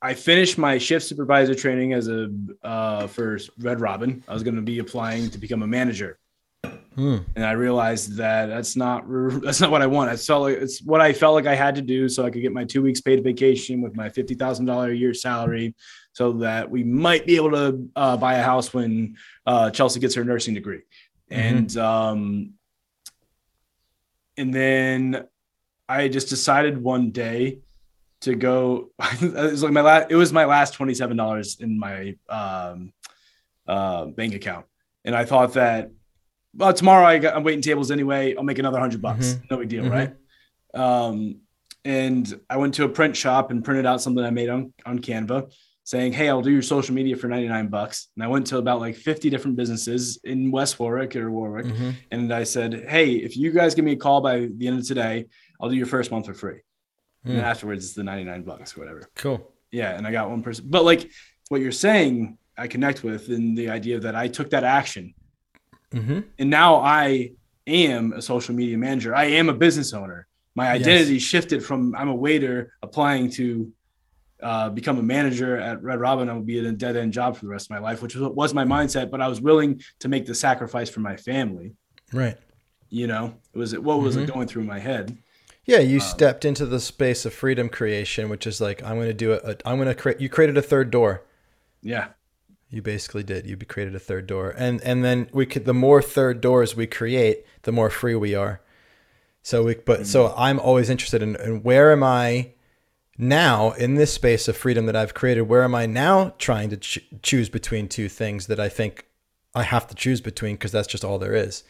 I 0.00 0.14
finished 0.14 0.56
my 0.56 0.78
shift 0.78 1.06
supervisor 1.06 1.54
training 1.54 1.92
as 1.92 2.08
a 2.08 2.30
uh, 2.62 3.06
for 3.06 3.38
Red 3.58 3.80
Robin. 3.80 4.24
I 4.26 4.32
was 4.32 4.42
going 4.42 4.56
to 4.56 4.62
be 4.62 4.78
applying 4.78 5.28
to 5.30 5.38
become 5.38 5.62
a 5.62 5.66
manager, 5.66 6.18
Hmm. 6.94 7.18
and 7.36 7.44
I 7.44 7.52
realized 7.52 8.16
that 8.16 8.46
that's 8.46 8.76
not 8.76 9.04
that's 9.42 9.60
not 9.60 9.70
what 9.70 9.82
I 9.82 9.86
want. 9.86 10.10
I 10.10 10.16
felt 10.16 10.42
like 10.42 10.56
it's 10.56 10.82
what 10.82 11.02
I 11.02 11.12
felt 11.12 11.34
like 11.34 11.46
I 11.46 11.54
had 11.54 11.74
to 11.74 11.82
do 11.82 12.08
so 12.08 12.24
I 12.24 12.30
could 12.30 12.40
get 12.40 12.52
my 12.52 12.64
two 12.64 12.82
weeks 12.82 13.02
paid 13.02 13.22
vacation 13.22 13.82
with 13.82 13.94
my 13.94 14.08
fifty 14.08 14.34
thousand 14.34 14.64
dollar 14.64 14.90
a 14.90 14.94
year 14.94 15.12
salary, 15.12 15.74
so 16.14 16.32
that 16.34 16.70
we 16.70 16.82
might 16.84 17.26
be 17.26 17.36
able 17.36 17.50
to 17.50 17.88
uh, 17.96 18.16
buy 18.16 18.34
a 18.34 18.42
house 18.42 18.72
when 18.72 19.16
uh, 19.46 19.68
Chelsea 19.70 20.00
gets 20.00 20.14
her 20.14 20.24
nursing 20.24 20.54
degree, 20.54 20.82
and 21.28 21.76
um, 21.76 22.54
and 24.36 24.54
then 24.54 25.26
I 25.88 26.08
just 26.08 26.28
decided 26.28 26.82
one 26.82 27.10
day 27.10 27.58
to 28.22 28.34
go. 28.34 28.90
it 29.20 29.32
was 29.34 29.62
like 29.62 29.72
my 29.72 29.80
last. 29.82 30.06
It 30.10 30.16
was 30.16 30.32
my 30.32 30.44
last 30.44 30.74
twenty 30.74 30.94
seven 30.94 31.16
dollars 31.16 31.58
in 31.60 31.78
my 31.78 32.16
um, 32.28 32.92
uh, 33.66 34.06
bank 34.06 34.34
account, 34.34 34.66
and 35.04 35.14
I 35.14 35.24
thought 35.24 35.54
that. 35.54 35.90
Well, 36.56 36.72
tomorrow 36.72 37.04
I 37.04 37.18
got, 37.18 37.34
I'm 37.34 37.42
waiting 37.42 37.62
tables 37.62 37.90
anyway. 37.90 38.36
I'll 38.36 38.44
make 38.44 38.60
another 38.60 38.78
hundred 38.78 39.02
bucks. 39.02 39.38
No 39.50 39.56
big 39.56 39.68
deal, 39.68 39.82
Mhm. 39.84 39.90
right? 39.90 40.14
Um, 40.80 41.40
and 41.84 42.40
I 42.48 42.56
went 42.58 42.74
to 42.74 42.84
a 42.84 42.88
print 42.88 43.16
shop 43.16 43.50
and 43.50 43.64
printed 43.64 43.86
out 43.86 44.00
something 44.00 44.24
I 44.24 44.30
made 44.30 44.48
on 44.48 44.72
on 44.86 45.00
Canva, 45.00 45.52
saying, 45.84 46.12
Hey, 46.12 46.28
I'll 46.28 46.42
do 46.42 46.50
your 46.50 46.62
social 46.62 46.94
media 46.94 47.16
for 47.16 47.28
99 47.28 47.68
bucks. 47.68 48.08
And 48.16 48.24
I 48.24 48.26
went 48.26 48.46
to 48.48 48.58
about 48.58 48.80
like 48.80 48.96
50 48.96 49.30
different 49.30 49.56
businesses 49.56 50.18
in 50.24 50.50
West 50.50 50.78
Warwick 50.80 51.14
or 51.14 51.30
Warwick. 51.30 51.66
Mm-hmm. 51.66 51.90
And 52.10 52.32
I 52.32 52.44
said, 52.44 52.86
Hey, 52.88 53.12
if 53.14 53.36
you 53.36 53.50
guys 53.52 53.74
give 53.74 53.84
me 53.84 53.92
a 53.92 53.96
call 53.96 54.20
by 54.20 54.48
the 54.56 54.66
end 54.66 54.78
of 54.78 54.86
today, 54.86 55.26
I'll 55.60 55.68
do 55.68 55.76
your 55.76 55.86
first 55.86 56.10
month 56.10 56.26
for 56.26 56.34
free. 56.34 56.60
And 57.24 57.38
Mm. 57.38 57.42
afterwards, 57.42 57.84
it's 57.86 57.94
the 57.94 58.02
99 58.04 58.42
bucks 58.42 58.76
or 58.76 58.80
whatever. 58.80 59.08
Cool. 59.14 59.50
Yeah. 59.70 59.96
And 59.96 60.06
I 60.06 60.12
got 60.12 60.28
one 60.30 60.42
person. 60.42 60.66
But 60.68 60.84
like 60.84 61.10
what 61.48 61.60
you're 61.60 61.72
saying, 61.72 62.36
I 62.56 62.66
connect 62.66 63.02
with 63.02 63.30
in 63.30 63.54
the 63.54 63.70
idea 63.70 63.98
that 64.00 64.14
I 64.14 64.28
took 64.28 64.50
that 64.50 64.64
action. 64.64 65.14
Mm-hmm. 65.92 66.20
And 66.38 66.50
now 66.50 66.76
I 66.76 67.32
am 67.66 68.12
a 68.12 68.22
social 68.22 68.54
media 68.54 68.76
manager. 68.78 69.14
I 69.14 69.24
am 69.24 69.48
a 69.48 69.54
business 69.54 69.92
owner. 69.92 70.26
My 70.54 70.72
Yes. 70.74 70.86
identity 70.86 71.18
shifted 71.18 71.64
from 71.64 71.94
I'm 71.96 72.08
a 72.08 72.14
waiter 72.14 72.72
applying 72.82 73.30
to 73.32 73.72
uh, 74.44 74.70
become 74.70 74.98
a 74.98 75.02
manager 75.02 75.56
at 75.56 75.82
Red 75.82 75.98
Robin. 75.98 76.28
I 76.28 76.34
would 76.34 76.46
be 76.46 76.58
in 76.58 76.66
a 76.66 76.72
dead 76.72 76.96
end 76.96 77.12
job 77.12 77.36
for 77.36 77.46
the 77.46 77.50
rest 77.50 77.66
of 77.66 77.70
my 77.70 77.78
life, 77.78 78.02
which 78.02 78.14
was, 78.14 78.28
was 78.32 78.54
my 78.54 78.64
mindset. 78.64 79.10
But 79.10 79.20
I 79.20 79.28
was 79.28 79.40
willing 79.40 79.80
to 80.00 80.08
make 80.08 80.26
the 80.26 80.34
sacrifice 80.34 80.88
for 80.90 81.00
my 81.00 81.16
family. 81.16 81.72
Right. 82.12 82.36
You 82.90 83.06
know, 83.08 83.34
it 83.52 83.58
was 83.58 83.76
what 83.78 84.00
was 84.00 84.14
Mm-hmm. 84.14 84.24
it 84.24 84.32
going 84.32 84.46
through 84.46 84.64
my 84.64 84.78
head? 84.78 85.18
Yeah, 85.66 85.78
you 85.80 85.98
stepped 85.98 86.44
into 86.44 86.66
the 86.66 86.78
space 86.78 87.24
of 87.24 87.32
freedom 87.32 87.68
creation, 87.70 88.28
which 88.28 88.46
is 88.46 88.60
like 88.60 88.82
I'm 88.84 88.96
going 88.96 89.08
to 89.08 89.14
do 89.14 89.32
it. 89.32 89.62
I'm 89.64 89.76
going 89.76 89.88
to 89.88 89.94
create. 89.94 90.20
You 90.20 90.28
created 90.28 90.58
a 90.58 90.62
third 90.62 90.90
door. 90.90 91.24
Yeah, 91.82 92.08
You 92.70 92.82
basically 92.82 93.22
did. 93.22 93.46
You 93.46 93.56
created 93.56 93.94
a 93.94 93.98
third 93.98 94.26
door, 94.26 94.54
and 94.56 94.80
and 94.82 95.02
then 95.04 95.28
we 95.32 95.46
could. 95.46 95.64
The 95.64 95.74
more 95.74 96.00
third 96.02 96.40
doors 96.40 96.76
we 96.76 96.86
create, 96.86 97.44
the 97.62 97.72
more 97.72 97.90
free 97.90 98.14
we 98.14 98.34
are. 98.34 98.60
So 99.42 99.64
we, 99.64 99.74
but 99.74 100.06
so 100.06 100.32
I'm 100.36 100.58
always 100.58 100.88
interested 100.88 101.22
in, 101.22 101.36
in 101.36 101.62
where 101.62 101.92
am 101.92 102.02
I 102.02 102.53
now 103.18 103.72
in 103.72 103.94
this 103.94 104.12
space 104.12 104.48
of 104.48 104.56
freedom 104.56 104.86
that 104.86 104.96
I've 104.96 105.14
created? 105.14 105.42
Where 105.42 105.62
am 105.62 105.74
I 105.74 105.86
now 105.86 106.34
trying 106.38 106.70
to 106.70 106.76
ch- 106.76 107.00
choose 107.22 107.48
between 107.48 107.88
two 107.88 108.08
things 108.08 108.46
that 108.48 108.58
I 108.60 108.68
think 108.68 109.06
I 109.54 109.62
have 109.62 109.86
to 109.88 109.94
choose 109.94 110.20
between 110.20 110.54
because 110.56 110.72
that's 110.72 110.88
just 110.88 111.04
all 111.04 111.18
there 111.18 111.34
is. 111.34 111.62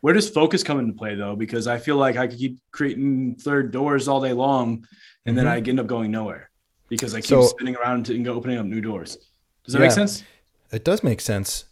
where 0.00 0.14
does 0.14 0.28
focus 0.30 0.62
come 0.62 0.78
into 0.80 0.92
play 0.94 1.14
though? 1.14 1.36
Because 1.36 1.66
I 1.66 1.78
feel 1.78 1.96
like 1.96 2.16
I 2.16 2.26
could 2.26 2.38
keep 2.38 2.58
creating 2.72 3.36
third 3.36 3.70
doors 3.70 4.08
all 4.08 4.20
day 4.20 4.32
long, 4.32 4.86
and 5.26 5.36
then 5.38 5.46
I 5.46 5.58
end 5.60 5.78
up 5.78 5.86
going 5.86 6.10
nowhere 6.10 6.50
because 6.88 7.14
I 7.14 7.20
keep 7.20 7.30
Mm-hmm. 7.30 7.42
So- 7.42 7.48
spinning 7.48 7.76
around 7.76 8.08
and 8.10 8.26
opening 8.28 8.58
up 8.58 8.66
new 8.66 8.80
doors. 8.80 9.16
Does 9.64 9.74
that 9.74 9.80
make 9.80 9.92
sense? 9.92 10.24
It 10.72 10.84
does 10.84 11.02
make 11.04 11.20
sense. 11.20 11.64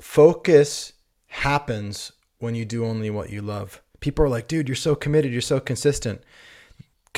Focus 0.00 0.92
happens 1.28 2.12
when 2.38 2.54
you 2.54 2.64
do 2.64 2.84
only 2.84 3.10
what 3.10 3.30
you 3.30 3.40
love. 3.42 3.82
People 4.00 4.24
are 4.24 4.28
like, 4.28 4.48
dude, 4.48 4.68
you're 4.68 4.74
so 4.76 4.94
committed, 4.94 5.32
you're 5.32 5.40
so 5.40 5.58
consistent. 5.60 6.20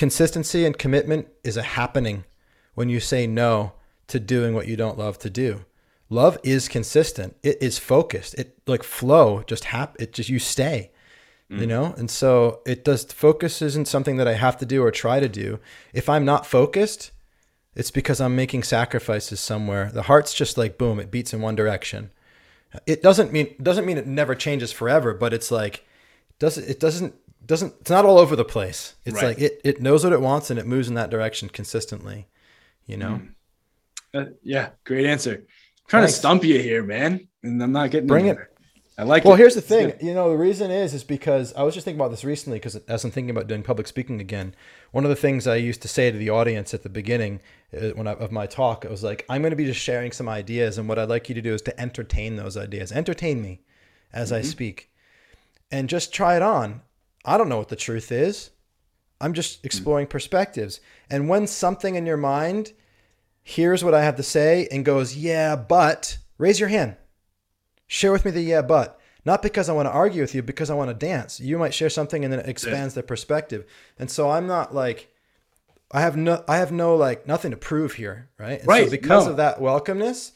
Consistency 0.01 0.65
and 0.65 0.79
commitment 0.79 1.29
is 1.45 1.59
a 1.59 1.63
happening 1.63 2.25
when 2.73 2.89
you 2.89 3.01
say 3.01 3.27
no 3.27 3.75
to 4.07 4.19
doing 4.19 4.55
what 4.55 4.67
you 4.67 4.75
don't 4.75 4.97
love 4.97 5.19
to 5.19 5.29
do. 5.29 5.67
Love 6.09 6.39
is 6.43 6.69
consistent. 6.69 7.37
It 7.43 7.59
is 7.61 7.79
focused. 7.79 8.33
It 8.37 8.57
like 8.67 8.83
flow 8.83 9.43
just 9.47 9.65
hap 9.65 10.01
it 10.01 10.15
just 10.15 10.31
you 10.31 10.39
stay. 10.39 10.91
You 11.51 11.67
mm. 11.67 11.69
know? 11.69 11.95
And 11.99 12.11
so 12.11 12.63
it 12.65 12.83
does 12.83 13.05
focus 13.05 13.61
isn't 13.61 13.89
something 13.89 14.17
that 14.17 14.27
I 14.27 14.33
have 14.33 14.57
to 14.61 14.65
do 14.65 14.83
or 14.83 14.91
try 14.91 15.21
to 15.21 15.29
do. 15.29 15.61
If 15.93 16.09
I'm 16.09 16.25
not 16.25 16.47
focused, 16.47 17.11
it's 17.75 17.91
because 17.91 18.23
I'm 18.23 18.35
making 18.35 18.63
sacrifices 18.63 19.39
somewhere. 19.39 19.91
The 19.93 20.05
heart's 20.05 20.33
just 20.33 20.57
like 20.57 20.79
boom, 20.79 20.99
it 20.99 21.11
beats 21.11 21.35
in 21.35 21.43
one 21.43 21.57
direction. 21.57 22.11
It 22.87 23.03
doesn't 23.03 23.35
mean 23.35 23.55
doesn't 23.63 23.85
mean 23.85 23.99
it 23.99 24.07
never 24.07 24.35
changes 24.35 24.73
forever, 24.73 25.13
but 25.13 25.35
it's 25.35 25.51
like 25.51 25.85
doesn't 26.41 26.69
it 26.69 26.81
doesn't 26.81 27.15
doesn't 27.47 27.75
it's 27.81 27.91
not 27.91 28.05
all 28.05 28.19
over 28.19 28.35
the 28.35 28.45
place. 28.45 28.95
It's 29.05 29.15
Right. 29.17 29.29
like 29.29 29.39
it 29.41 29.61
it 29.65 29.81
knows 29.81 30.03
what 30.03 30.13
it 30.13 30.21
wants 30.21 30.51
and 30.51 30.59
it 30.59 30.67
moves 30.67 30.89
in 30.89 30.95
that 30.95 31.11
direction 31.11 31.49
consistently. 31.49 32.27
You 32.87 32.97
know? 32.97 33.21
Uh, 34.13 34.25
yeah, 34.43 34.71
great 34.85 35.07
answer. 35.07 35.35
I'm 35.35 35.47
trying 35.87 36.03
Thanks. 36.03 36.15
to 36.15 36.19
stump 36.19 36.43
you 36.45 36.59
here, 36.59 36.83
man, 36.83 37.29
and 37.45 37.63
I'm 37.63 37.71
not 37.71 37.91
getting 37.93 38.09
Bring 38.09 38.27
it. 38.27 38.39
I 38.99 39.05
like 39.05 39.25
Well, 39.25 39.35
it. 39.35 39.39
here's 39.39 39.55
the 39.55 39.63
thing. 39.63 39.95
You 40.03 40.13
know, 40.13 40.29
the 40.31 40.37
reason 40.37 40.71
is 40.71 40.93
is 40.93 41.05
because 41.05 41.55
I 41.55 41.63
was 41.63 41.73
just 41.75 41.85
thinking 41.87 41.99
about 42.01 42.11
this 42.11 42.25
recently 42.25 42.59
because 42.59 42.77
as 42.77 43.05
I'm 43.05 43.11
thinking 43.11 43.31
about 43.31 43.47
doing 43.47 43.63
public 43.63 43.87
speaking 43.87 44.21
again, 44.21 44.55
one 44.91 45.05
of 45.05 45.11
the 45.11 45.17
things 45.17 45.47
I 45.47 45.57
used 45.57 45.81
to 45.83 45.89
say 45.89 46.11
to 46.11 46.19
the 46.19 46.29
audience 46.31 46.75
at 46.75 46.83
the 46.83 46.91
beginning 46.91 47.41
uh, 47.75 47.91
when 47.91 48.07
I, 48.07 48.13
of 48.13 48.31
my 48.33 48.47
talk, 48.47 48.85
it 48.85 48.91
was 48.91 49.03
like, 49.03 49.25
I'm 49.31 49.41
going 49.41 49.53
to 49.53 49.57
be 49.57 49.65
just 49.65 49.81
sharing 49.81 50.13
some 50.13 50.29
ideas, 50.29 50.77
and 50.77 50.87
what 50.89 50.99
I'd 50.99 51.09
like 51.09 51.29
you 51.31 51.35
to 51.37 51.41
do 51.43 51.55
is 51.55 51.63
to 51.63 51.81
entertain 51.81 52.37
those 52.37 52.57
ideas. 52.59 52.93
Entertain 52.93 53.41
me 53.41 53.63
as 54.13 54.33
I 54.33 54.43
speak, 54.43 54.90
and 55.71 55.89
just 55.89 56.13
try 56.13 56.37
it 56.37 56.43
on. 56.43 56.83
I 57.25 57.37
don't 57.37 57.49
know 57.49 57.59
what 57.59 57.69
the 57.69 57.77
truth 57.77 58.11
is. 58.11 58.51
I'm 59.21 59.35
just 59.35 59.61
hmm. 59.61 59.67
exploring 59.67 60.07
perspectives. 60.07 60.81
And 61.11 61.29
when 61.29 61.47
something 61.47 61.95
in 61.95 62.07
your 62.07 62.17
mind 62.17 62.73
hears 63.43 63.85
what 63.85 63.95
I 63.95 64.03
have 64.03 64.17
to 64.17 64.23
say 64.23 64.69
and 64.71 64.85
goes, 64.85 65.17
"Yeah, 65.17 65.57
but," 65.57 66.19
raise 66.39 66.61
your 66.61 66.69
hand. 66.69 66.97
Share 67.87 68.13
with 68.13 68.25
me 68.25 68.31
the 68.31 68.43
yeah, 68.43 68.63
but. 68.63 69.01
Not 69.25 69.43
because 69.43 69.69
I 69.69 69.75
want 69.75 69.87
to 69.87 69.93
argue 69.93 70.23
with 70.23 70.35
you, 70.35 70.43
because 70.43 70.71
I 70.71 70.75
want 70.75 70.89
to 70.89 70.95
dance. 70.95 71.41
You 71.41 71.59
might 71.59 71.75
share 71.75 71.91
something 71.91 72.25
and 72.25 72.33
then 72.33 72.41
it 72.41 72.49
expands 72.49 72.95
the 72.95 73.03
perspective. 73.03 73.67
And 73.99 74.11
so 74.11 74.31
I'm 74.31 74.47
not 74.47 74.75
like 74.75 75.13
I 75.91 76.01
have 76.01 76.17
no 76.17 76.45
I 76.49 76.57
have 76.57 76.73
no 76.73 76.97
like 76.97 77.27
nothing 77.27 77.51
to 77.51 77.57
prove 77.57 77.95
here, 77.95 78.31
right? 78.39 78.61
And 78.61 78.69
Right, 78.69 78.85
So 78.85 78.91
because 78.91 79.27
no. 79.27 79.33
of 79.33 79.37
that 79.39 79.59
welcomeness, 79.59 80.33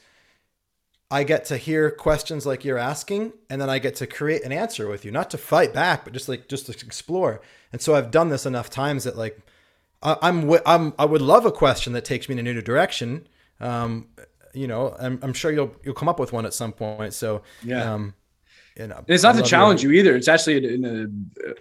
I 1.10 1.22
get 1.24 1.44
to 1.46 1.56
hear 1.56 1.90
questions 1.90 2.44
like 2.46 2.64
you're 2.64 2.78
asking, 2.78 3.32
and 3.50 3.60
then 3.60 3.70
I 3.70 3.78
get 3.78 3.94
to 3.96 4.06
create 4.06 4.42
an 4.42 4.52
answer 4.52 4.88
with 4.88 5.04
you, 5.04 5.10
not 5.12 5.30
to 5.30 5.38
fight 5.38 5.72
back, 5.72 6.04
but 6.04 6.12
just 6.12 6.28
like 6.28 6.48
just 6.48 6.66
to 6.66 6.72
explore. 6.72 7.40
And 7.72 7.80
so 7.80 7.94
I've 7.94 8.10
done 8.10 8.30
this 8.30 8.46
enough 8.46 8.70
times 8.70 9.04
that 9.04 9.16
like 9.16 9.38
I, 10.02 10.16
I'm 10.22 10.50
I'm 10.66 10.92
I 10.98 11.04
would 11.04 11.22
love 11.22 11.44
a 11.46 11.52
question 11.52 11.92
that 11.92 12.04
takes 12.04 12.28
me 12.28 12.32
in 12.38 12.38
a 12.38 12.52
new 12.52 12.60
direction. 12.62 13.28
Um, 13.60 14.08
you 14.54 14.66
know, 14.66 14.96
I'm, 14.98 15.18
I'm 15.22 15.32
sure 15.34 15.52
you'll 15.52 15.74
you'll 15.84 15.94
come 15.94 16.08
up 16.08 16.18
with 16.18 16.32
one 16.32 16.46
at 16.46 16.54
some 16.54 16.72
point. 16.72 17.12
So 17.14 17.42
Yeah. 17.62 17.92
um, 17.92 18.14
you 18.76 18.86
know, 18.88 18.96
And 18.96 19.04
it's 19.10 19.22
not 19.22 19.36
I 19.36 19.42
to 19.42 19.46
challenge 19.46 19.82
your- 19.82 19.92
you 19.92 20.00
either. 20.00 20.16
It's 20.16 20.26
actually 20.28 20.74
in 20.74 20.84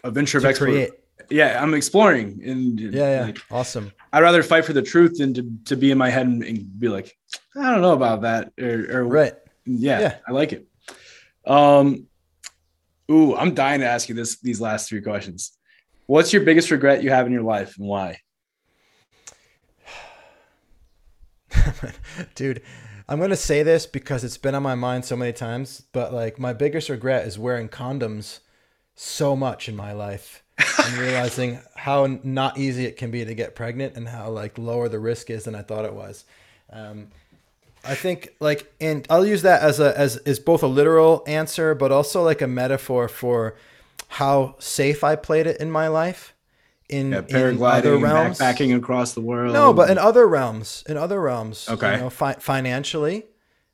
a, 0.04 0.08
a 0.08 0.12
venture 0.12 0.38
of 0.40 0.44
To 0.44 0.50
exploration. 0.50 0.88
create. 0.92 1.00
Yeah, 1.34 1.60
I'm 1.60 1.74
exploring, 1.74 2.42
and 2.46 2.80
Yeah, 2.80 3.16
yeah, 3.16 3.26
like, 3.26 3.40
awesome. 3.50 3.92
I'd 4.12 4.22
rather 4.22 4.44
fight 4.44 4.66
for 4.66 4.74
the 4.74 4.84
truth 4.84 5.18
than 5.18 5.34
to, 5.34 5.52
to 5.66 5.76
be 5.76 5.90
in 5.90 5.98
my 5.98 6.12
head 6.12 6.28
and, 6.28 6.44
and 6.44 6.80
be 6.80 6.90
like, 6.90 7.18
I 7.56 7.72
don't 7.72 7.82
know 7.82 7.94
about 7.94 8.22
that, 8.22 8.54
or, 8.62 9.00
or 9.00 9.04
Right. 9.04 9.34
Yeah, 9.66 10.00
Yeah. 10.00 10.18
I 10.28 10.32
like 10.32 10.54
it. 10.54 10.68
Um, 11.44 12.06
ooh, 13.10 13.36
I'm 13.36 13.56
dying 13.56 13.80
to 13.80 13.88
ask 13.88 14.10
you 14.10 14.16
this 14.16 14.40
these 14.42 14.62
last 14.62 14.88
three 14.88 15.02
questions. 15.02 15.58
What's 16.06 16.32
your 16.34 16.44
biggest 16.44 16.70
regret 16.70 17.02
you 17.02 17.10
have 17.10 17.26
in 17.26 17.34
your 17.34 17.42
life, 17.42 17.80
and 17.80 17.88
why? 17.88 18.20
Dude, 22.36 22.62
I'm 23.10 23.18
going 23.18 23.32
to 23.32 23.36
say 23.36 23.64
this 23.64 23.88
because 23.88 24.24
it's 24.24 24.38
been 24.38 24.54
on 24.54 24.62
my 24.62 24.76
mind 24.76 25.04
so 25.04 25.16
many 25.16 25.34
times, 25.34 25.82
but 25.94 26.14
like 26.14 26.38
my 26.38 26.54
biggest 26.54 26.90
regret 26.90 27.26
is 27.26 27.40
wearing 27.40 27.70
condoms 27.70 28.42
so 28.94 29.36
much 29.36 29.68
in 29.68 29.76
my 29.76 29.94
life 29.94 30.43
and 30.58 30.98
realizing 30.98 31.60
how 31.76 32.20
not 32.24 32.58
easy 32.58 32.86
it 32.86 32.98
can 32.98 33.12
be 33.12 33.26
to 33.26 33.34
get 33.34 33.56
pregnant 33.56 33.96
and 33.96 34.08
how 34.08 34.30
like 34.30 34.58
lower 34.58 34.88
the 34.90 35.00
risk 35.00 35.30
is 35.30 35.44
than 35.46 35.56
I 35.56 35.62
thought 35.62 35.86
it 35.86 35.94
was. 35.94 36.26
Um, 36.72 37.08
I 37.86 37.96
think 37.96 38.30
like, 38.40 38.72
and 38.80 39.06
I'll 39.10 39.26
use 39.26 39.42
that 39.42 39.62
as 39.62 39.80
a, 39.80 39.98
as, 39.98 40.18
is 40.18 40.40
both 40.40 40.64
a 40.64 40.68
literal 40.68 41.24
answer, 41.28 41.76
but 41.76 41.92
also 41.92 42.24
like 42.24 42.42
a 42.42 42.48
metaphor 42.48 43.08
for 43.10 43.56
how 44.08 44.56
safe 44.60 45.04
I 45.04 45.16
played 45.16 45.48
it 45.48 45.60
in 45.60 45.70
my 45.72 45.88
life. 45.88 46.34
In, 46.90 47.12
Yeah, 47.12 47.20
in 47.20 47.24
other 47.26 47.54
paragliding, 47.54 48.02
realms. 48.04 48.38
backpacking 48.40 48.76
across 48.78 49.14
the 49.14 49.22
world. 49.22 49.54
No, 49.54 49.74
but 49.74 49.90
in 49.90 49.98
other 49.98 50.28
realms, 50.28 50.84
in 50.88 50.96
other 50.98 51.20
realms, 51.20 51.68
Okay. 51.68 51.94
you 51.96 52.02
know, 52.02 52.10
fi- 52.10 52.34
financially, 52.34 53.26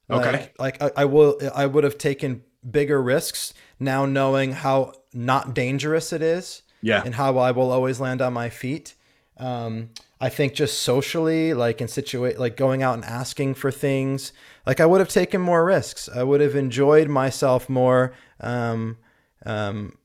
like, 0.08 0.26
Okay. 0.26 0.50
like 0.58 0.82
I, 0.82 0.92
I 0.98 1.06
will, 1.06 1.38
I 1.54 1.66
would 1.66 1.84
have 1.84 1.98
taken 1.98 2.44
bigger 2.70 3.02
risks 3.02 3.54
now, 3.80 4.06
knowing 4.06 4.54
how 4.54 4.94
not 5.14 5.54
dangerous 5.54 6.14
it 6.14 6.22
is, 6.22 6.62
Yeah. 6.82 7.02
and 7.06 7.16
how 7.16 7.38
I 7.38 7.52
will 7.52 7.72
always 7.72 8.00
land 8.00 8.22
on 8.22 8.34
my 8.34 8.50
feet. 8.50 8.96
Um, 9.38 9.90
I 10.22 10.30
think 10.30 10.54
just 10.54 10.82
socially, 10.82 11.54
like 11.54 11.82
in 11.82 11.88
situate, 11.88 12.40
like 12.40 12.58
going 12.58 12.84
out 12.84 12.96
and 12.96 13.06
asking 13.06 13.56
for 13.56 13.72
things, 13.72 14.34
like 14.66 14.80
I 14.80 14.86
would 14.86 15.00
have 15.00 15.10
taken 15.10 15.40
more 15.42 15.64
risks. 15.64 16.10
I 16.10 16.24
would 16.24 16.42
have 16.42 16.56
enjoyed 16.56 17.08
myself 17.08 17.70
more. 17.70 18.14
Um, 18.42 18.98
um, 19.46 19.98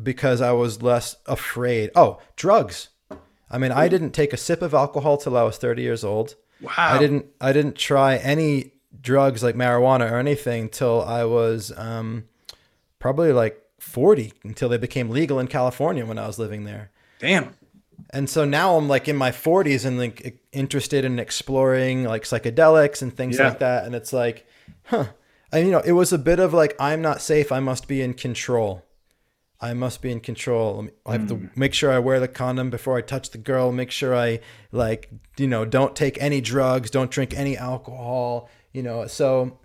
because 0.00 0.40
I 0.40 0.52
was 0.52 0.82
less 0.82 1.16
afraid. 1.26 1.90
Oh, 1.94 2.20
drugs. 2.36 2.88
I 3.50 3.58
mean, 3.58 3.72
I 3.72 3.88
didn't 3.88 4.12
take 4.12 4.32
a 4.32 4.36
sip 4.36 4.62
of 4.62 4.74
alcohol 4.74 5.16
till 5.16 5.36
I 5.36 5.42
was 5.42 5.56
30 5.56 5.82
years 5.82 6.04
old. 6.04 6.36
wow, 6.60 6.72
I 6.76 6.98
didn't 6.98 7.26
I 7.40 7.52
didn't 7.52 7.76
try 7.76 8.16
any 8.16 8.72
drugs 9.00 9.42
like 9.42 9.56
marijuana 9.56 10.10
or 10.10 10.18
anything 10.18 10.68
till 10.68 11.02
I 11.02 11.24
was 11.24 11.72
um, 11.76 12.24
probably 12.98 13.32
like 13.32 13.60
40 13.80 14.32
until 14.44 14.68
they 14.68 14.76
became 14.76 15.10
legal 15.10 15.40
in 15.40 15.48
California 15.48 16.04
when 16.06 16.18
I 16.18 16.26
was 16.26 16.38
living 16.38 16.64
there. 16.64 16.90
Damn. 17.18 17.54
And 18.10 18.28
so 18.28 18.44
now 18.44 18.76
I'm 18.76 18.88
like 18.88 19.08
in 19.08 19.16
my 19.16 19.30
40s 19.30 19.84
and 19.84 19.98
like 19.98 20.42
interested 20.52 21.04
in 21.04 21.18
exploring 21.18 22.04
like 22.04 22.24
psychedelics 22.24 23.02
and 23.02 23.14
things 23.14 23.38
Yeah. 23.38 23.48
like 23.48 23.58
that. 23.60 23.84
And 23.84 23.94
it's 23.94 24.12
like, 24.12 24.46
huh. 24.84 25.06
And 25.52 25.66
you 25.66 25.72
know, 25.72 25.80
it 25.80 25.92
was 25.92 26.12
a 26.12 26.18
bit 26.18 26.38
of 26.38 26.52
like, 26.52 26.76
I'm 26.78 27.02
not 27.02 27.20
safe. 27.20 27.50
I 27.50 27.60
must 27.60 27.88
be 27.88 28.00
in 28.02 28.14
control. 28.14 28.84
I 29.60 29.74
must 29.74 30.00
be 30.00 30.10
in 30.10 30.20
control. 30.20 30.88
I 31.04 31.12
have 31.12 31.28
to 31.28 31.34
hmm. 31.34 31.46
make 31.54 31.74
sure 31.74 31.92
I 31.92 31.98
wear 31.98 32.18
the 32.18 32.28
condom 32.28 32.70
before 32.70 32.96
I 32.96 33.02
touch 33.02 33.30
the 33.30 33.38
girl. 33.38 33.72
Make 33.72 33.90
sure 33.90 34.14
I 34.16 34.40
like, 34.72 35.10
you 35.36 35.46
know, 35.46 35.64
don't 35.64 35.94
take 35.94 36.20
any 36.20 36.40
drugs, 36.40 36.90
don't 36.90 37.10
drink 37.10 37.34
any 37.36 37.56
alcohol. 37.56 38.48
You 38.72 38.82
know, 38.82 39.06
so 39.06 39.58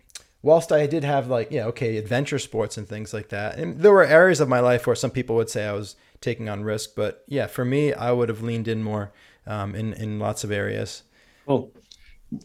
whilst 0.45 0.71
I 0.71 0.85
did 0.85 1.03
have 1.03 1.27
like, 1.27 1.49
yeah, 1.51 1.65
okay, 1.71 1.97
adventure 1.97 2.39
sports 2.39 2.77
and 2.77 2.87
things 2.87 3.13
like 3.13 3.29
that, 3.29 3.57
and 3.57 3.79
there 3.81 3.91
were 3.91 4.03
areas 4.05 4.39
of 4.39 4.47
my 4.47 4.59
life 4.59 4.85
where 4.87 4.95
some 4.95 5.11
people 5.11 5.35
would 5.37 5.49
say 5.49 5.65
I 5.65 5.73
was 5.73 5.95
taking 6.21 6.47
on 6.49 6.63
risk, 6.63 6.91
but 6.95 7.23
yeah, 7.27 7.47
for 7.47 7.65
me, 7.65 7.93
I 7.93 8.11
would 8.11 8.29
have 8.29 8.41
leaned 8.43 8.67
in 8.67 8.83
more 8.83 9.11
um, 9.47 9.75
in 9.75 9.93
in 9.93 10.19
lots 10.19 10.43
of 10.43 10.51
areas. 10.51 11.03
Cool. 11.47 11.71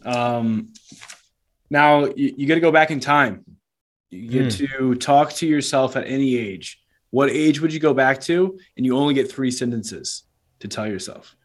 Um, 0.03 0.73
now 1.69 2.05
you, 2.05 2.33
you 2.37 2.47
got 2.47 2.55
to 2.55 2.61
go 2.61 2.71
back 2.71 2.91
in 2.91 2.99
time. 2.99 3.45
You 4.09 4.29
get 4.29 4.47
Mm. 4.47 4.57
to 4.67 4.95
talk 4.95 5.33
to 5.39 5.47
yourself 5.47 5.95
at 5.95 6.05
any 6.07 6.35
age. 6.37 6.79
What 7.11 7.29
age 7.29 7.61
would 7.61 7.73
you 7.73 7.79
go 7.79 7.93
back 7.93 8.19
to? 8.21 8.57
And 8.75 8.85
you 8.85 8.97
only 8.97 9.13
get 9.13 9.31
three 9.31 9.51
sentences 9.51 10.23
to 10.59 10.67
tell 10.67 10.87
yourself. 10.87 11.35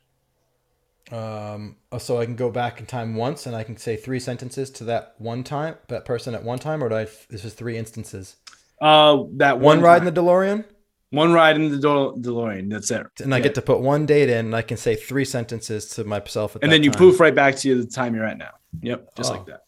Um, 1.13 1.77
so 1.99 2.19
I 2.19 2.25
can 2.25 2.35
go 2.37 2.51
back 2.51 2.81
in 2.81 2.87
time 2.87 3.15
once 3.15 3.47
and 3.47 3.55
I 3.55 3.63
can 3.63 3.77
say 3.77 3.97
three 3.97 4.19
sentences 4.19 4.71
to 4.73 4.85
that 4.85 5.15
one 5.19 5.45
time, 5.45 5.77
that 5.89 6.05
person 6.05 6.35
at 6.35 6.43
one 6.43 6.59
time, 6.59 6.83
or 6.83 6.89
do 6.89 6.97
I? 6.97 7.05
This 7.31 7.45
is 7.45 7.55
three 7.55 7.77
instances. 7.77 8.37
Uh, 8.81 9.25
that 9.37 9.59
One 9.61 9.79
one, 9.79 9.81
ride 9.83 10.05
in 10.07 10.13
the 10.13 10.21
DeLorean, 10.21 10.65
one 11.11 11.33
ride 11.33 11.57
in 11.57 11.71
the 11.71 11.79
Dol- 11.79 12.17
DeLorean. 12.19 12.69
That's 12.71 12.91
it. 12.91 13.07
and 13.23 13.33
I 13.33 13.39
Yeah. 13.39 13.45
get 13.45 13.55
to 13.55 13.63
put 13.63 13.81
one 13.81 14.05
date 14.05 14.29
in, 14.29 14.47
and 14.47 14.57
I 14.57 14.63
can 14.63 14.77
say 14.77 14.97
three 14.97 15.25
sentences 15.25 15.87
to 15.91 16.05
myself 16.05 16.57
at 16.57 16.63
and 16.65 16.73
then 16.73 16.83
you 16.83 16.91
time. 16.91 16.99
poof 16.99 17.21
right 17.21 17.35
back 17.35 17.57
to 17.59 17.83
the 17.83 17.87
time 17.89 18.15
you're 18.15 18.25
at 18.27 18.37
now. 18.39 18.51
Yep, 18.83 19.15
just 19.17 19.31
Oh. 19.33 19.37
like 19.37 19.47
that. 19.47 19.61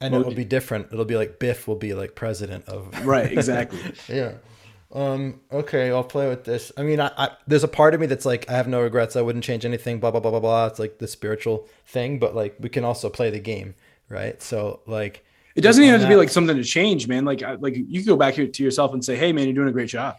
and 0.00 0.12
well, 0.12 0.22
it 0.22 0.26
will 0.26 0.34
be 0.34 0.44
different. 0.44 0.88
It'll 0.92 1.04
be 1.04 1.16
like 1.16 1.38
Biff 1.38 1.68
will 1.68 1.76
be 1.76 1.94
like 1.94 2.16
president 2.16 2.64
of. 2.68 3.06
Right, 3.06 3.30
exactly. 3.30 3.78
yeah. 4.08 4.32
Um, 4.92 5.40
okay, 5.50 5.90
I'll 5.90 6.04
play 6.04 6.28
with 6.28 6.44
this. 6.44 6.70
I 6.76 6.82
mean, 6.82 7.00
I, 7.00 7.10
I 7.16 7.30
there's 7.46 7.64
a 7.64 7.68
part 7.68 7.94
of 7.94 8.00
me 8.00 8.06
that's 8.06 8.26
like, 8.26 8.48
I 8.50 8.52
have 8.52 8.68
no 8.68 8.82
regrets. 8.82 9.16
I 9.16 9.22
wouldn't 9.22 9.42
change 9.44 9.64
anything. 9.64 10.00
Blah 10.00 10.10
blah 10.10 10.20
blah 10.20 10.30
blah 10.30 10.40
blah. 10.40 10.66
It's 10.66 10.78
like 10.78 10.98
the 10.98 11.08
spiritual 11.08 11.66
thing, 11.86 12.18
but 12.18 12.34
like 12.34 12.56
we 12.60 12.68
can 12.68 12.84
also 12.84 13.08
play 13.08 13.30
the 13.30 13.40
game, 13.40 13.74
right? 14.10 14.40
So 14.42 14.80
like, 14.86 15.24
It 15.56 15.62
doesn't 15.62 15.82
even 15.82 15.92
have 15.98 16.02
to 16.02 16.08
be 16.08 16.16
like 16.16 16.28
something 16.28 16.56
to 16.56 16.64
change, 16.64 17.08
man. 17.08 17.24
Like, 17.24 17.42
I- 17.42 17.54
like 17.54 17.74
you 17.76 18.00
can 18.00 18.06
go 18.06 18.16
back 18.16 18.34
here 18.34 18.46
to 18.46 18.62
yourself 18.62 18.92
and 18.92 19.02
say, 19.02 19.16
"Hey, 19.16 19.32
man, 19.32 19.46
you're 19.46 19.54
doing 19.54 19.68
a 19.68 19.72
great 19.72 19.88
job." 19.88 20.16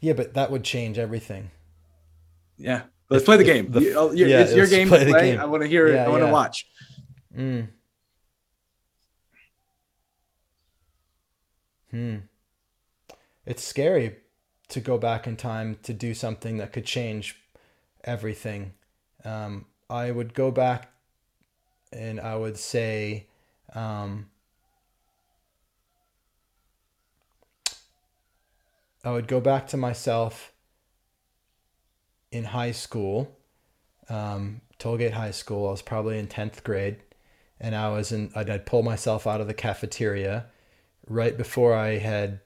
yeah, 0.00 0.12
but 0.14 0.34
that 0.34 0.50
would 0.50 0.62
change 0.64 0.98
everything. 0.98 1.50
Yeah, 2.58 2.82
let's 3.10 3.24
play 3.24 3.36
the 3.36 3.44
game. 3.44 3.70
the- 3.70 3.80
You- 3.82 4.12
you- 4.14 4.26
yeah, 4.26 4.40
it's 4.40 4.54
your 4.54 4.66
game 4.66 4.88
play 4.88 5.04
play. 5.04 5.32
game. 5.32 5.40
I 5.40 5.44
want 5.44 5.62
to 5.64 5.68
hear 5.68 5.86
it. 5.86 5.94
Yeah, 5.96 6.06
I 6.06 6.08
want 6.08 6.22
to 6.22 6.26
yeah. 6.26 6.32
watch. 6.32 6.66
Mm. 7.36 7.68
Hmm. 11.90 12.16
It's 13.46 13.62
scary 13.62 14.16
to 14.68 14.80
go 14.80 14.98
back 14.98 15.26
in 15.26 15.36
time 15.36 15.78
to 15.84 15.94
do 15.94 16.12
something 16.12 16.56
that 16.58 16.72
could 16.72 16.84
change 16.84 17.40
everything. 18.02 18.74
Um, 19.24 19.66
I 19.88 20.10
would 20.10 20.34
go 20.34 20.50
back 20.50 20.90
and 21.92 22.20
I 22.20 22.34
would 22.34 22.58
say, 22.58 23.28
um, 23.72 24.26
I 29.04 29.12
would 29.12 29.28
go 29.28 29.40
back 29.40 29.68
to 29.68 29.76
myself 29.76 30.52
in 32.32 32.42
high 32.42 32.72
school, 32.72 33.38
um, 34.08 34.60
Tollgate 34.80 35.12
High 35.12 35.30
School. 35.30 35.68
I 35.68 35.70
was 35.70 35.82
probably 35.82 36.18
in 36.18 36.26
10th 36.26 36.64
grade 36.64 36.96
and 37.60 37.76
I 37.76 37.90
was 37.90 38.10
in, 38.10 38.32
I'd, 38.34 38.50
I'd 38.50 38.66
pull 38.66 38.82
myself 38.82 39.24
out 39.28 39.40
of 39.40 39.46
the 39.46 39.54
cafeteria 39.54 40.46
right 41.06 41.36
before 41.36 41.72
I 41.72 41.98
had 41.98 42.40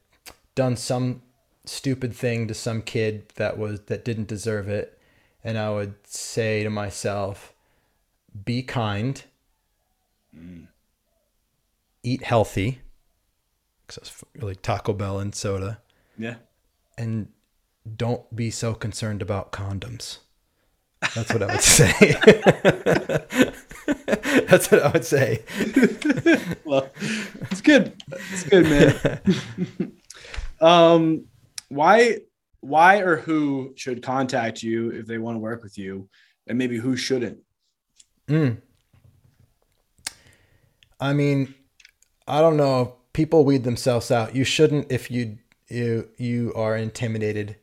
done 0.60 0.76
some 0.76 1.22
stupid 1.64 2.14
thing 2.14 2.46
to 2.46 2.52
some 2.52 2.82
kid 2.82 3.30
that 3.36 3.56
was, 3.56 3.80
that 3.86 4.04
didn't 4.04 4.28
deserve 4.28 4.68
it. 4.68 4.98
And 5.42 5.56
I 5.56 5.70
would 5.70 5.94
say 6.06 6.62
to 6.64 6.68
myself, 6.68 7.54
be 8.44 8.62
kind, 8.62 9.22
eat 12.02 12.22
healthy, 12.22 12.82
because 13.86 13.96
I 13.96 14.00
was 14.02 14.24
really 14.42 14.54
Taco 14.54 14.92
Bell 14.92 15.18
and 15.18 15.34
soda, 15.34 15.80
Yeah. 16.18 16.34
and 16.98 17.28
don't 17.96 18.36
be 18.36 18.50
so 18.50 18.74
concerned 18.74 19.22
about 19.22 19.50
condoms. 19.50 20.18
That's 21.14 21.32
what 21.32 21.42
I 21.42 21.46
would 21.46 21.62
say. 21.62 22.16
That's 24.50 24.70
what 24.70 24.82
I 24.82 24.90
would 24.92 25.06
say. 25.06 25.42
Well, 26.64 26.88
it's 27.50 27.60
good. 27.62 28.00
It's 28.32 28.44
good, 28.44 28.66
man. 28.68 29.92
um, 30.60 31.24
why, 31.68 32.18
why 32.60 32.98
or 32.98 33.16
who 33.16 33.72
should 33.76 34.02
contact 34.02 34.62
you 34.62 34.90
if 34.90 35.06
they 35.06 35.18
want 35.18 35.36
to 35.36 35.40
work 35.40 35.62
with 35.62 35.78
you, 35.78 36.08
and 36.46 36.58
maybe 36.58 36.76
who 36.76 36.96
shouldn't? 36.96 37.38
Mm. 38.28 38.60
I 41.00 41.12
mean, 41.12 41.54
I 42.28 42.40
don't 42.40 42.56
know. 42.56 42.96
People 43.12 43.44
weed 43.44 43.64
themselves 43.64 44.10
out. 44.10 44.36
You 44.36 44.44
shouldn't 44.44 44.92
if 44.92 45.10
you 45.10 45.38
you 45.68 46.08
you 46.16 46.52
are 46.54 46.76
intimidated 46.76 47.56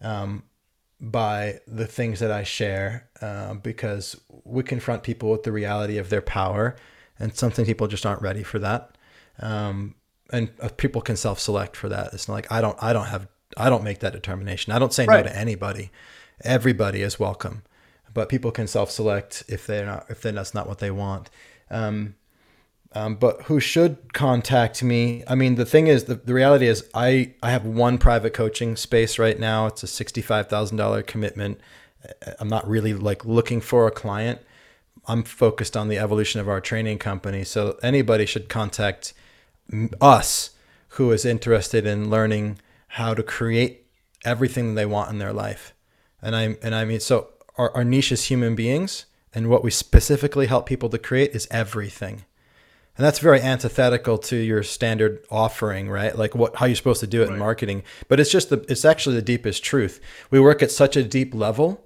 um, 0.00 0.44
by 1.00 1.60
the 1.66 1.86
things 1.86 2.20
that 2.20 2.30
I 2.30 2.44
share, 2.44 3.08
uh, 3.20 3.54
because 3.54 4.20
we 4.44 4.62
confront 4.62 5.02
people 5.02 5.30
with 5.30 5.42
the 5.42 5.52
reality 5.52 5.98
of 5.98 6.08
their 6.08 6.22
power, 6.22 6.76
and 7.18 7.34
something 7.34 7.66
people 7.66 7.88
just 7.88 8.06
aren't 8.06 8.22
ready 8.22 8.42
for 8.42 8.58
that. 8.60 8.96
Um, 9.40 9.96
and 10.34 10.50
uh, 10.60 10.68
people 10.76 11.00
can 11.00 11.16
self-select 11.16 11.76
for 11.76 11.88
that. 11.88 12.12
It's 12.14 12.28
not 12.28 12.34
like 12.34 12.50
I 12.50 12.60
don't 12.60 12.76
I 12.82 12.92
don't 12.92 13.06
have 13.06 13.28
I 13.56 13.70
don't 13.70 13.84
make 13.84 14.00
that 14.00 14.12
determination. 14.12 14.72
I 14.72 14.78
don't 14.78 14.92
say 14.92 15.06
Right. 15.06 15.24
no 15.24 15.30
to 15.30 15.36
anybody. 15.36 15.90
Everybody 16.42 17.02
is 17.02 17.20
welcome, 17.20 17.62
but 18.12 18.28
people 18.28 18.50
can 18.50 18.66
self-select 18.66 19.44
if 19.48 19.66
they're 19.66 19.86
not 19.86 20.06
if 20.08 20.20
then 20.22 20.34
that's 20.34 20.54
not 20.54 20.68
what 20.68 20.78
they 20.78 20.90
want. 20.90 21.30
Um, 21.70 22.16
um, 22.96 23.16
but 23.16 23.42
who 23.42 23.58
should 23.58 24.12
contact 24.12 24.82
me? 24.82 25.24
I 25.26 25.34
mean, 25.34 25.56
the 25.56 25.64
thing 25.64 25.88
is, 25.88 26.04
the, 26.04 26.14
the 26.14 26.32
reality 26.32 26.68
is, 26.68 26.88
I, 26.94 27.34
I 27.42 27.50
have 27.50 27.66
one 27.66 27.98
private 27.98 28.34
coaching 28.34 28.76
space 28.76 29.18
right 29.18 29.38
now. 29.38 29.66
It's 29.66 29.82
a 29.82 29.88
sixty-five 29.88 30.48
thousand 30.48 30.76
dollar 30.76 31.02
commitment. 31.02 31.58
Uh, 32.04 32.32
I'm 32.38 32.48
not 32.48 32.68
really 32.68 32.94
like 32.94 33.24
looking 33.24 33.60
for 33.60 33.88
a 33.88 33.90
client. 33.90 34.38
I'm 35.06 35.24
focused 35.24 35.76
on 35.76 35.88
the 35.88 35.98
evolution 35.98 36.40
of 36.40 36.48
our 36.48 36.60
training 36.60 36.98
company. 36.98 37.44
So 37.44 37.76
anybody 37.82 38.26
should 38.26 38.48
contact 38.48 39.12
us 40.00 40.50
who 40.90 41.10
is 41.12 41.24
interested 41.24 41.86
in 41.86 42.10
learning 42.10 42.58
how 42.88 43.14
to 43.14 43.22
create 43.22 43.86
everything 44.24 44.74
they 44.74 44.86
want 44.86 45.10
in 45.10 45.18
their 45.18 45.32
life. 45.32 45.74
And 46.22 46.34
I 46.34 46.56
and 46.62 46.74
I 46.74 46.84
mean, 46.84 47.00
so 47.00 47.30
our, 47.56 47.70
our 47.76 47.84
niche 47.84 48.12
is 48.12 48.24
human 48.24 48.54
beings, 48.54 49.06
and 49.34 49.48
what 49.48 49.64
we 49.64 49.70
specifically 49.70 50.46
help 50.46 50.66
people 50.66 50.88
to 50.90 50.98
create 50.98 51.34
is 51.34 51.48
everything. 51.50 52.24
And 52.96 53.04
that's 53.04 53.18
very 53.18 53.40
antithetical 53.40 54.18
to 54.18 54.36
your 54.36 54.62
standard 54.62 55.24
offering, 55.28 55.90
right? 55.90 56.16
Like 56.16 56.34
what 56.34 56.56
how 56.56 56.66
you're 56.66 56.76
supposed 56.76 57.00
to 57.00 57.08
do 57.08 57.22
it 57.22 57.28
in 57.28 57.38
marketing. 57.38 57.82
But 58.08 58.20
it's 58.20 58.30
just 58.30 58.50
the 58.50 58.64
it's 58.68 58.84
actually 58.84 59.16
the 59.16 59.22
deepest 59.22 59.64
truth. 59.64 60.00
We 60.30 60.38
work 60.38 60.62
at 60.62 60.70
such 60.70 60.96
a 60.96 61.02
deep 61.02 61.34
level 61.34 61.84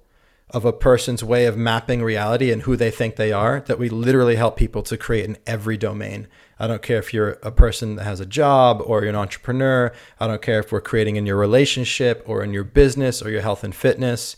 of 0.51 0.65
a 0.65 0.73
person's 0.73 1.23
way 1.23 1.45
of 1.45 1.57
mapping 1.57 2.01
reality 2.01 2.51
and 2.51 2.63
who 2.63 2.75
they 2.75 2.91
think 2.91 3.15
they 3.15 3.31
are 3.31 3.61
that 3.61 3.79
we 3.79 3.89
literally 3.89 4.35
help 4.35 4.55
people 4.55 4.81
to 4.83 4.97
create 4.97 5.25
in 5.25 5.37
every 5.45 5.77
domain. 5.77 6.27
I 6.59 6.67
don't 6.67 6.81
care 6.81 6.97
if 6.97 7.13
you're 7.13 7.37
a 7.41 7.51
person 7.51 7.95
that 7.95 8.03
has 8.03 8.19
a 8.19 8.25
job 8.25 8.81
or 8.85 9.01
you're 9.01 9.09
an 9.09 9.15
entrepreneur. 9.15 9.93
I 10.19 10.27
don't 10.27 10.41
care 10.41 10.59
if 10.59 10.71
we're 10.71 10.81
creating 10.81 11.15
in 11.15 11.25
your 11.25 11.37
relationship 11.37 12.23
or 12.27 12.43
in 12.43 12.53
your 12.53 12.63
business 12.63 13.21
or 13.21 13.29
your 13.29 13.41
health 13.41 13.63
and 13.63 13.73
fitness. 13.73 14.35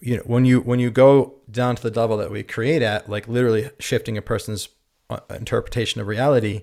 You 0.00 0.16
know, 0.16 0.22
when 0.24 0.44
you 0.44 0.60
when 0.60 0.80
you 0.80 0.90
go 0.90 1.34
down 1.50 1.76
to 1.76 1.88
the 1.88 1.98
level 1.98 2.16
that 2.16 2.30
we 2.30 2.42
create 2.42 2.82
at, 2.82 3.08
like 3.08 3.28
literally 3.28 3.70
shifting 3.78 4.18
a 4.18 4.22
person's 4.22 4.68
uh, 5.08 5.20
interpretation 5.30 6.00
of 6.00 6.08
reality 6.08 6.62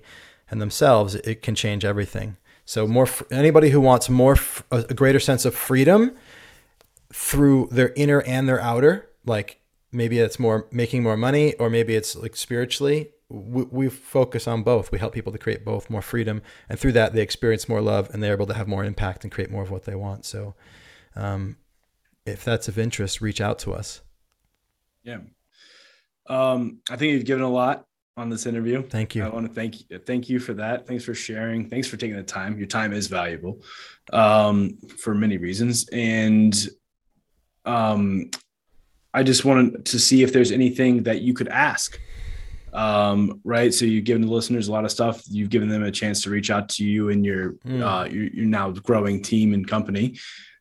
and 0.50 0.60
themselves, 0.60 1.14
it 1.14 1.42
can 1.42 1.54
change 1.54 1.84
everything. 1.84 2.36
So 2.64 2.86
more 2.86 3.08
anybody 3.30 3.70
who 3.70 3.80
wants 3.80 4.08
more 4.08 4.36
a 4.70 4.94
greater 4.94 5.18
sense 5.18 5.44
of 5.44 5.54
freedom 5.54 6.12
through 7.12 7.68
their 7.70 7.92
inner 7.94 8.22
and 8.22 8.48
their 8.48 8.60
outer 8.60 9.08
like 9.24 9.60
maybe 9.90 10.18
it's 10.18 10.38
more 10.38 10.66
making 10.70 11.02
more 11.02 11.16
money 11.16 11.54
or 11.54 11.68
maybe 11.68 11.94
it's 11.94 12.16
like 12.16 12.36
spiritually 12.36 13.10
we, 13.32 13.62
we 13.70 13.88
focus 13.88 14.46
on 14.46 14.62
both 14.62 14.92
we 14.92 14.98
help 14.98 15.14
people 15.14 15.32
to 15.32 15.38
create 15.38 15.64
both 15.64 15.88
more 15.88 16.02
freedom 16.02 16.42
and 16.68 16.78
through 16.78 16.92
that 16.92 17.14
they 17.14 17.22
experience 17.22 17.68
more 17.68 17.80
love 17.80 18.10
and 18.12 18.22
they're 18.22 18.34
able 18.34 18.46
to 18.46 18.54
have 18.54 18.68
more 18.68 18.84
impact 18.84 19.24
and 19.24 19.32
create 19.32 19.50
more 19.50 19.62
of 19.62 19.70
what 19.70 19.84
they 19.84 19.94
want 19.94 20.24
so 20.24 20.54
um, 21.16 21.56
if 22.26 22.44
that's 22.44 22.68
of 22.68 22.78
interest 22.78 23.20
reach 23.20 23.40
out 23.40 23.58
to 23.58 23.72
us 23.72 24.02
Yeah. 25.02 25.18
Um, 26.26 26.78
I 26.88 26.96
think 26.96 27.12
you've 27.12 27.24
given 27.24 27.42
a 27.42 27.48
lot 27.48 27.86
on 28.16 28.28
this 28.28 28.46
interview. 28.46 28.82
thank 28.82 29.14
you 29.14 29.24
I 29.24 29.28
want 29.28 29.46
to 29.46 29.52
thank 29.52 29.90
you. 29.90 29.98
Thank 29.98 30.28
you 30.28 30.38
for 30.38 30.52
that. 30.54 30.86
Thanks 30.86 31.04
for 31.04 31.14
sharing. 31.14 31.68
Thanks 31.68 31.88
for 31.88 31.96
taking 31.96 32.16
the 32.16 32.22
time. 32.22 32.58
Your 32.58 32.66
time 32.66 32.92
is 32.92 33.06
valuable 33.06 33.62
um, 34.12 34.76
for 34.98 35.14
many 35.14 35.38
reasons. 35.38 35.88
And 35.88 36.54
um, 37.64 38.30
I 39.14 39.22
just 39.22 39.44
wanted 39.44 39.86
to 39.86 39.98
see 39.98 40.22
if 40.22 40.32
there's 40.32 40.52
anything 40.52 41.02
that 41.04 41.22
you 41.22 41.34
could 41.34 41.48
ask 41.48 41.98
um, 42.72 43.40
right? 43.44 43.72
So 43.72 43.84
you've 43.84 44.04
given 44.04 44.22
the 44.22 44.32
listeners 44.32 44.68
a 44.68 44.72
lot 44.72 44.84
of 44.84 44.90
stuff. 44.90 45.22
You've 45.28 45.50
given 45.50 45.68
them 45.68 45.82
a 45.82 45.90
chance 45.90 46.22
to 46.22 46.30
reach 46.30 46.50
out 46.50 46.68
to 46.70 46.84
you 46.84 47.10
and 47.10 47.24
your 47.24 47.52
mm. 47.66 47.82
uh, 47.82 48.08
your, 48.08 48.24
your, 48.24 48.46
now 48.46 48.70
growing 48.70 49.22
team 49.22 49.52
and 49.54 49.66
company. 49.66 50.18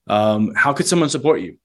Um, 0.07 0.53
how 0.55 0.73
could 0.73 0.87
someone 0.87 1.09
support 1.09 1.41
you? 1.41 1.57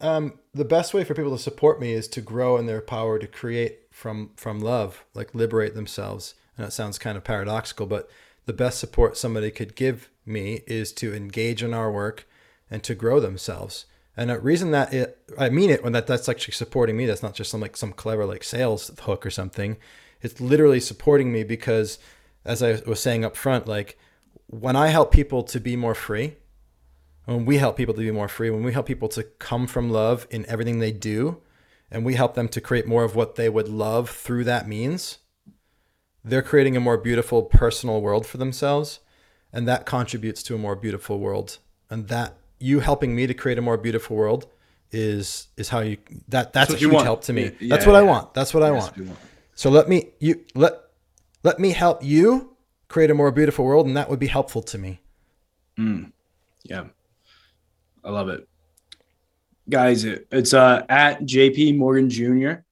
Um, 0.00 0.38
the 0.54 0.64
best 0.64 0.94
way 0.94 1.04
for 1.04 1.14
people 1.14 1.36
to 1.36 1.42
support 1.42 1.80
me 1.80 1.92
is 1.92 2.08
to 2.08 2.20
grow 2.20 2.56
in 2.56 2.66
their 2.66 2.80
power 2.80 3.18
to 3.18 3.26
create 3.26 3.80
from 3.90 4.30
from 4.36 4.60
love, 4.60 5.04
like 5.14 5.34
liberate 5.34 5.74
themselves. 5.74 6.34
And 6.56 6.66
that 6.66 6.72
sounds 6.72 6.98
kind 6.98 7.16
of 7.16 7.24
paradoxical, 7.24 7.86
but 7.86 8.10
the 8.46 8.52
best 8.52 8.78
support 8.78 9.16
somebody 9.16 9.50
could 9.50 9.76
give 9.76 10.10
me 10.26 10.62
is 10.66 10.92
to 10.92 11.14
engage 11.14 11.62
in 11.62 11.72
our 11.72 11.90
work 11.90 12.26
and 12.70 12.82
to 12.82 12.94
grow 12.94 13.20
themselves. 13.20 13.86
And 14.16 14.30
the 14.30 14.38
reason 14.38 14.70
that 14.72 14.92
it, 14.92 15.18
I 15.38 15.48
mean 15.48 15.70
it 15.70 15.82
when 15.82 15.92
that 15.92 16.06
that's 16.06 16.28
actually 16.28 16.54
supporting 16.54 16.96
me. 16.96 17.06
That's 17.06 17.22
not 17.22 17.34
just 17.34 17.50
some 17.50 17.60
like 17.60 17.76
some 17.76 17.92
clever 17.92 18.26
like 18.26 18.44
sales 18.44 18.90
hook 19.00 19.24
or 19.24 19.30
something. 19.30 19.78
It's 20.20 20.40
literally 20.40 20.80
supporting 20.80 21.32
me 21.32 21.44
because, 21.44 21.98
as 22.44 22.62
I 22.62 22.80
was 22.86 23.00
saying 23.00 23.24
up 23.24 23.36
front, 23.36 23.66
like 23.66 23.98
when 24.46 24.76
I 24.76 24.88
help 24.88 25.12
people 25.12 25.42
to 25.44 25.58
be 25.58 25.76
more 25.76 25.94
free, 25.94 26.36
when 27.24 27.46
we 27.46 27.56
help 27.56 27.76
people 27.76 27.94
to 27.94 28.00
be 28.00 28.10
more 28.10 28.28
free, 28.28 28.50
when 28.50 28.62
we 28.62 28.72
help 28.72 28.86
people 28.86 29.08
to 29.10 29.22
come 29.22 29.66
from 29.66 29.90
love 29.90 30.26
in 30.30 30.46
everything 30.46 30.78
they 30.78 30.92
do, 30.92 31.40
and 31.90 32.04
we 32.04 32.14
help 32.14 32.34
them 32.34 32.48
to 32.48 32.60
create 32.60 32.86
more 32.86 33.04
of 33.04 33.14
what 33.14 33.36
they 33.36 33.48
would 33.48 33.68
love 33.68 34.10
through 34.10 34.44
that 34.44 34.68
means, 34.68 35.18
they're 36.24 36.42
creating 36.42 36.76
a 36.76 36.80
more 36.80 36.98
beautiful 36.98 37.42
personal 37.42 38.00
world 38.00 38.26
for 38.26 38.38
themselves, 38.38 39.00
and 39.52 39.66
that 39.66 39.86
contributes 39.86 40.42
to 40.44 40.54
a 40.54 40.58
more 40.58 40.76
beautiful 40.76 41.18
world. 41.18 41.58
And 41.90 42.08
that 42.08 42.36
you 42.62 42.80
helping 42.80 43.14
me 43.14 43.26
to 43.26 43.34
create 43.34 43.58
a 43.58 43.62
more 43.62 43.76
beautiful 43.76 44.16
world 44.16 44.46
is 44.92 45.48
is 45.56 45.68
how 45.68 45.80
you 45.80 45.96
that 46.28 46.52
that's, 46.52 46.70
that's 46.70 46.74
a 46.74 46.76
huge 46.76 46.92
want. 46.92 47.04
help 47.04 47.22
to 47.24 47.32
me. 47.32 47.52
Yeah, 47.60 47.74
that's 47.74 47.86
what 47.86 47.92
yeah. 47.92 47.98
I 47.98 48.02
want. 48.02 48.34
That's 48.34 48.54
what 48.54 48.62
I 48.62 48.70
want. 48.70 48.96
want. 48.96 49.18
So 49.54 49.70
let 49.70 49.88
me 49.88 50.10
you 50.20 50.44
let 50.54 50.74
let 51.42 51.58
me 51.58 51.70
help 51.70 52.04
you 52.04 52.56
create 52.88 53.10
a 53.10 53.14
more 53.14 53.30
beautiful 53.32 53.64
world, 53.64 53.86
and 53.86 53.96
that 53.96 54.08
would 54.08 54.18
be 54.18 54.26
helpful 54.26 54.62
to 54.62 54.78
me. 54.78 55.00
Mm. 55.78 56.12
Yeah. 56.64 56.84
I 58.04 58.10
love 58.10 58.28
it. 58.28 58.48
Guys, 59.68 60.04
it's 60.04 60.54
uh 60.54 60.84
at 60.88 61.22
JP 61.22 61.78
Morgan 61.78 62.10
Jr. 62.10 62.62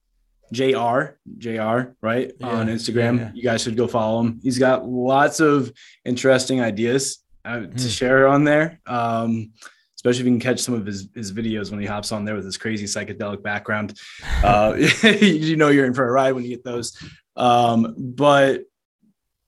JR, 0.51 1.17
JR, 1.37 1.93
right? 2.01 2.31
Yeah, 2.37 2.47
on 2.47 2.67
Instagram. 2.67 3.17
Yeah, 3.17 3.23
yeah. 3.23 3.31
You 3.33 3.43
guys 3.43 3.63
should 3.63 3.77
go 3.77 3.87
follow 3.87 4.21
him. 4.21 4.39
He's 4.43 4.59
got 4.59 4.85
lots 4.85 5.39
of 5.39 5.71
interesting 6.03 6.59
ideas 6.61 7.19
uh, 7.45 7.61
to 7.61 7.67
mm. 7.67 7.97
share 7.97 8.27
on 8.27 8.43
there. 8.43 8.81
Um, 8.85 9.53
especially 10.01 10.21
if 10.21 10.25
you 10.25 10.31
can 10.31 10.39
catch 10.39 10.59
some 10.59 10.73
of 10.73 10.83
his, 10.83 11.09
his 11.13 11.31
videos 11.31 11.69
when 11.69 11.79
he 11.79 11.85
hops 11.85 12.11
on 12.11 12.25
there 12.25 12.33
with 12.33 12.43
his 12.43 12.57
crazy 12.57 12.85
psychedelic 12.85 13.43
background. 13.43 13.97
Uh, 14.43 14.73
you 15.03 15.55
know 15.55 15.69
you're 15.69 15.85
in 15.85 15.93
for 15.93 16.07
a 16.07 16.11
ride 16.11 16.31
when 16.31 16.43
you 16.43 16.49
get 16.49 16.63
those. 16.63 16.97
Um, 17.35 17.93
but 17.95 18.63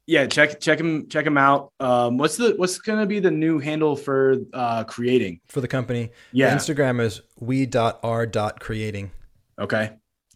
yeah, 0.05 0.27
check 0.27 0.59
check 0.59 0.79
him 0.79 1.07
check 1.09 1.25
him 1.25 1.37
out. 1.37 1.71
Um, 1.79 2.17
what's 2.17 2.37
the 2.37 2.53
what's 2.57 2.77
gonna 2.77 3.07
be 3.07 3.19
the 3.19 3.31
new 3.31 3.57
handle 3.57 3.95
for 3.95 4.35
uh, 4.53 4.83
creating 4.83 5.39
for 5.47 5.61
the 5.61 5.67
company? 5.67 6.11
Yeah, 6.31 6.53
the 6.53 6.57
Instagram 6.57 7.01
is 7.01 7.21
we 7.39 7.65
dot 7.65 7.99
r 8.03 8.27
dot 8.27 8.59
creating. 8.59 9.11
Okay, 9.57 9.93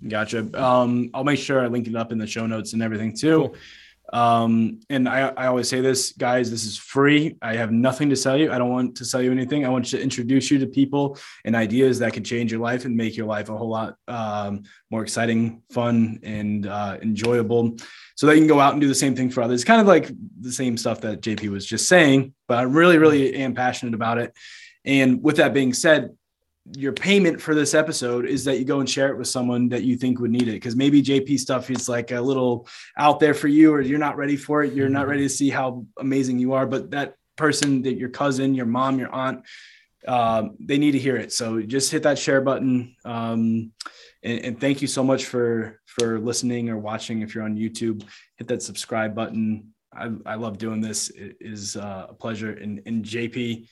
gotcha. 0.08 0.40
Um, 0.60 1.12
I'll 1.14 1.24
make 1.24 1.40
sure 1.40 1.62
I 1.62 1.68
link 1.68 1.88
it 1.88 1.96
up 1.96 2.12
in 2.12 2.18
the 2.18 2.28
show 2.28 2.48
notes 2.48 2.74
and 2.74 2.82
everything 2.82 3.16
too. 3.16 3.38
Cool. 3.38 3.56
Um, 4.14 4.80
and 4.90 5.08
I, 5.08 5.30
I 5.30 5.48
always 5.48 5.68
say 5.68 5.82
this, 5.82 6.14
guys, 6.14 6.50
this 6.50 6.66
is 6.66 6.78
free. 6.78 7.38
I 7.42 7.56
have 7.56 7.72
nothing 7.72 8.10
to 8.10 8.16
sell 8.16 8.38
you. 8.38 8.52
I 8.52 8.58
don't 8.58 8.70
want 8.70 8.96
to 8.98 9.06
sell 9.06 9.22
you 9.22 9.32
anything. 9.32 9.66
I 9.66 9.70
want 9.70 9.86
to 9.88 10.02
introduce 10.02 10.50
you 10.50 10.60
to 10.60 10.68
people 10.68 11.18
and 11.44 11.56
ideas 11.56 12.00
that 12.00 12.14
can 12.14 12.24
change 12.24 12.52
your 12.52 12.62
life 12.62 12.86
and 12.86 12.96
make 12.96 13.18
your 13.18 13.28
life 13.28 13.50
a 13.50 13.58
whole 13.58 13.70
lot 13.70 13.98
um, 14.08 14.64
more 14.90 15.04
exciting, 15.04 15.62
fun, 15.72 16.20
and 16.24 16.68
uh, 16.68 16.98
enjoyable 17.02 17.78
so 18.16 18.28
that 18.28 18.36
you 18.36 18.42
can 18.42 18.48
go 18.48 18.60
out 18.60 18.74
and 18.74 18.82
do 18.82 18.88
the 18.88 18.96
same 18.96 19.16
thing 19.16 19.30
for 19.30 19.42
others. 19.42 19.64
Kind 19.64 19.82
of 19.82 19.88
like 19.88 20.12
the 20.40 20.52
same 20.52 20.78
stuff 20.78 21.02
that 21.02 21.22
JP 21.22 21.50
was 21.50 21.66
just 21.66 21.88
saying, 21.88 22.34
but 22.48 22.58
I 22.58 22.64
really, 22.64 22.98
really 22.98 23.36
am 23.36 23.54
passionate 23.54 23.94
about 23.94 24.18
it. 24.18 24.34
And 24.86 25.22
with 25.22 25.38
that 25.38 25.54
being 25.54 25.74
said, 25.74 26.16
your 26.76 26.92
payment 26.92 27.42
for 27.42 27.56
this 27.56 27.74
episode 27.74 28.26
is 28.26 28.44
that 28.46 28.58
you 28.58 28.66
go 28.66 28.80
and 28.80 28.90
share 28.90 29.10
it 29.10 29.18
with 29.18 29.28
someone 29.28 29.70
that 29.70 29.84
you 29.84 29.96
think 29.96 30.20
would 30.20 30.32
need 30.32 30.48
it. 30.48 30.60
Cause 30.60 30.76
maybe 30.76 31.02
JP 31.02 31.40
stuff 31.40 31.70
is 31.70 31.88
like 31.88 32.12
a 32.12 32.20
little 32.20 32.68
out 32.98 33.20
there 33.20 33.34
for 33.34 33.48
you, 33.48 33.74
or 33.74 33.82
you're 33.82 34.00
not 34.00 34.18
ready 34.18 34.36
for 34.36 34.64
it. 34.64 34.74
You're 34.74 34.90
not 34.90 35.02
mm-hmm. 35.02 35.12
ready 35.12 35.24
to 35.24 35.30
see 35.30 35.50
how 35.50 35.86
amazing 36.00 36.40
you 36.40 36.54
are, 36.54 36.66
but 36.66 36.92
that 36.92 37.16
person 37.36 37.84
that 37.84 37.98
your 37.98 38.10
cousin, 38.10 38.54
your 38.54 38.66
mom, 38.66 39.00
your 39.00 39.14
aunt, 39.14 39.46
um, 40.08 40.56
they 40.60 40.78
need 40.78 40.92
to 40.92 41.00
hear 41.00 41.18
it. 41.18 41.32
So 41.34 41.62
just 41.62 41.92
hit 41.92 42.04
that 42.04 42.18
share 42.18 42.42
button. 42.42 42.96
Um, 43.06 43.72
and, 44.24 44.40
and, 44.46 44.60
thank 44.60 44.82
you 44.82 44.88
so 44.88 45.04
much 45.04 45.26
for 45.26 45.82
for 45.86 46.20
listening 46.20 46.70
or 46.70 46.78
watching. 46.78 47.22
If 47.22 47.36
you're 47.36 47.44
on 47.44 47.58
YouTube, 47.58 48.04
hit 48.38 48.48
that 48.48 48.62
subscribe 48.62 49.16
button. 49.16 49.74
I, 49.94 50.12
I 50.26 50.36
love 50.36 50.58
doing 50.58 50.82
this. 50.82 51.10
It 51.10 51.38
is 51.40 51.76
uh, 51.76 52.08
a 52.10 52.14
pleasure. 52.14 52.52
And, 52.52 52.82
and 52.86 53.04
JP, 53.04 53.68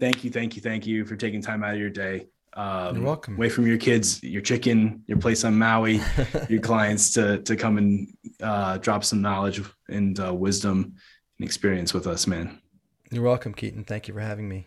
thank 0.00 0.24
you, 0.24 0.30
thank 0.30 0.56
you, 0.56 0.62
thank 0.62 0.86
you 0.86 1.04
for 1.04 1.14
taking 1.14 1.40
time 1.40 1.62
out 1.62 1.74
of 1.74 1.80
your 1.80 1.90
day. 1.90 2.26
Um, 2.54 2.96
You're 2.96 3.04
welcome. 3.04 3.36
Away 3.36 3.48
from 3.48 3.66
your 3.66 3.78
kids, 3.78 4.20
your 4.24 4.42
chicken, 4.42 5.04
your 5.06 5.18
place 5.18 5.44
on 5.44 5.56
Maui, 5.56 6.00
your 6.48 6.60
clients 6.60 7.12
to 7.12 7.38
to 7.42 7.54
come 7.54 7.78
and 7.78 8.08
uh, 8.42 8.78
drop 8.78 9.04
some 9.04 9.22
knowledge 9.22 9.62
and 9.88 10.18
uh, 10.18 10.34
wisdom 10.34 10.94
and 11.38 11.46
experience 11.46 11.94
with 11.94 12.08
us, 12.08 12.26
man. 12.26 12.58
You're 13.12 13.22
welcome, 13.22 13.54
Keaton. 13.54 13.84
Thank 13.84 14.08
you 14.08 14.14
for 14.14 14.20
having 14.20 14.48
me. 14.48 14.66